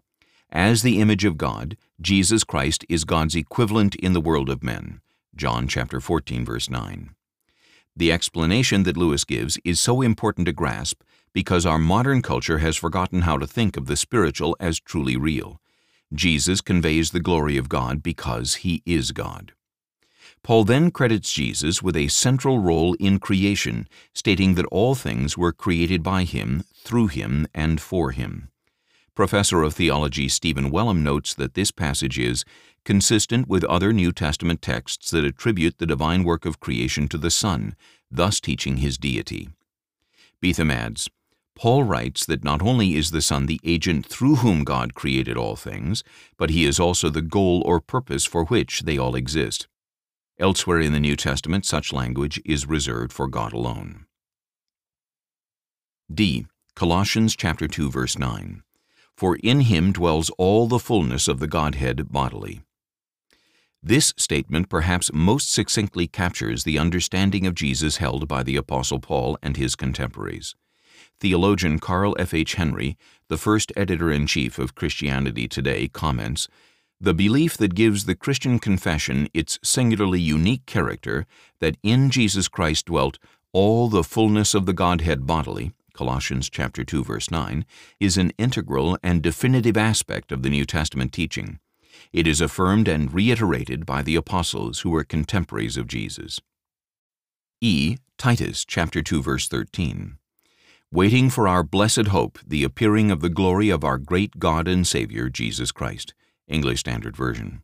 As 0.51 0.82
the 0.82 1.01
image 1.01 1.24
of 1.24 1.37
God, 1.37 1.76
Jesus 2.01 2.45
Christ 2.45 2.85
is 2.89 3.05
God's 3.05 3.35
equivalent 3.35 3.95
in 3.97 4.12
the 4.12 4.20
world 4.20 4.49
of 4.49 4.62
men. 4.62 5.01
John 5.35 5.66
chapter 5.66 6.01
14 6.01 6.45
verse 6.45 6.70
9. 6.70 7.11
The 7.97 8.12
explanation 8.12 8.82
that 8.85 8.97
Lewis 8.97 9.24
gives 9.24 9.59
is 9.64 9.80
so 9.80 10.03
important 10.03 10.47
to 10.47 10.53
grasp 10.53 11.03
because 11.32 11.66
our 11.66 11.78
modern 11.78 12.22
culture 12.22 12.59
has 12.59 12.76
forgotten 12.76 13.22
how 13.22 13.39
to 13.39 13.47
think 13.47 13.76
of 13.76 13.87
the 13.87 13.97
spiritual 13.97 14.57
as 14.61 14.80
truly 14.80 15.16
real. 15.16 15.61
Jesus 16.12 16.61
conveys 16.61 17.11
the 17.11 17.20
glory 17.20 17.57
of 17.57 17.68
God 17.68 18.03
because 18.03 18.57
he 18.57 18.82
is 18.87 19.11
God. 19.12 19.53
Paul 20.45 20.64
then 20.64 20.90
credits 20.90 21.32
Jesus 21.32 21.82
with 21.82 21.97
a 21.97 22.09
central 22.09 22.59
role 22.59 22.92
in 23.01 23.18
creation, 23.18 23.88
stating 24.12 24.55
that 24.55 24.66
all 24.66 24.95
things 24.95 25.38
were 25.38 25.53
created 25.53 26.03
by 26.03 26.24
him, 26.24 26.64
through 26.76 27.07
him, 27.07 27.47
and 27.55 27.80
for 27.80 28.11
him. 28.11 28.51
Professor 29.14 29.62
of 29.62 29.72
Theology 29.72 30.28
Stephen 30.28 30.70
Wellum 30.70 31.03
notes 31.03 31.32
that 31.32 31.55
this 31.55 31.70
passage 31.70 32.18
is 32.18 32.45
consistent 32.84 33.49
with 33.49 33.64
other 33.64 33.90
New 33.90 34.12
Testament 34.12 34.61
texts 34.61 35.11
that 35.12 35.24
attribute 35.24 35.78
the 35.78 35.86
divine 35.86 36.24
work 36.24 36.45
of 36.45 36.61
creation 36.61 37.09
to 37.09 37.16
the 37.16 37.30
Son, 37.30 37.74
thus 38.11 38.38
teaching 38.38 38.76
his 38.76 38.99
deity. 38.99 39.49
Beetham 40.42 40.70
adds, 40.70 41.09
Paul 41.55 41.84
writes 41.84 42.26
that 42.26 42.45
not 42.45 42.61
only 42.61 42.97
is 42.97 43.12
the 43.12 43.22
Son 43.22 43.47
the 43.47 43.61
agent 43.64 44.05
through 44.05 44.36
whom 44.36 44.62
God 44.62 44.92
created 44.92 45.38
all 45.38 45.57
things, 45.57 46.05
but 46.36 46.51
he 46.51 46.66
is 46.66 46.78
also 46.78 47.09
the 47.09 47.22
goal 47.22 47.62
or 47.64 47.80
purpose 47.80 48.26
for 48.26 48.45
which 48.45 48.82
they 48.82 48.99
all 48.99 49.14
exist. 49.14 49.68
Elsewhere 50.39 50.80
in 50.80 50.93
the 50.93 50.99
New 50.99 51.14
Testament, 51.14 51.64
such 51.64 51.93
language 51.93 52.43
is 52.45 52.66
reserved 52.66 53.12
for 53.12 53.28
God 53.28 53.53
alone. 53.53 54.07
D. 56.12 56.47
Colossians 56.74 57.37
chapter 57.37 57.68
2 57.68 57.89
verse 57.89 58.18
9. 58.18 58.64
For 59.16 59.37
in 59.37 59.61
him 59.61 59.93
dwells 59.93 60.30
all 60.30 60.66
the 60.66 60.80
fullness 60.80 61.28
of 61.28 61.39
the 61.39 61.47
Godhead 61.47 62.11
bodily. 62.11 62.62
This 63.80 64.12
statement 64.16 64.68
perhaps 64.68 65.12
most 65.12 65.53
succinctly 65.53 66.09
captures 66.09 66.64
the 66.64 66.80
understanding 66.80 67.47
of 67.47 67.55
Jesus 67.55 67.99
held 67.99 68.26
by 68.26 68.43
the 68.43 68.57
Apostle 68.57 68.99
Paul 68.99 69.39
and 69.41 69.57
his 69.57 69.76
contemporaries. 69.76 70.57
Theologian 71.20 71.78
Carl 71.78 72.16
F. 72.18 72.35
H. 72.35 72.55
Henry, 72.55 72.97
the 73.28 73.39
first 73.39 73.72
editor 73.76 74.11
in 74.11 74.26
chief 74.26 74.59
of 74.59 74.74
Christianity 74.74 75.47
Today, 75.47 75.87
comments 75.87 76.49
The 77.01 77.14
belief 77.14 77.57
that 77.57 77.74
gives 77.74 78.05
the 78.05 78.14
Christian 78.14 78.59
confession 78.59 79.28
its 79.34 79.59
singularly 79.62 80.20
unique 80.20 80.64
character, 80.66 81.26
that 81.61 81.76
in 81.82 82.11
Jesus 82.11 82.49
Christ 82.49 82.86
dwelt 82.86 83.18
all 83.53 83.88
the 83.88 84.05
fullness 84.05 84.55
of 84.55 84.66
the 84.66 84.72
Godhead 84.72 85.26
bodily, 85.26 85.72
Colossians 85.92 86.51
chapter 86.51 86.84
2 86.84 87.05
verse 87.05 87.30
9, 87.30 87.64
is 88.01 88.16
an 88.16 88.32
integral 88.38 88.99
and 89.03 89.22
definitive 89.22 89.76
aspect 89.76 90.32
of 90.32 90.42
the 90.42 90.51
New 90.51 90.64
Testament 90.64 91.12
teaching. 91.12 91.59
It 92.12 92.26
is 92.26 92.40
affirmed 92.40 92.88
and 92.88 93.12
reiterated 93.12 93.86
by 93.86 94.03
the 94.03 94.16
apostles 94.16 94.80
who 94.80 94.90
were 94.90 95.05
contemporaries 95.05 95.76
of 95.76 95.86
Jesus. 95.86 96.40
E. 97.61 97.97
Titus 98.18 98.64
chapter 98.64 99.03
2 99.03 99.22
verse 99.22 99.49
13. 99.49 100.18
Waiting 100.92 101.30
for 101.30 101.49
our 101.49 101.62
blessed 101.62 102.09
hope, 102.09 102.38
the 102.47 102.62
appearing 102.62 103.11
of 103.11 103.20
the 103.20 103.28
glory 103.28 103.68
of 103.68 103.84
our 103.84 103.99
great 103.99 104.38
God 104.38 104.68
and 104.68 104.86
Savior 104.86 105.28
Jesus 105.28 105.72
Christ. 105.72 106.14
English 106.49 106.80
Standard 106.80 107.16
Version. 107.16 107.62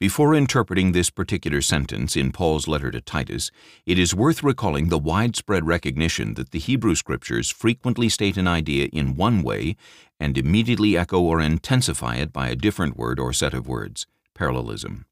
Before 0.00 0.34
interpreting 0.34 0.92
this 0.92 1.08
particular 1.08 1.60
sentence 1.60 2.16
in 2.16 2.32
Paul's 2.32 2.68
letter 2.68 2.90
to 2.90 3.00
Titus, 3.00 3.50
it 3.86 3.98
is 3.98 4.14
worth 4.14 4.42
recalling 4.42 4.88
the 4.88 4.98
widespread 4.98 5.66
recognition 5.66 6.34
that 6.34 6.50
the 6.50 6.58
Hebrew 6.58 6.94
Scriptures 6.94 7.48
frequently 7.48 8.08
state 8.08 8.36
an 8.36 8.48
idea 8.48 8.88
in 8.92 9.16
one 9.16 9.42
way 9.42 9.76
and 10.20 10.36
immediately 10.36 10.96
echo 10.96 11.20
or 11.20 11.40
intensify 11.40 12.16
it 12.16 12.32
by 12.32 12.48
a 12.48 12.56
different 12.56 12.96
word 12.96 13.18
or 13.20 13.32
set 13.32 13.54
of 13.54 13.68
words, 13.68 14.06
parallelism. 14.34 15.06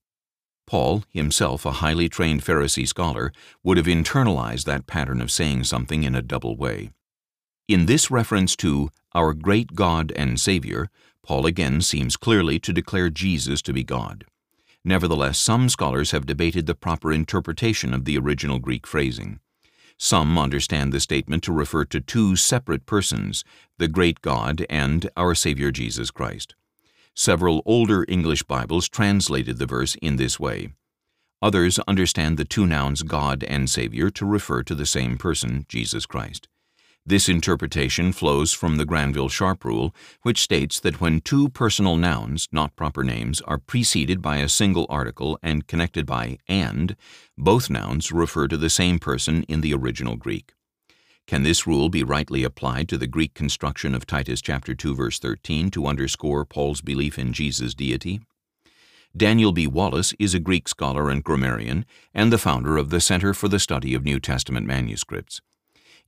Paul, 0.66 1.04
himself 1.10 1.64
a 1.64 1.72
highly 1.72 2.08
trained 2.08 2.44
Pharisee 2.44 2.86
scholar, 2.86 3.32
would 3.62 3.76
have 3.76 3.86
internalized 3.86 4.64
that 4.64 4.86
pattern 4.86 5.20
of 5.20 5.30
saying 5.30 5.64
something 5.64 6.02
in 6.02 6.14
a 6.14 6.22
double 6.22 6.56
way. 6.56 6.90
In 7.68 7.86
this 7.86 8.10
reference 8.10 8.56
to 8.56 8.90
our 9.14 9.32
great 9.32 9.74
God 9.74 10.12
and 10.16 10.40
Savior, 10.40 10.88
Paul 11.22 11.46
again 11.46 11.80
seems 11.80 12.16
clearly 12.16 12.58
to 12.60 12.72
declare 12.72 13.10
Jesus 13.10 13.62
to 13.62 13.72
be 13.72 13.84
God. 13.84 14.24
Nevertheless, 14.84 15.38
some 15.38 15.68
scholars 15.68 16.10
have 16.10 16.26
debated 16.26 16.66
the 16.66 16.74
proper 16.74 17.12
interpretation 17.12 17.94
of 17.94 18.04
the 18.04 18.18
original 18.18 18.58
Greek 18.58 18.86
phrasing. 18.86 19.38
Some 19.96 20.36
understand 20.36 20.92
the 20.92 20.98
statement 20.98 21.44
to 21.44 21.52
refer 21.52 21.84
to 21.84 22.00
two 22.00 22.34
separate 22.34 22.86
persons, 22.86 23.44
the 23.78 23.86
great 23.86 24.20
God 24.20 24.66
and 24.68 25.08
our 25.16 25.34
Savior 25.36 25.70
Jesus 25.70 26.10
Christ. 26.10 26.56
Several 27.14 27.62
older 27.64 28.04
English 28.08 28.42
Bibles 28.42 28.88
translated 28.88 29.58
the 29.58 29.66
verse 29.66 29.94
in 30.02 30.16
this 30.16 30.40
way. 30.40 30.70
Others 31.40 31.78
understand 31.86 32.36
the 32.36 32.44
two 32.44 32.66
nouns 32.66 33.02
God 33.02 33.44
and 33.44 33.70
Savior 33.70 34.10
to 34.10 34.26
refer 34.26 34.62
to 34.62 34.74
the 34.74 34.86
same 34.86 35.18
person, 35.18 35.66
Jesus 35.68 36.06
Christ. 36.06 36.48
This 37.04 37.28
interpretation 37.28 38.12
flows 38.12 38.52
from 38.52 38.76
the 38.76 38.84
Granville 38.84 39.28
Sharp 39.28 39.64
rule, 39.64 39.92
which 40.22 40.40
states 40.40 40.78
that 40.80 41.00
when 41.00 41.20
two 41.20 41.48
personal 41.48 41.96
nouns, 41.96 42.48
not 42.52 42.76
proper 42.76 43.02
names, 43.02 43.40
are 43.40 43.58
preceded 43.58 44.22
by 44.22 44.36
a 44.36 44.48
single 44.48 44.86
article 44.88 45.36
and 45.42 45.66
connected 45.66 46.06
by 46.06 46.38
and, 46.46 46.94
both 47.36 47.68
nouns 47.68 48.12
refer 48.12 48.46
to 48.46 48.56
the 48.56 48.70
same 48.70 49.00
person 49.00 49.42
in 49.44 49.62
the 49.62 49.74
original 49.74 50.14
Greek. 50.14 50.52
Can 51.26 51.42
this 51.42 51.66
rule 51.66 51.88
be 51.88 52.04
rightly 52.04 52.44
applied 52.44 52.88
to 52.90 52.98
the 52.98 53.08
Greek 53.08 53.34
construction 53.34 53.96
of 53.96 54.06
Titus 54.06 54.40
chapter 54.40 54.72
2 54.72 54.94
verse 54.94 55.18
13 55.18 55.72
to 55.72 55.86
underscore 55.86 56.44
Paul's 56.44 56.82
belief 56.82 57.18
in 57.18 57.32
Jesus' 57.32 57.74
deity? 57.74 58.20
Daniel 59.16 59.50
B. 59.50 59.66
Wallace 59.66 60.14
is 60.20 60.34
a 60.34 60.40
Greek 60.40 60.68
scholar 60.68 61.10
and 61.10 61.24
grammarian 61.24 61.84
and 62.14 62.32
the 62.32 62.38
founder 62.38 62.76
of 62.76 62.90
the 62.90 63.00
Center 63.00 63.34
for 63.34 63.48
the 63.48 63.58
Study 63.58 63.92
of 63.92 64.04
New 64.04 64.20
Testament 64.20 64.66
Manuscripts. 64.66 65.40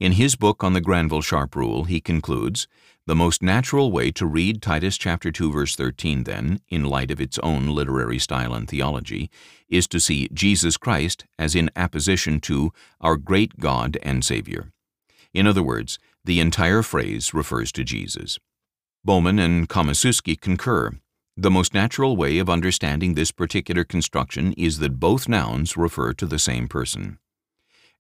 In 0.04 0.12
his 0.12 0.36
book 0.36 0.62
on 0.62 0.74
the 0.74 0.82
Granville 0.82 1.22
Sharp 1.22 1.56
Rule, 1.56 1.84
he 1.84 1.98
concludes, 1.98 2.68
the 3.06 3.14
most 3.14 3.42
natural 3.42 3.90
way 3.90 4.10
to 4.10 4.26
read 4.26 4.60
Titus 4.60 4.98
chapter 4.98 5.32
2 5.32 5.50
verse 5.50 5.74
13 5.76 6.24
then, 6.24 6.60
in 6.68 6.84
light 6.84 7.10
of 7.10 7.22
its 7.22 7.38
own 7.38 7.68
literary 7.68 8.18
style 8.18 8.52
and 8.52 8.68
theology, 8.68 9.30
is 9.70 9.88
to 9.88 9.98
see 9.98 10.28
Jesus 10.30 10.76
Christ 10.76 11.24
as 11.38 11.54
in 11.54 11.70
apposition 11.74 12.38
to 12.40 12.70
our 13.00 13.16
great 13.16 13.58
God 13.58 13.96
and 14.02 14.22
Savior. 14.22 14.72
In 15.32 15.46
other 15.46 15.62
words, 15.62 15.98
the 16.22 16.38
entire 16.38 16.82
phrase 16.82 17.32
refers 17.32 17.72
to 17.72 17.82
Jesus. 17.82 18.38
Bowman 19.06 19.38
and 19.38 19.70
Komoszewski 19.70 20.38
concur. 20.38 20.90
The 21.34 21.50
most 21.50 21.72
natural 21.72 22.14
way 22.14 22.36
of 22.36 22.50
understanding 22.50 23.14
this 23.14 23.32
particular 23.32 23.84
construction 23.84 24.52
is 24.58 24.80
that 24.80 25.00
both 25.00 25.30
nouns 25.30 25.78
refer 25.78 26.12
to 26.12 26.26
the 26.26 26.38
same 26.38 26.68
person. 26.68 27.18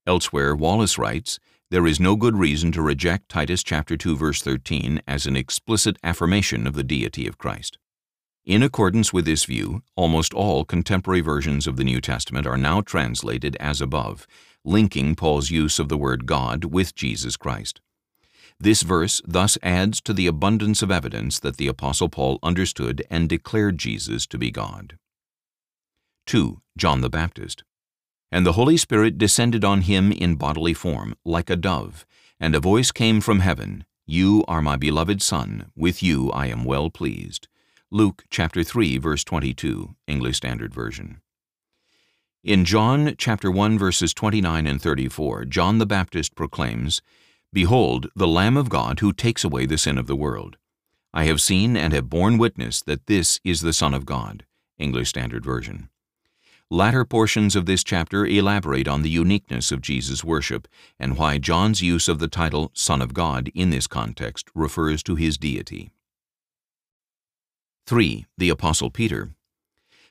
Elsewhere, 0.06 0.54
Wallace 0.54 0.98
writes, 0.98 1.40
there 1.70 1.86
is 1.86 1.98
no 1.98 2.14
good 2.14 2.36
reason 2.36 2.70
to 2.72 2.82
reject 2.82 3.28
Titus 3.28 3.62
chapter 3.62 3.96
2 3.96 4.16
verse 4.16 4.42
13 4.42 5.00
as 5.08 5.26
an 5.26 5.34
explicit 5.34 5.96
affirmation 6.04 6.66
of 6.66 6.74
the 6.74 6.84
deity 6.84 7.26
of 7.26 7.38
Christ. 7.38 7.78
In 8.44 8.62
accordance 8.62 9.12
with 9.12 9.24
this 9.24 9.46
view, 9.46 9.82
almost 9.96 10.34
all 10.34 10.66
contemporary 10.66 11.22
versions 11.22 11.66
of 11.66 11.76
the 11.76 11.84
New 11.84 12.00
Testament 12.00 12.46
are 12.46 12.58
now 12.58 12.82
translated 12.82 13.56
as 13.58 13.80
above, 13.80 14.26
linking 14.64 15.14
Paul's 15.14 15.50
use 15.50 15.78
of 15.78 15.88
the 15.88 15.96
word 15.96 16.26
God 16.26 16.64
with 16.64 16.94
Jesus 16.94 17.38
Christ. 17.38 17.80
This 18.60 18.82
verse 18.82 19.22
thus 19.26 19.56
adds 19.62 20.02
to 20.02 20.12
the 20.12 20.26
abundance 20.26 20.82
of 20.82 20.90
evidence 20.90 21.40
that 21.40 21.56
the 21.56 21.68
Apostle 21.68 22.10
Paul 22.10 22.38
understood 22.42 23.02
and 23.10 23.28
declared 23.28 23.78
Jesus 23.78 24.26
to 24.26 24.38
be 24.38 24.50
God. 24.50 24.98
2. 26.26 26.60
John 26.76 27.00
the 27.00 27.10
Baptist 27.10 27.64
and 28.34 28.44
the 28.44 28.54
Holy 28.54 28.76
Spirit 28.76 29.16
descended 29.16 29.64
on 29.64 29.82
him 29.82 30.10
in 30.10 30.34
bodily 30.34 30.74
form, 30.74 31.14
like 31.24 31.48
a 31.48 31.54
dove, 31.54 32.04
and 32.40 32.52
a 32.52 32.58
voice 32.58 32.90
came 32.90 33.20
from 33.20 33.38
heaven, 33.38 33.84
You 34.06 34.44
are 34.48 34.60
my 34.60 34.74
beloved 34.74 35.22
Son, 35.22 35.70
with 35.76 36.02
you 36.02 36.32
I 36.32 36.46
am 36.48 36.64
well 36.64 36.90
pleased. 36.90 37.46
Luke 37.92 38.24
chapter 38.30 38.64
3 38.64 38.98
verse 38.98 39.22
22, 39.22 39.94
English 40.08 40.38
Standard 40.38 40.74
Version. 40.74 41.20
In 42.42 42.64
John 42.64 43.14
chapter 43.16 43.52
1 43.52 43.78
verses 43.78 44.12
29 44.12 44.66
and 44.66 44.82
34, 44.82 45.44
John 45.44 45.78
the 45.78 45.86
Baptist 45.86 46.34
proclaims, 46.34 47.02
Behold, 47.52 48.08
the 48.16 48.26
Lamb 48.26 48.56
of 48.56 48.68
God 48.68 48.98
who 48.98 49.12
takes 49.12 49.44
away 49.44 49.64
the 49.64 49.78
sin 49.78 49.96
of 49.96 50.08
the 50.08 50.16
world. 50.16 50.56
I 51.12 51.26
have 51.26 51.40
seen 51.40 51.76
and 51.76 51.92
have 51.92 52.10
borne 52.10 52.38
witness 52.38 52.82
that 52.82 53.06
this 53.06 53.38
is 53.44 53.60
the 53.60 53.72
Son 53.72 53.94
of 53.94 54.04
God. 54.04 54.44
English 54.76 55.10
Standard 55.10 55.44
Version. 55.44 55.88
Latter 56.74 57.04
portions 57.04 57.54
of 57.54 57.66
this 57.66 57.84
chapter 57.84 58.26
elaborate 58.26 58.88
on 58.88 59.02
the 59.02 59.08
uniqueness 59.08 59.70
of 59.70 59.80
Jesus' 59.80 60.24
worship 60.24 60.66
and 60.98 61.16
why 61.16 61.38
John's 61.38 61.80
use 61.80 62.08
of 62.08 62.18
the 62.18 62.26
title 62.26 62.72
Son 62.74 63.00
of 63.00 63.14
God 63.14 63.48
in 63.54 63.70
this 63.70 63.86
context 63.86 64.50
refers 64.56 65.00
to 65.04 65.14
his 65.14 65.38
deity. 65.38 65.92
3. 67.86 68.26
The 68.36 68.48
Apostle 68.48 68.90
Peter 68.90 69.36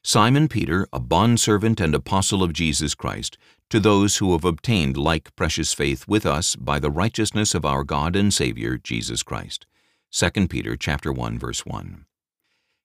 Simon 0.03 0.47
Peter, 0.47 0.87
a 0.93 1.01
bondservant 1.01 1.81
and 1.81 1.93
apostle 1.93 2.41
of 2.41 2.53
Jesus 2.53 2.95
Christ, 2.95 3.37
to 3.69 3.81
those 3.81 4.17
who 4.17 4.31
have 4.31 4.45
obtained 4.45 4.95
like 4.95 5.35
precious 5.35 5.73
faith 5.73 6.07
with 6.07 6.25
us 6.25 6.55
by 6.55 6.79
the 6.79 6.89
righteousness 6.89 7.53
of 7.53 7.65
our 7.65 7.83
God 7.83 8.15
and 8.15 8.33
Savior, 8.33 8.77
Jesus 8.77 9.21
Christ. 9.21 9.65
2 10.13 10.47
Peter 10.47 10.77
chapter 10.77 11.11
1 11.11 11.37
verse 11.37 11.65
1. 11.65 12.05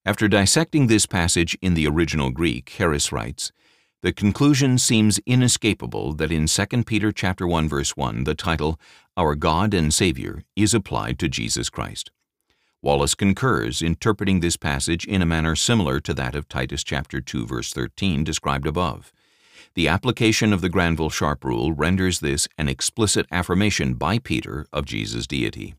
After 0.04 0.26
dissecting 0.26 0.88
this 0.88 1.06
passage 1.06 1.56
in 1.62 1.74
the 1.74 1.86
original 1.86 2.30
Greek, 2.30 2.70
Harris 2.70 3.12
writes, 3.12 3.52
the 4.00 4.12
conclusion 4.12 4.78
seems 4.78 5.18
inescapable 5.26 6.14
that 6.14 6.30
in 6.30 6.46
2 6.46 6.84
Peter 6.84 7.10
chapter 7.10 7.48
1 7.48 7.68
verse 7.68 7.96
1 7.96 8.22
the 8.22 8.34
title 8.34 8.78
Our 9.16 9.34
God 9.34 9.74
and 9.74 9.92
Savior 9.92 10.44
is 10.54 10.72
applied 10.72 11.18
to 11.18 11.28
Jesus 11.28 11.68
Christ. 11.68 12.12
Wallace 12.80 13.16
concurs, 13.16 13.82
interpreting 13.82 14.38
this 14.38 14.56
passage 14.56 15.04
in 15.04 15.20
a 15.20 15.26
manner 15.26 15.56
similar 15.56 15.98
to 15.98 16.14
that 16.14 16.36
of 16.36 16.48
Titus 16.48 16.84
chapter 16.84 17.20
2 17.20 17.44
verse 17.44 17.72
13 17.72 18.22
described 18.22 18.68
above. 18.68 19.12
The 19.74 19.88
application 19.88 20.52
of 20.52 20.60
the 20.60 20.68
Granville 20.68 21.10
Sharp 21.10 21.44
rule 21.44 21.72
renders 21.72 22.20
this 22.20 22.46
an 22.56 22.68
explicit 22.68 23.26
affirmation 23.32 23.94
by 23.94 24.20
Peter 24.20 24.66
of 24.72 24.86
Jesus' 24.86 25.26
deity. 25.26 25.74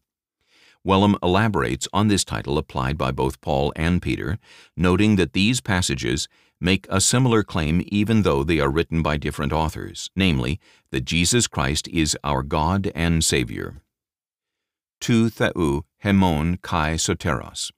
Wellum 0.86 1.16
elaborates 1.24 1.88
on 1.94 2.10
this 2.10 2.26
title 2.26 2.58
applied 2.58 2.98
by 2.98 3.12
both 3.12 3.42
Paul 3.42 3.72
and 3.78 4.02
Peter, 4.02 4.40
noting 4.76 5.16
that 5.18 5.34
these 5.34 5.62
passages 5.62 6.28
make 6.60 6.88
a 6.90 7.02
similar 7.02 7.44
claim 7.44 7.84
even 7.88 8.24
though 8.24 8.44
they 8.44 8.60
are 8.60 8.72
written 8.72 9.02
by 9.02 9.18
different 9.18 9.54
authors, 9.54 10.10
namely, 10.16 10.60
that 10.92 11.06
Jesus 11.06 11.48
Christ 11.48 11.88
is 11.88 12.18
our 12.24 12.44
God 12.44 12.92
and 12.96 13.24
Savior. 13.24 13.82
tu 15.00 15.30
theou 15.30 15.84
hemon 16.04 16.62
kai 16.62 16.96
soteros. 16.96 17.72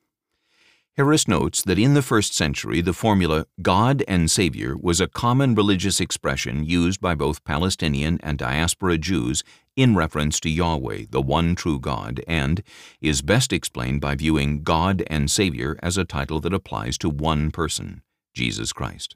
Harris 0.97 1.25
notes 1.25 1.61
that 1.63 1.79
in 1.79 1.93
the 1.93 2.01
first 2.01 2.35
century 2.35 2.81
the 2.81 2.93
formula 2.93 3.45
God 3.61 4.03
and 4.07 4.29
Savior 4.29 4.75
was 4.77 4.99
a 4.99 5.07
common 5.07 5.55
religious 5.55 6.01
expression 6.01 6.65
used 6.65 6.99
by 6.99 7.15
both 7.15 7.45
Palestinian 7.45 8.19
and 8.21 8.37
diaspora 8.37 8.97
Jews 8.97 9.43
in 9.77 9.95
reference 9.95 10.39
to 10.41 10.49
Yahweh, 10.49 11.05
the 11.09 11.21
one 11.21 11.55
true 11.55 11.79
God, 11.79 12.21
and 12.27 12.61
is 12.99 13.21
best 13.21 13.53
explained 13.53 14.01
by 14.01 14.15
viewing 14.15 14.63
God 14.63 15.03
and 15.07 15.31
Savior 15.31 15.79
as 15.81 15.97
a 15.97 16.03
title 16.03 16.41
that 16.41 16.53
applies 16.53 16.97
to 16.97 17.09
one 17.09 17.51
person, 17.51 18.01
Jesus 18.33 18.71
Christ. 18.73 19.15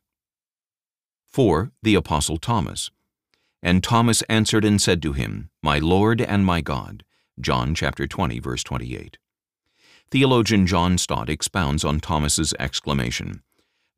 4. 1.25 1.71
The 1.81 1.95
Apostle 1.95 2.37
Thomas. 2.37 2.91
And 3.61 3.83
Thomas 3.83 4.21
answered 4.23 4.63
and 4.63 4.81
said 4.81 5.01
to 5.01 5.13
him, 5.13 5.49
My 5.63 5.79
Lord 5.79 6.21
and 6.21 6.45
my 6.45 6.61
God. 6.61 7.03
John 7.39 7.75
chapter 7.75 8.07
20, 8.07 8.39
verse 8.39 8.63
28. 8.63 9.17
Theologian 10.11 10.67
John 10.67 10.97
Stott 10.97 11.29
expounds 11.29 11.83
on 11.83 11.99
Thomas's 11.99 12.53
exclamation. 12.59 13.41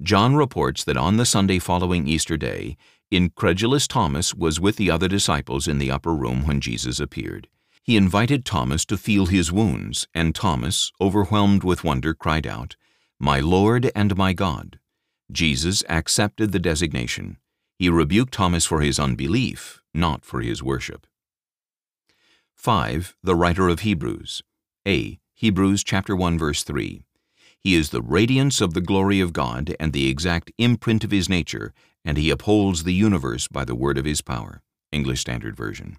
John 0.02 0.36
reports 0.36 0.84
that 0.84 0.98
on 0.98 1.18
the 1.18 1.26
Sunday 1.26 1.60
following 1.60 2.08
Easter 2.08 2.38
Day, 2.38 2.78
incredulous 3.12 3.88
Thomas 3.88 4.34
was 4.34 4.60
with 4.60 4.78
the 4.78 4.90
other 4.90 5.08
disciples 5.08 5.68
in 5.68 5.80
the 5.80 5.92
upper 5.92 6.14
room 6.14 6.46
when 6.46 6.62
Jesus 6.62 7.00
appeared. 7.00 7.48
He 7.84 7.98
invited 7.98 8.46
Thomas 8.46 8.86
to 8.86 8.98
feel 8.98 9.28
his 9.28 9.52
wounds, 9.52 10.08
and 10.14 10.36
Thomas, 10.36 10.92
overwhelmed 11.00 11.64
with 11.64 11.84
wonder, 11.84 12.14
cried 12.14 12.46
out, 12.46 12.76
My 13.20 13.40
Lord 13.40 13.92
and 13.96 14.16
my 14.16 14.34
God. 14.34 14.80
Jesus 15.32 15.84
accepted 15.90 16.52
the 16.52 16.60
designation. 16.60 17.38
He 17.78 17.90
rebuked 17.90 18.34
Thomas 18.34 18.66
for 18.66 18.82
his 18.82 19.00
unbelief, 19.00 19.82
not 19.94 20.26
for 20.26 20.42
his 20.42 20.64
worship. 20.64 21.06
5. 22.56 23.16
The 23.22 23.36
writer 23.36 23.68
of 23.68 23.82
Hebrews. 23.82 24.42
A. 24.88 25.20
Hebrews 25.36 25.84
chapter 25.84 26.16
1 26.16 26.40
verse 26.40 26.64
3. 26.64 27.04
He 27.60 27.76
is 27.76 27.90
the 27.90 28.02
radiance 28.02 28.62
of 28.62 28.74
the 28.74 28.82
glory 28.82 29.20
of 29.20 29.34
God 29.34 29.76
and 29.80 29.94
the 29.94 30.10
exact 30.10 30.52
imprint 30.58 31.04
of 31.04 31.12
his 31.12 31.30
nature, 31.30 31.74
and 32.06 32.18
he 32.18 32.30
upholds 32.30 32.84
the 32.84 32.94
universe 32.94 33.48
by 33.48 33.66
the 33.66 33.76
word 33.76 33.98
of 33.98 34.06
his 34.06 34.22
power. 34.22 34.62
English 34.92 35.22
Standard 35.22 35.56
Version. 35.56 35.98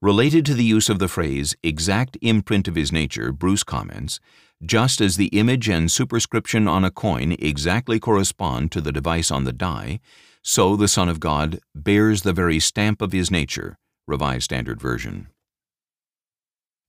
Related 0.00 0.44
to 0.46 0.54
the 0.54 0.64
use 0.64 0.88
of 0.88 0.98
the 0.98 1.08
phrase 1.08 1.56
exact 1.62 2.16
imprint 2.20 2.68
of 2.68 2.74
his 2.74 2.92
nature, 2.92 3.32
Bruce 3.32 3.64
comments, 3.64 4.20
just 4.64 5.00
as 5.00 5.16
the 5.16 5.28
image 5.28 5.68
and 5.68 5.90
superscription 5.90 6.66
on 6.66 6.84
a 6.84 6.90
coin 6.90 7.32
exactly 7.38 8.00
correspond 8.00 8.72
to 8.72 8.80
the 8.80 8.92
device 8.92 9.30
on 9.30 9.44
the 9.44 9.52
die, 9.52 10.00
so 10.42 10.76
the 10.76 10.88
Son 10.88 11.08
of 11.08 11.20
God 11.20 11.60
bears 11.74 12.22
the 12.22 12.32
very 12.32 12.58
stamp 12.58 13.02
of 13.02 13.12
his 13.12 13.30
nature. 13.30 13.78
Revised 14.06 14.44
Standard 14.44 14.80
Version. 14.80 15.28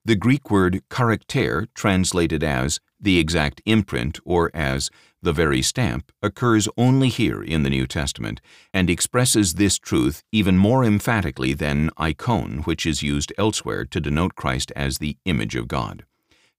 The 0.06 0.16
Greek 0.16 0.50
word 0.50 0.82
character, 0.90 1.68
translated 1.76 2.44
as 2.44 2.80
the 3.00 3.20
exact 3.20 3.62
imprint 3.66 4.20
or 4.24 4.50
as 4.54 4.90
the 5.22 5.34
very 5.34 5.62
stamp, 5.62 6.12
occurs 6.24 6.70
only 6.78 7.10
here 7.10 7.44
in 7.44 7.64
the 7.64 7.70
New 7.70 7.86
Testament 7.86 8.40
and 8.74 8.90
expresses 8.90 9.56
this 9.56 9.78
truth 9.78 10.24
even 10.32 10.58
more 10.58 10.86
emphatically 10.86 11.54
than 11.54 11.90
icon, 11.98 12.60
which 12.64 12.86
is 12.86 13.04
used 13.04 13.34
elsewhere 13.38 13.84
to 13.86 14.00
denote 14.00 14.36
Christ 14.36 14.72
as 14.76 14.98
the 14.98 15.18
image 15.26 15.56
of 15.56 15.68
God. 15.68 16.06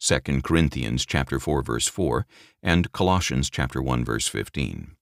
2 0.00 0.40
Corinthians 0.40 1.04
chapter 1.04 1.38
4 1.38 1.62
verse 1.62 1.86
4 1.86 2.26
and 2.62 2.90
Colossians 2.90 3.50
chapter 3.50 3.82
1 3.82 4.02
verse 4.02 4.26
15. 4.26 4.96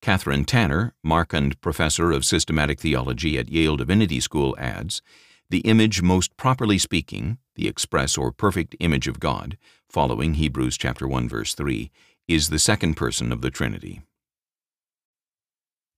Kathryn 0.00 0.46
Tanner, 0.46 0.94
Marquand 1.02 1.60
Professor 1.60 2.12
of 2.12 2.24
Systematic 2.24 2.78
Theology 2.78 3.36
at 3.36 3.48
Yale 3.48 3.76
Divinity 3.76 4.20
School 4.20 4.54
adds, 4.58 5.02
the 5.50 5.60
image 5.60 6.02
most 6.02 6.36
properly 6.36 6.78
speaking, 6.78 7.38
the 7.56 7.66
express 7.66 8.16
or 8.16 8.30
perfect 8.30 8.76
image 8.78 9.08
of 9.08 9.18
God, 9.18 9.58
following 9.88 10.34
Hebrews 10.34 10.78
chapter 10.78 11.08
1 11.08 11.28
verse 11.28 11.54
3, 11.54 11.90
is 12.28 12.48
the 12.48 12.60
second 12.60 12.94
person 12.94 13.32
of 13.32 13.40
the 13.42 13.50
Trinity. 13.50 14.02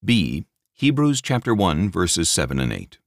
B. 0.02 0.46
Hebrews 0.72 1.20
chapter 1.20 1.54
1 1.54 1.90
verses 1.90 2.30
7 2.30 2.58
and 2.58 2.72
8. 2.72 2.98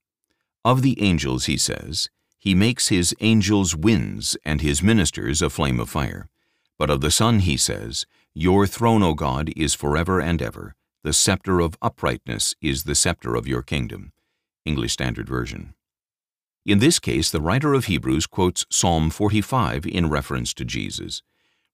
Of 0.64 0.84
the 0.84 1.02
angels 1.02 1.46
he 1.46 1.58
says, 1.58 2.10
He 2.48 2.56
makes 2.56 2.88
his 2.88 3.14
angels 3.20 3.76
winds 3.76 4.38
and 4.46 4.62
his 4.62 4.82
ministers 4.82 5.42
a 5.42 5.50
flame 5.50 5.82
of 5.82 5.90
fire. 5.90 6.30
But 6.78 6.90
of 6.90 7.02
the 7.02 7.12
Son 7.12 7.40
he 7.40 7.58
says, 7.58 8.06
Your 8.34 8.66
throne, 8.66 9.04
O 9.04 9.16
God, 9.16 9.52
is 9.58 9.74
forever 9.74 10.22
and 10.22 10.42
ever. 10.42 10.74
The 11.04 11.12
scepter 11.12 11.60
of 11.60 11.78
uprightness 11.82 12.56
is 12.62 12.86
the 12.86 12.96
scepter 12.96 13.36
of 13.36 13.50
your 13.50 13.64
kingdom. 13.64 14.14
English 14.64 14.94
Standard 14.94 15.28
Version. 15.28 15.74
In 16.66 16.80
this 16.80 17.00
case, 17.00 17.30
the 17.30 17.42
writer 17.42 17.74
of 17.74 17.88
Hebrews 17.88 18.28
quotes 18.28 18.66
Psalm 18.70 19.10
45 19.10 19.86
in 19.86 20.10
reference 20.10 20.54
to 20.54 20.64
Jesus. 20.64 21.22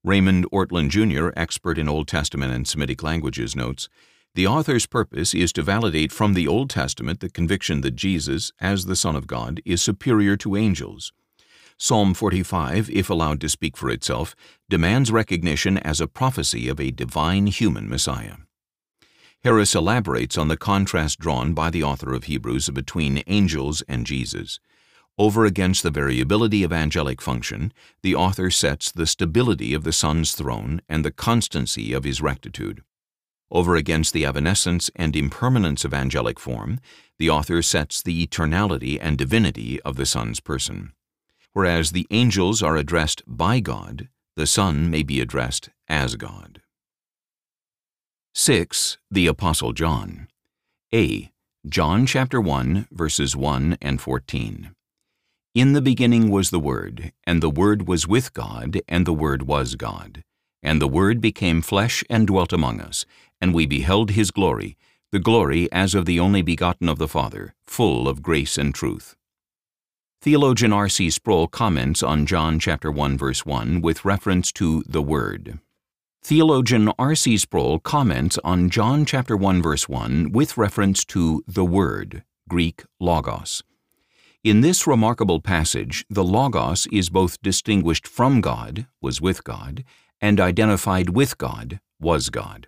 Raymond 0.03 0.49
Ortlund 0.51 0.89
Jr., 0.89 1.29
expert 1.39 1.77
in 1.77 1.87
Old 1.87 2.07
Testament 2.07 2.51
and 2.51 2.67
Semitic 2.67 3.03
languages, 3.03 3.55
notes, 3.55 3.89
the 4.35 4.47
author's 4.47 4.87
purpose 4.87 5.35
is 5.35 5.53
to 5.53 5.61
validate 5.61 6.11
from 6.11 6.33
the 6.33 6.47
Old 6.47 6.69
Testament 6.69 7.19
the 7.19 7.29
conviction 7.29 7.81
that 7.81 7.95
Jesus, 7.95 8.51
as 8.59 8.85
the 8.85 8.95
Son 8.95 9.15
of 9.15 9.27
God, 9.27 9.61
is 9.63 9.81
superior 9.81 10.35
to 10.37 10.55
angels. 10.55 11.13
Psalm 11.77 12.13
45, 12.13 12.89
if 12.89 13.09
allowed 13.09 13.39
to 13.41 13.49
speak 13.49 13.77
for 13.77 13.89
itself, 13.89 14.35
demands 14.69 15.11
recognition 15.11 15.77
as 15.77 16.01
a 16.01 16.07
prophecy 16.07 16.67
of 16.67 16.79
a 16.79 16.91
divine 16.91 17.47
human 17.47 17.87
Messiah. 17.87 18.37
Harris 19.43 19.75
elaborates 19.75 20.37
on 20.37 20.47
the 20.47 20.57
contrast 20.57 21.19
drawn 21.19 21.53
by 21.53 21.69
the 21.69 21.83
author 21.83 22.13
of 22.13 22.23
Hebrews 22.23 22.69
between 22.69 23.23
angels 23.27 23.83
and 23.87 24.07
Jesus. 24.07 24.59
Over 25.17 25.45
against 25.45 25.83
the 25.83 25.91
variability 25.91 26.63
of 26.63 26.73
angelic 26.73 27.21
function, 27.21 27.71
the 28.01 28.15
author 28.15 28.49
sets 28.49 28.91
the 28.91 29.05
stability 29.05 29.75
of 29.75 29.83
the 29.83 29.93
Son's 29.93 30.33
throne 30.33 30.81
and 30.89 31.05
the 31.05 31.11
constancy 31.11 31.93
of 31.93 32.03
his 32.03 32.21
rectitude. 32.21 32.81
Over 33.53 33.75
against 33.75 34.13
the 34.13 34.25
evanescence 34.25 34.89
and 34.95 35.15
impermanence 35.15 35.85
of 35.85 35.93
angelic 35.93 36.39
form, 36.39 36.79
the 37.19 37.29
author 37.29 37.61
sets 37.61 38.01
the 38.01 38.25
eternality 38.25 38.97
and 38.99 39.15
divinity 39.15 39.79
of 39.81 39.95
the 39.95 40.07
Son's 40.07 40.39
person. 40.39 40.91
Whereas 41.53 41.91
the 41.91 42.07
angels 42.09 42.63
are 42.63 42.75
addressed 42.75 43.21
by 43.27 43.59
God, 43.59 44.09
the 44.35 44.47
Son 44.47 44.89
may 44.89 45.03
be 45.03 45.21
addressed 45.21 45.69
as 45.87 46.15
God. 46.15 46.63
6. 48.33 48.97
The 49.11 49.27
Apostle 49.27 49.73
John. 49.73 50.27
A. 50.91 51.31
John 51.67 52.07
chapter 52.07 52.41
1, 52.41 52.87
verses 52.91 53.35
1 53.35 53.77
and 53.79 54.01
14. 54.01 54.73
In 55.53 55.73
the 55.73 55.81
beginning 55.81 56.31
was 56.31 56.49
the 56.49 56.59
Word, 56.59 57.13
and 57.27 57.43
the 57.43 57.51
Word 57.51 57.87
was 57.87 58.07
with 58.07 58.33
God, 58.33 58.81
and 58.87 59.05
the 59.05 59.13
Word 59.13 59.43
was 59.43 59.75
God. 59.75 60.23
And 60.63 60.81
the 60.81 60.87
Word 60.87 61.21
became 61.21 61.61
flesh 61.61 62.03
and 62.09 62.25
dwelt 62.25 62.51
among 62.51 62.81
us, 62.81 63.05
and 63.43 63.53
we 63.53 63.65
beheld 63.65 64.11
his 64.11 64.31
glory, 64.31 64.77
the 65.11 65.19
glory 65.19 65.69
as 65.69 65.93
of 65.93 66.05
the 66.05 66.17
only 66.17 66.41
begotten 66.41 66.87
of 66.87 66.97
the 66.97 67.09
Father, 67.09 67.53
full 67.67 68.07
of 68.07 68.21
grace 68.21 68.57
and 68.57 68.73
truth. 68.73 69.17
Theologian 70.21 70.71
R.C. 70.71 71.09
Sproul 71.09 71.49
comments 71.49 72.01
on 72.01 72.25
John 72.25 72.57
chapter 72.57 72.89
1 72.89 73.17
verse 73.17 73.45
1 73.45 73.81
with 73.81 74.05
reference 74.05 74.53
to 74.53 74.81
the 74.87 75.01
Word. 75.01 75.59
Theologian 76.23 76.89
R.C. 76.97 77.37
Sproul 77.37 77.79
comments 77.79 78.39
on 78.45 78.69
John 78.69 79.03
chapter 79.03 79.35
1 79.35 79.61
verse 79.61 79.89
1 79.89 80.31
with 80.31 80.55
reference 80.55 81.03
to 81.03 81.43
the 81.45 81.65
Word, 81.65 82.23
Greek 82.47 82.85
logos. 82.97 83.61
In 84.41 84.61
this 84.61 84.87
remarkable 84.87 85.41
passage, 85.41 86.05
the 86.09 86.23
Logos 86.23 86.87
is 86.93 87.09
both 87.09 87.41
distinguished 87.41 88.07
from 88.07 88.39
God, 88.39 88.87
was 89.01 89.19
with 89.19 89.43
God, 89.43 89.83
and 90.21 90.39
identified 90.39 91.09
with 91.09 91.37
God, 91.37 91.81
was 91.99 92.29
God. 92.29 92.67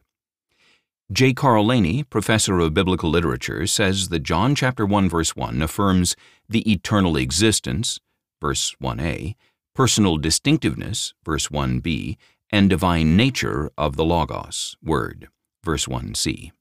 J. 1.11 1.33
Carl 1.33 1.67
Laney, 1.67 2.01
professor 2.01 2.59
of 2.59 2.73
biblical 2.73 3.11
literature, 3.11 3.67
says 3.67 4.09
that 4.09 4.23
John 4.23 4.55
chapter 4.55 4.87
1 4.87 5.07
verse 5.07 5.35
1 5.35 5.61
affirms 5.61 6.15
the 6.49 6.69
eternal 6.69 7.15
existence, 7.15 7.99
verse 8.41 8.75
1a, 8.81 9.35
personal 9.75 10.17
distinctiveness, 10.17 11.13
verse 11.23 11.49
1b, 11.49 12.17
and 12.49 12.71
divine 12.71 13.15
nature 13.15 13.69
of 13.77 13.97
the 13.97 14.03
Logos, 14.03 14.77
Word, 14.81 15.27
verse 15.63 15.85
1c. 15.85 16.51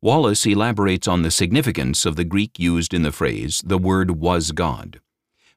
Wallace 0.00 0.44
elaborates 0.44 1.06
on 1.06 1.22
the 1.22 1.30
significance 1.30 2.04
of 2.04 2.16
the 2.16 2.24
Greek 2.24 2.58
used 2.58 2.92
in 2.92 3.02
the 3.02 3.12
phrase, 3.12 3.62
the 3.64 3.78
Word 3.78 4.10
was 4.10 4.50
God. 4.50 5.00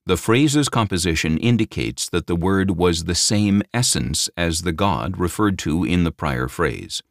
The 0.06 0.18
phrase's 0.18 0.70
composition 0.70 1.40
indicates 1.40 2.08
that 2.10 2.28
the 2.28 2.36
Word 2.36 2.78
was 2.78 3.06
the 3.06 3.16
same 3.16 3.64
essence 3.74 4.30
as 4.38 4.62
the 4.62 4.74
God 4.74 5.18
referred 5.18 5.58
to 5.60 5.84
in 5.84 6.04
the 6.04 6.12
prior 6.12 6.48
phrase. 6.48 7.02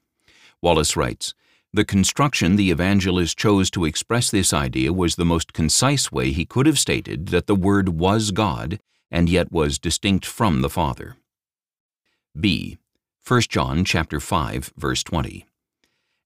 Wallace 0.65 0.97
writes, 0.97 1.35
The 1.75 1.85
construction 1.85 2.57
the 2.57 2.71
evangelist 2.71 3.37
chose 3.37 3.71
to 3.73 3.85
express 3.85 4.31
this 4.31 4.55
idea 4.55 4.95
was 4.95 5.17
the 5.17 5.25
most 5.27 5.53
concise 5.53 6.11
way 6.11 6.33
he 6.33 6.47
could 6.47 6.65
have 6.65 6.79
stated 6.79 7.27
that 7.27 7.47
the 7.47 7.55
Word 7.55 7.91
was 7.91 8.31
God 8.31 8.81
and 9.11 9.29
yet 9.29 9.53
was 9.53 9.79
distinct 9.79 10.25
from 10.25 10.63
the 10.63 10.71
Father. 10.71 11.17
B. 12.41 12.79
1 13.29 13.43
John 13.43 13.85
chapter 13.85 14.21
5, 14.21 14.73
verse 14.75 15.03
20. 15.03 15.45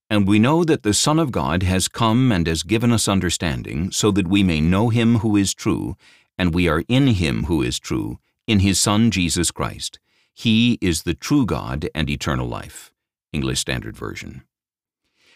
And 0.08 0.28
we 0.28 0.38
know 0.38 0.62
that 0.62 0.84
the 0.84 0.94
Son 0.94 1.18
of 1.18 1.32
God 1.32 1.64
has 1.64 1.88
come 1.88 2.30
and 2.30 2.46
has 2.46 2.62
given 2.62 2.92
us 2.92 3.08
understanding, 3.08 3.90
so 3.90 4.12
that 4.12 4.28
we 4.28 4.44
may 4.44 4.60
know 4.60 4.88
him 4.90 5.16
who 5.16 5.34
is 5.34 5.52
true, 5.52 5.96
and 6.38 6.54
we 6.54 6.68
are 6.68 6.84
in 6.86 7.08
him 7.08 7.46
who 7.46 7.60
is 7.60 7.80
true, 7.80 8.20
in 8.46 8.60
his 8.60 8.78
Son 8.78 9.10
Jesus 9.10 9.50
Christ. 9.50 9.98
He 10.32 10.78
is 10.80 11.02
the 11.02 11.14
true 11.14 11.44
God 11.44 11.88
and 11.92 12.08
eternal 12.08 12.46
life. 12.46 12.92
English 13.32 13.60
Standard 13.60 13.96
Version. 13.96 14.42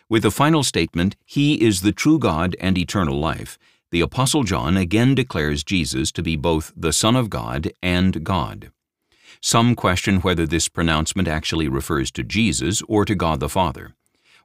With 0.09 0.23
the 0.23 0.31
final 0.31 0.63
statement, 0.63 1.17
He 1.25 1.63
is 1.63 1.81
the 1.81 1.93
true 1.93 2.19
God 2.19 2.57
and 2.61 2.77
eternal 2.77 3.19
life, 3.19 3.59
the 3.91 4.01
Apostle 4.01 4.43
John 4.43 4.77
again 4.77 5.15
declares 5.15 5.63
Jesus 5.63 6.11
to 6.13 6.23
be 6.23 6.35
both 6.35 6.73
the 6.75 6.93
Son 6.93 7.15
of 7.15 7.29
God 7.29 7.73
and 7.83 8.25
God. 8.25 8.73
Some 9.41 9.75
question 9.75 10.21
whether 10.21 10.47
this 10.47 10.69
pronouncement 10.69 11.29
actually 11.29 11.69
refers 11.69 12.11
to 12.13 12.23
Jesus 12.23 12.83
or 12.89 13.05
to 13.05 13.15
God 13.15 13.41
the 13.41 13.49
Father. 13.49 13.95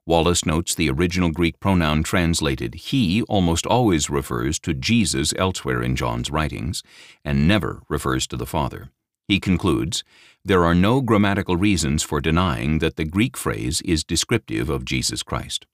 Wallace 0.06 0.46
notes 0.46 0.74
the 0.74 0.90
original 0.90 1.32
Greek 1.32 1.60
pronoun 1.60 2.02
translated 2.02 2.76
he 2.76 3.22
almost 3.24 3.66
always 3.66 4.10
refers 4.10 4.58
to 4.60 4.74
Jesus 4.74 5.34
elsewhere 5.38 5.84
in 5.84 5.96
John's 5.96 6.32
writings, 6.32 6.82
and 7.24 7.48
never 7.48 7.84
refers 7.90 8.26
to 8.28 8.38
the 8.38 8.46
Father. 8.46 8.90
He 9.28 9.40
concludes, 9.40 10.06
there 10.48 10.64
are 10.64 10.74
no 10.74 11.02
grammatical 11.02 11.58
reasons 11.58 12.04
for 12.04 12.22
denying 12.22 12.80
that 12.80 12.96
the 12.96 13.04
Greek 13.04 13.36
phrase 13.36 13.82
is 13.82 14.06
descriptive 14.06 14.70
of 14.70 14.86
Jesus 14.86 15.22
Christ. 15.22 15.68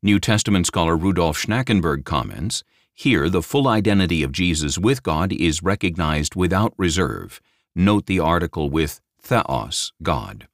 New 0.00 0.20
Testament 0.20 0.64
scholar 0.64 0.96
Rudolf 0.96 1.36
Schnackenburg 1.36 2.04
comments, 2.04 2.62
Here 2.94 3.28
the 3.28 3.42
full 3.42 3.66
identity 3.66 4.22
of 4.22 4.30
Jesus 4.30 4.78
with 4.78 5.02
God 5.02 5.32
is 5.32 5.60
recognized 5.60 6.36
without 6.36 6.72
reserve. 6.78 7.40
Note 7.74 8.06
the 8.06 8.20
article 8.20 8.70
with 8.70 9.00
theos, 9.20 9.92
God. 10.00 10.46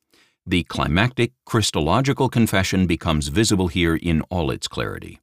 The 0.46 0.62
climactic 0.62 1.32
Christological 1.44 2.30
confession 2.30 2.86
becomes 2.86 3.28
visible 3.28 3.68
here 3.68 3.96
in 3.96 4.22
all 4.30 4.50
its 4.50 4.66
clarity. 4.66 5.20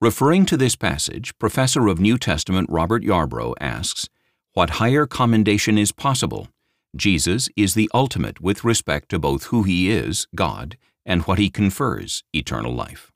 Referring 0.00 0.46
to 0.46 0.56
this 0.56 0.76
passage, 0.76 1.36
Professor 1.38 1.88
of 1.88 2.00
New 2.00 2.16
Testament 2.16 2.70
Robert 2.70 3.02
Yarbrough 3.02 3.52
asks, 3.60 4.08
What 4.54 4.70
higher 4.80 5.04
commendation 5.04 5.76
is 5.76 5.92
possible? 5.92 6.48
Jesus 6.96 7.48
is 7.56 7.74
the 7.74 7.90
ultimate 7.94 8.40
with 8.40 8.64
respect 8.64 9.08
to 9.10 9.18
both 9.18 9.44
who 9.44 9.62
he 9.62 9.90
is, 9.90 10.26
God, 10.34 10.76
and 11.06 11.22
what 11.22 11.38
he 11.38 11.48
confers, 11.48 12.24
eternal 12.32 12.74
life. 12.74 13.12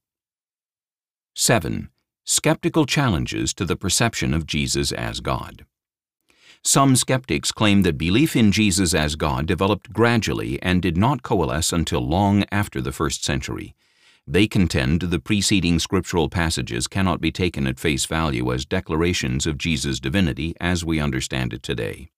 7. 1.34 1.90
Skeptical 2.24 2.86
challenges 2.86 3.52
to 3.54 3.64
the 3.64 3.76
perception 3.76 4.32
of 4.32 4.46
Jesus 4.46 4.92
as 4.92 5.20
God. 5.20 5.66
Some 6.62 6.96
skeptics 6.96 7.52
claim 7.52 7.82
that 7.82 7.98
belief 7.98 8.34
in 8.34 8.52
Jesus 8.52 8.94
as 8.94 9.16
God 9.16 9.46
developed 9.46 9.92
gradually 9.92 10.62
and 10.62 10.80
did 10.80 10.96
not 10.96 11.22
coalesce 11.22 11.72
until 11.72 12.00
long 12.00 12.44
after 12.50 12.80
the 12.80 12.92
first 12.92 13.24
century. 13.24 13.74
They 14.26 14.46
contend 14.46 15.02
the 15.02 15.18
preceding 15.18 15.78
scriptural 15.78 16.30
passages 16.30 16.86
cannot 16.86 17.20
be 17.20 17.30
taken 17.30 17.66
at 17.66 17.78
face 17.78 18.06
value 18.06 18.50
as 18.50 18.64
declarations 18.64 19.46
of 19.46 19.58
Jesus' 19.58 20.00
divinity 20.00 20.54
as 20.58 20.82
we 20.84 20.98
understand 20.98 21.52
it 21.52 21.62
today. 21.62 22.08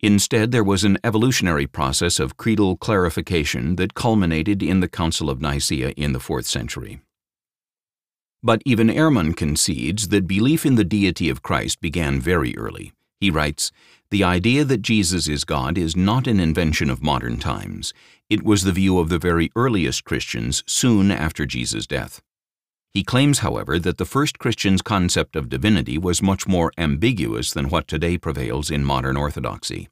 Instead, 0.00 0.52
there 0.52 0.62
was 0.62 0.84
an 0.84 0.96
evolutionary 1.02 1.66
process 1.66 2.20
of 2.20 2.36
creedal 2.36 2.76
clarification 2.76 3.76
that 3.76 3.94
culminated 3.94 4.62
in 4.62 4.78
the 4.80 4.88
Council 4.88 5.28
of 5.28 5.40
Nicaea 5.40 5.90
in 5.96 6.12
the 6.12 6.20
4th 6.20 6.44
century. 6.44 7.00
But 8.40 8.62
even 8.64 8.88
Ehrman 8.88 9.36
concedes 9.36 10.08
that 10.08 10.28
belief 10.28 10.64
in 10.64 10.76
the 10.76 10.84
deity 10.84 11.28
of 11.28 11.42
Christ 11.42 11.80
began 11.80 12.20
very 12.20 12.56
early. 12.56 12.92
He 13.20 13.30
writes, 13.30 13.72
The 14.10 14.22
idea 14.22 14.64
that 14.64 14.82
Jesus 14.82 15.26
is 15.26 15.42
God 15.42 15.76
is 15.76 15.96
not 15.96 16.28
an 16.28 16.38
invention 16.38 16.88
of 16.88 17.02
modern 17.02 17.38
times. 17.38 17.92
It 18.30 18.44
was 18.44 18.62
the 18.62 18.72
view 18.72 19.00
of 19.00 19.08
the 19.08 19.18
very 19.18 19.50
earliest 19.56 20.04
Christians 20.04 20.62
soon 20.66 21.10
after 21.10 21.44
Jesus' 21.44 21.88
death. 21.88 22.22
He 22.92 23.04
claims, 23.04 23.40
however, 23.40 23.78
that 23.78 23.98
the 23.98 24.04
first 24.04 24.38
Christians' 24.38 24.82
concept 24.82 25.36
of 25.36 25.48
divinity 25.48 25.98
was 25.98 26.22
much 26.22 26.48
more 26.48 26.72
ambiguous 26.78 27.52
than 27.52 27.68
what 27.68 27.86
today 27.86 28.18
prevails 28.18 28.70
in 28.70 28.84
modern 28.84 29.16
orthodoxy. 29.16 29.88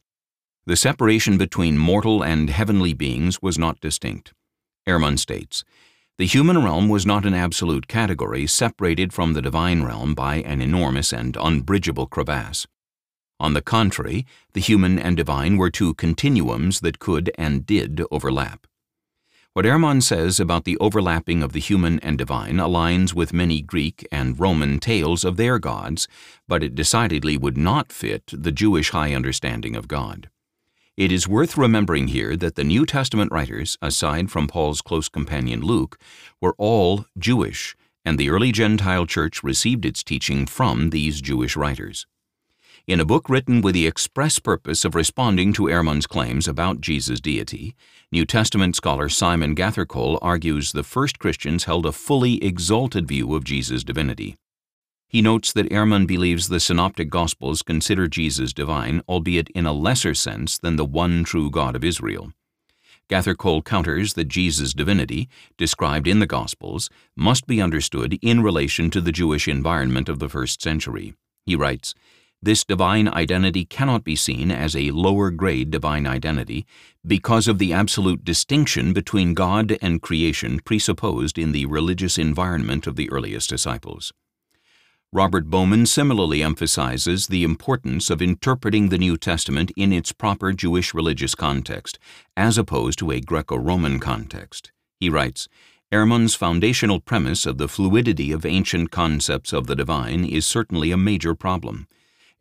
The 0.66 0.76
separation 0.76 1.38
between 1.38 1.78
mortal 1.78 2.24
and 2.24 2.50
heavenly 2.50 2.92
beings 2.92 3.40
was 3.40 3.58
not 3.58 3.80
distinct. 3.80 4.32
Ehrman 4.88 5.18
states, 5.18 5.64
The 6.18 6.26
human 6.26 6.62
realm 6.64 6.88
was 6.88 7.06
not 7.06 7.26
an 7.26 7.34
absolute 7.34 7.86
category 7.86 8.46
separated 8.46 9.12
from 9.12 9.32
the 9.32 9.42
divine 9.42 9.82
realm 9.82 10.14
by 10.14 10.36
an 10.36 10.60
enormous 10.62 11.12
and 11.12 11.36
unbridgeable 11.36 12.06
crevasse. 12.06 12.66
On 13.38 13.52
the 13.52 13.62
contrary, 13.62 14.26
the 14.54 14.60
human 14.60 14.98
and 14.98 15.16
divine 15.16 15.56
were 15.58 15.70
two 15.70 15.94
continuums 15.94 16.80
that 16.80 16.98
could 16.98 17.30
and 17.36 17.66
did 17.66 18.02
overlap. 18.10 18.66
What 19.56 19.64
Ehrman 19.64 20.02
says 20.02 20.38
about 20.38 20.64
the 20.64 20.76
overlapping 20.80 21.42
of 21.42 21.54
the 21.54 21.60
human 21.60 21.98
and 22.00 22.18
divine 22.18 22.56
aligns 22.56 23.14
with 23.14 23.32
many 23.32 23.62
Greek 23.62 24.06
and 24.12 24.38
Roman 24.38 24.78
tales 24.78 25.24
of 25.24 25.38
their 25.38 25.58
gods, 25.58 26.06
but 26.46 26.62
it 26.62 26.74
decidedly 26.74 27.38
would 27.38 27.56
not 27.56 27.90
fit 27.90 28.24
the 28.30 28.52
Jewish 28.52 28.90
high 28.90 29.14
understanding 29.14 29.74
of 29.74 29.88
God. 29.88 30.28
It 30.98 31.10
is 31.10 31.26
worth 31.26 31.56
remembering 31.56 32.08
here 32.08 32.36
that 32.36 32.56
the 32.56 32.64
New 32.64 32.84
Testament 32.84 33.32
writers, 33.32 33.78
aside 33.80 34.30
from 34.30 34.46
Paul's 34.46 34.82
close 34.82 35.08
companion 35.08 35.62
Luke, 35.62 35.98
were 36.38 36.54
all 36.58 37.06
Jewish, 37.16 37.74
and 38.04 38.18
the 38.18 38.28
early 38.28 38.52
Gentile 38.52 39.06
church 39.06 39.42
received 39.42 39.86
its 39.86 40.04
teaching 40.04 40.44
from 40.44 40.90
these 40.90 41.22
Jewish 41.22 41.56
writers. 41.56 42.06
In 42.86 43.00
a 43.00 43.04
book 43.04 43.28
written 43.28 43.62
with 43.62 43.74
the 43.74 43.84
express 43.88 44.38
purpose 44.38 44.84
of 44.84 44.94
responding 44.94 45.52
to 45.54 45.64
Ehrman's 45.64 46.06
claims 46.06 46.46
about 46.46 46.80
Jesus' 46.80 47.20
deity, 47.20 47.74
New 48.12 48.24
Testament 48.24 48.76
scholar 48.76 49.08
Simon 49.08 49.56
Gathercole 49.56 50.20
argues 50.22 50.70
the 50.70 50.84
first 50.84 51.18
Christians 51.18 51.64
held 51.64 51.84
a 51.84 51.90
fully 51.90 52.40
exalted 52.44 53.08
view 53.08 53.34
of 53.34 53.42
Jesus' 53.42 53.82
divinity. 53.82 54.36
He 55.08 55.20
notes 55.20 55.52
that 55.52 55.68
Ehrman 55.68 56.06
believes 56.06 56.46
the 56.46 56.60
Synoptic 56.60 57.10
Gospels 57.10 57.62
consider 57.62 58.06
Jesus 58.06 58.52
divine, 58.52 59.02
albeit 59.08 59.50
in 59.50 59.66
a 59.66 59.72
lesser 59.72 60.14
sense 60.14 60.56
than 60.56 60.76
the 60.76 60.84
one 60.84 61.24
true 61.24 61.50
God 61.50 61.74
of 61.74 61.82
Israel. 61.82 62.30
Gathercole 63.10 63.64
counters 63.64 64.14
that 64.14 64.28
Jesus' 64.28 64.72
divinity, 64.72 65.28
described 65.58 66.06
in 66.06 66.20
the 66.20 66.26
Gospels, 66.26 66.88
must 67.16 67.48
be 67.48 67.60
understood 67.60 68.16
in 68.22 68.44
relation 68.44 68.90
to 68.90 69.00
the 69.00 69.10
Jewish 69.10 69.48
environment 69.48 70.08
of 70.08 70.20
the 70.20 70.28
first 70.28 70.62
century. 70.62 71.14
He 71.44 71.56
writes, 71.56 71.92
this 72.46 72.64
divine 72.64 73.08
identity 73.08 73.64
cannot 73.64 74.04
be 74.04 74.14
seen 74.14 74.52
as 74.52 74.76
a 74.76 74.92
lower 74.92 75.32
grade 75.32 75.68
divine 75.68 76.06
identity 76.06 76.64
because 77.04 77.48
of 77.48 77.58
the 77.58 77.72
absolute 77.72 78.24
distinction 78.24 78.92
between 78.92 79.34
God 79.34 79.76
and 79.82 80.00
creation 80.00 80.60
presupposed 80.64 81.38
in 81.38 81.50
the 81.50 81.66
religious 81.66 82.16
environment 82.16 82.86
of 82.86 82.94
the 82.94 83.10
earliest 83.10 83.50
disciples. 83.50 84.12
Robert 85.12 85.50
Bowman 85.50 85.86
similarly 85.86 86.40
emphasizes 86.40 87.26
the 87.26 87.42
importance 87.42 88.10
of 88.10 88.22
interpreting 88.22 88.90
the 88.90 88.98
New 88.98 89.16
Testament 89.16 89.72
in 89.76 89.92
its 89.92 90.12
proper 90.12 90.52
Jewish 90.52 90.94
religious 90.94 91.34
context, 91.34 91.98
as 92.36 92.56
opposed 92.56 93.00
to 93.00 93.10
a 93.10 93.20
Greco-Roman 93.20 93.98
context. 93.98 94.70
He 95.00 95.10
writes, 95.10 95.48
Ehrman's 95.92 96.36
foundational 96.36 97.00
premise 97.00 97.44
of 97.44 97.58
the 97.58 97.66
fluidity 97.66 98.30
of 98.30 98.46
ancient 98.46 98.92
concepts 98.92 99.52
of 99.52 99.66
the 99.66 99.74
divine 99.74 100.24
is 100.24 100.46
certainly 100.46 100.92
a 100.92 100.96
major 100.96 101.34
problem. 101.34 101.88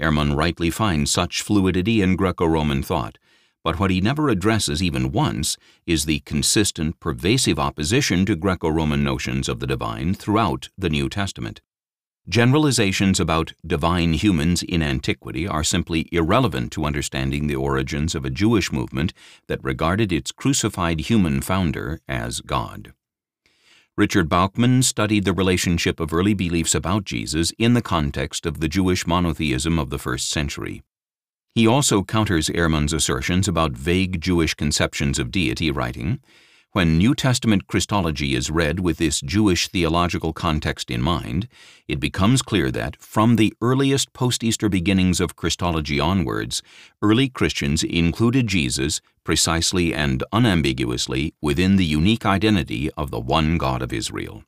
Ehrman 0.01 0.35
rightly 0.35 0.69
finds 0.69 1.11
such 1.11 1.41
fluidity 1.41 2.01
in 2.01 2.15
Greco-Roman 2.15 2.83
thought, 2.83 3.17
but 3.63 3.79
what 3.79 3.89
he 3.89 3.99
never 3.99 4.29
addresses 4.29 4.83
even 4.83 5.11
once 5.11 5.57
is 5.87 6.05
the 6.05 6.19
consistent, 6.19 6.99
pervasive 6.99 7.57
opposition 7.57 8.25
to 8.25 8.35
Greco-Roman 8.35 9.03
notions 9.03 9.49
of 9.49 9.59
the 9.59 9.67
divine 9.67 10.13
throughout 10.13 10.69
the 10.77 10.89
New 10.89 11.09
Testament. 11.09 11.61
Generalizations 12.27 13.19
about 13.19 13.53
divine 13.65 14.13
humans 14.13 14.63
in 14.63 14.81
antiquity 14.81 15.47
are 15.47 15.63
simply 15.63 16.09
irrelevant 16.11 16.71
to 16.71 16.85
understanding 16.85 17.47
the 17.47 17.55
origins 17.55 18.15
of 18.15 18.25
a 18.25 18.31
Jewish 18.31 18.71
movement 18.71 19.13
that 19.47 19.63
regarded 19.63 20.11
its 20.11 20.31
crucified 20.31 21.01
human 21.01 21.41
founder 21.41 22.01
as 22.07 22.41
God. 22.41 22.93
Richard 23.97 24.27
Bauckham 24.27 24.83
studied 24.83 25.23
the 25.23 25.31
relationship 25.31 26.01
of 26.01 26.13
early 26.13 26.33
beliefs 26.33 26.75
about 26.75 27.05
Jesus 27.05 27.53
in 27.57 27.75
the 27.75 27.81
context 27.81 28.45
of 28.45 28.59
the 28.59 28.67
Jewish 28.67 29.07
monotheism 29.07 29.79
of 29.79 29.89
the 29.89 29.97
first 29.97 30.27
century. 30.27 30.83
He 31.53 31.65
also 31.65 32.03
counters 32.03 32.49
Ehrman's 32.49 32.91
assertions 32.91 33.47
about 33.47 33.71
vague 33.71 34.19
Jewish 34.19 34.53
conceptions 34.53 35.17
of 35.17 35.31
deity, 35.31 35.71
writing, 35.71 36.19
when 36.75 36.97
New 36.97 37.15
Testament 37.15 37.67
Christology 37.67 38.35
is 38.35 38.51
read 38.51 38.81
with 38.81 38.97
this 38.97 39.21
Jewish 39.21 39.69
theological 39.69 40.33
context 40.33 40.91
in 40.91 41.01
mind, 41.01 41.47
it 41.87 42.01
becomes 42.01 42.41
clear 42.41 42.69
that, 42.69 43.01
from 43.01 43.37
the 43.37 43.53
earliest 43.61 44.11
post-Easter 44.11 44.67
beginnings 44.67 45.21
of 45.21 45.37
Christology 45.37 46.01
onwards, 46.01 46.61
early 47.01 47.29
Christians 47.29 47.81
included 47.81 48.47
Jesus 48.47 48.99
precisely 49.23 49.93
and 49.93 50.21
unambiguously 50.33 51.33
within 51.41 51.77
the 51.77 51.85
unique 51.85 52.25
identity 52.25 52.91
of 52.97 53.09
the 53.09 53.21
one 53.21 53.57
God 53.57 53.81
of 53.81 53.93
Israel. 53.93 54.43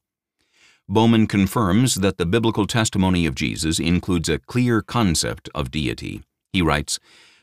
Bowman 0.89 1.27
confirms 1.27 1.95
that 1.95 2.17
the 2.17 2.25
biblical 2.25 2.67
testimony 2.67 3.25
of 3.25 3.35
Jesus 3.35 3.79
includes 3.79 4.27
a 4.27 4.39
clear 4.39 4.81
concept 4.81 5.47
of 5.55 5.71
deity. 5.71 6.23
He 6.51 6.61
writes, 6.61 6.99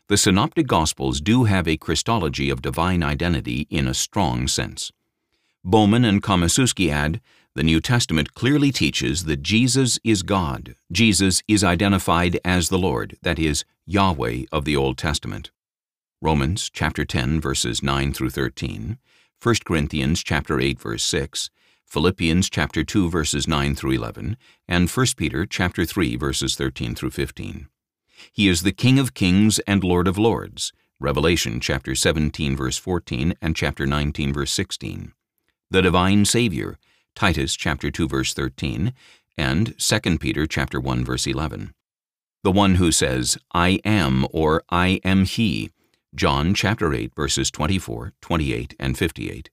the 0.07 0.19
Synoptic 0.19 0.67
Gospels 0.67 1.23
do 1.23 1.45
have 1.45 1.67
a 1.67 1.79
Christology 1.79 2.51
of 2.51 2.61
divine 2.61 3.03
identity 3.03 3.67
in 3.71 3.89
a 3.89 3.95
strong 3.95 4.47
sense. 4.47 4.93
Bowman 5.65 6.05
and 6.05 6.23
Komoszewski 6.23 6.91
add, 6.91 7.23
The 7.55 7.63
New 7.63 7.81
Testament 7.81 8.35
clearly 8.35 8.71
teaches 8.71 9.25
that 9.25 9.43
Jesus 9.43 9.99
is 10.05 10.23
God. 10.23 10.75
Jesus 10.93 11.43
is 11.49 11.65
identified 11.65 12.39
as 12.45 12.69
the 12.69 12.79
Lord, 12.79 13.17
that 13.23 13.39
is, 13.39 13.65
Yahweh 13.87 14.45
of 14.53 14.67
the 14.67 14.77
Old 14.77 14.99
Testament. 14.99 15.51
Romans 16.21 16.69
chapter 16.71 17.07
10 17.07 17.41
verses 17.41 17.83
9 17.83 18.13
through 18.13 18.31
13, 18.31 18.99
1 19.43 19.55
Corinthians 19.65 20.23
chapter 20.23 20.61
8 20.61 20.79
verse 20.79 21.03
6, 21.03 21.49
Philippians 21.87 22.51
chapter 22.51 22.85
2 22.85 23.09
verses 23.09 23.49
9 23.49 23.75
through 23.75 23.93
11, 23.93 24.37
and 24.69 24.91
1 24.91 25.07
Peter 25.17 25.47
chapter 25.47 25.87
3 25.87 26.17
verses 26.17 26.57
13 26.57 26.95
through 26.95 27.11
15. 27.11 27.69
He 28.33 28.49
is 28.49 28.62
the 28.62 28.73
King 28.73 28.99
of 28.99 29.15
kings 29.15 29.59
and 29.61 29.85
Lord 29.85 30.09
of 30.09 30.19
lords. 30.19 30.73
Revelation 31.01 31.61
chapter 31.61 31.95
17 31.95 32.57
verse 32.57 32.79
14 32.79 33.35
and 33.43 33.57
chapter 33.57 33.87
19 33.87 34.33
verse 34.33 34.53
16. 34.53 35.12
The 35.71 35.83
divine 35.83 36.25
Savior, 36.25 36.79
Titus 37.15 37.57
chapter 37.57 37.91
2 37.91 38.09
verse 38.09 38.33
13, 38.33 38.93
and 39.37 39.79
2 39.79 40.19
Peter 40.19 40.47
chapter 40.47 40.81
1 40.81 41.05
verse 41.05 41.27
11. 41.27 41.75
The 42.43 42.53
one 42.53 42.77
who 42.77 42.93
says, 42.93 43.39
I 43.53 43.81
am 43.85 44.27
or 44.31 44.62
I 44.71 45.01
am 45.05 45.25
he, 45.25 45.71
John 46.15 46.55
chapter 46.55 46.93
8 46.95 47.15
verses 47.15 47.51
24, 47.51 48.12
28, 48.21 48.77
and 48.79 48.97
58. 48.97 49.51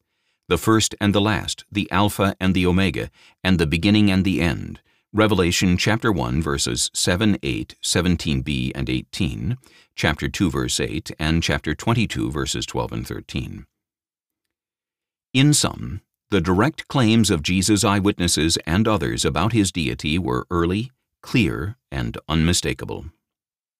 The 0.47 0.57
first 0.57 0.93
and 0.99 1.16
the 1.16 1.22
last, 1.22 1.64
the 1.72 1.89
Alpha 1.89 2.36
and 2.39 2.53
the 2.53 2.66
Omega, 2.66 3.09
and 3.43 3.57
the 3.57 3.66
beginning 3.66 4.12
and 4.12 4.24
the 4.26 4.41
end. 4.41 4.82
Revelation 5.14 5.76
chapter 5.76 6.09
1 6.09 6.41
verses 6.41 6.89
7, 6.93 7.38
8, 7.43 7.76
17b 7.84 8.72
and 8.74 8.89
18, 8.89 9.57
chapter 9.93 10.30
2 10.30 10.49
verse 10.49 10.80
8, 10.80 11.12
and 11.20 11.43
chapter 11.43 11.76
22 11.76 12.32
verses 12.32 12.66
12 12.66 12.91
and 12.93 13.05
13. 13.05 13.66
In 15.34 15.53
sum, 15.53 15.99
the 16.30 16.39
direct 16.39 16.88
claims 16.88 17.30
of 17.30 17.43
Jesus' 17.43 17.84
eyewitnesses 17.84 18.57
and 18.66 18.88
others 18.88 19.26
about 19.26 19.51
his 19.51 19.70
deity 19.70 20.18
were 20.18 20.47
early, 20.49 20.93
clear, 21.22 21.76
and 21.91 22.18
unmistakable. 22.30 23.07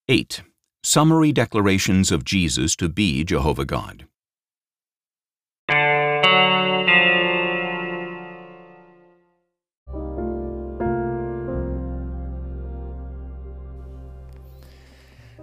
8. 0.08 0.42
Summary 0.82 1.32
declarations 1.32 2.12
of 2.12 2.26
Jesus 2.26 2.76
to 2.76 2.90
be 2.90 3.24
Jehovah 3.24 3.64
God. 3.64 4.06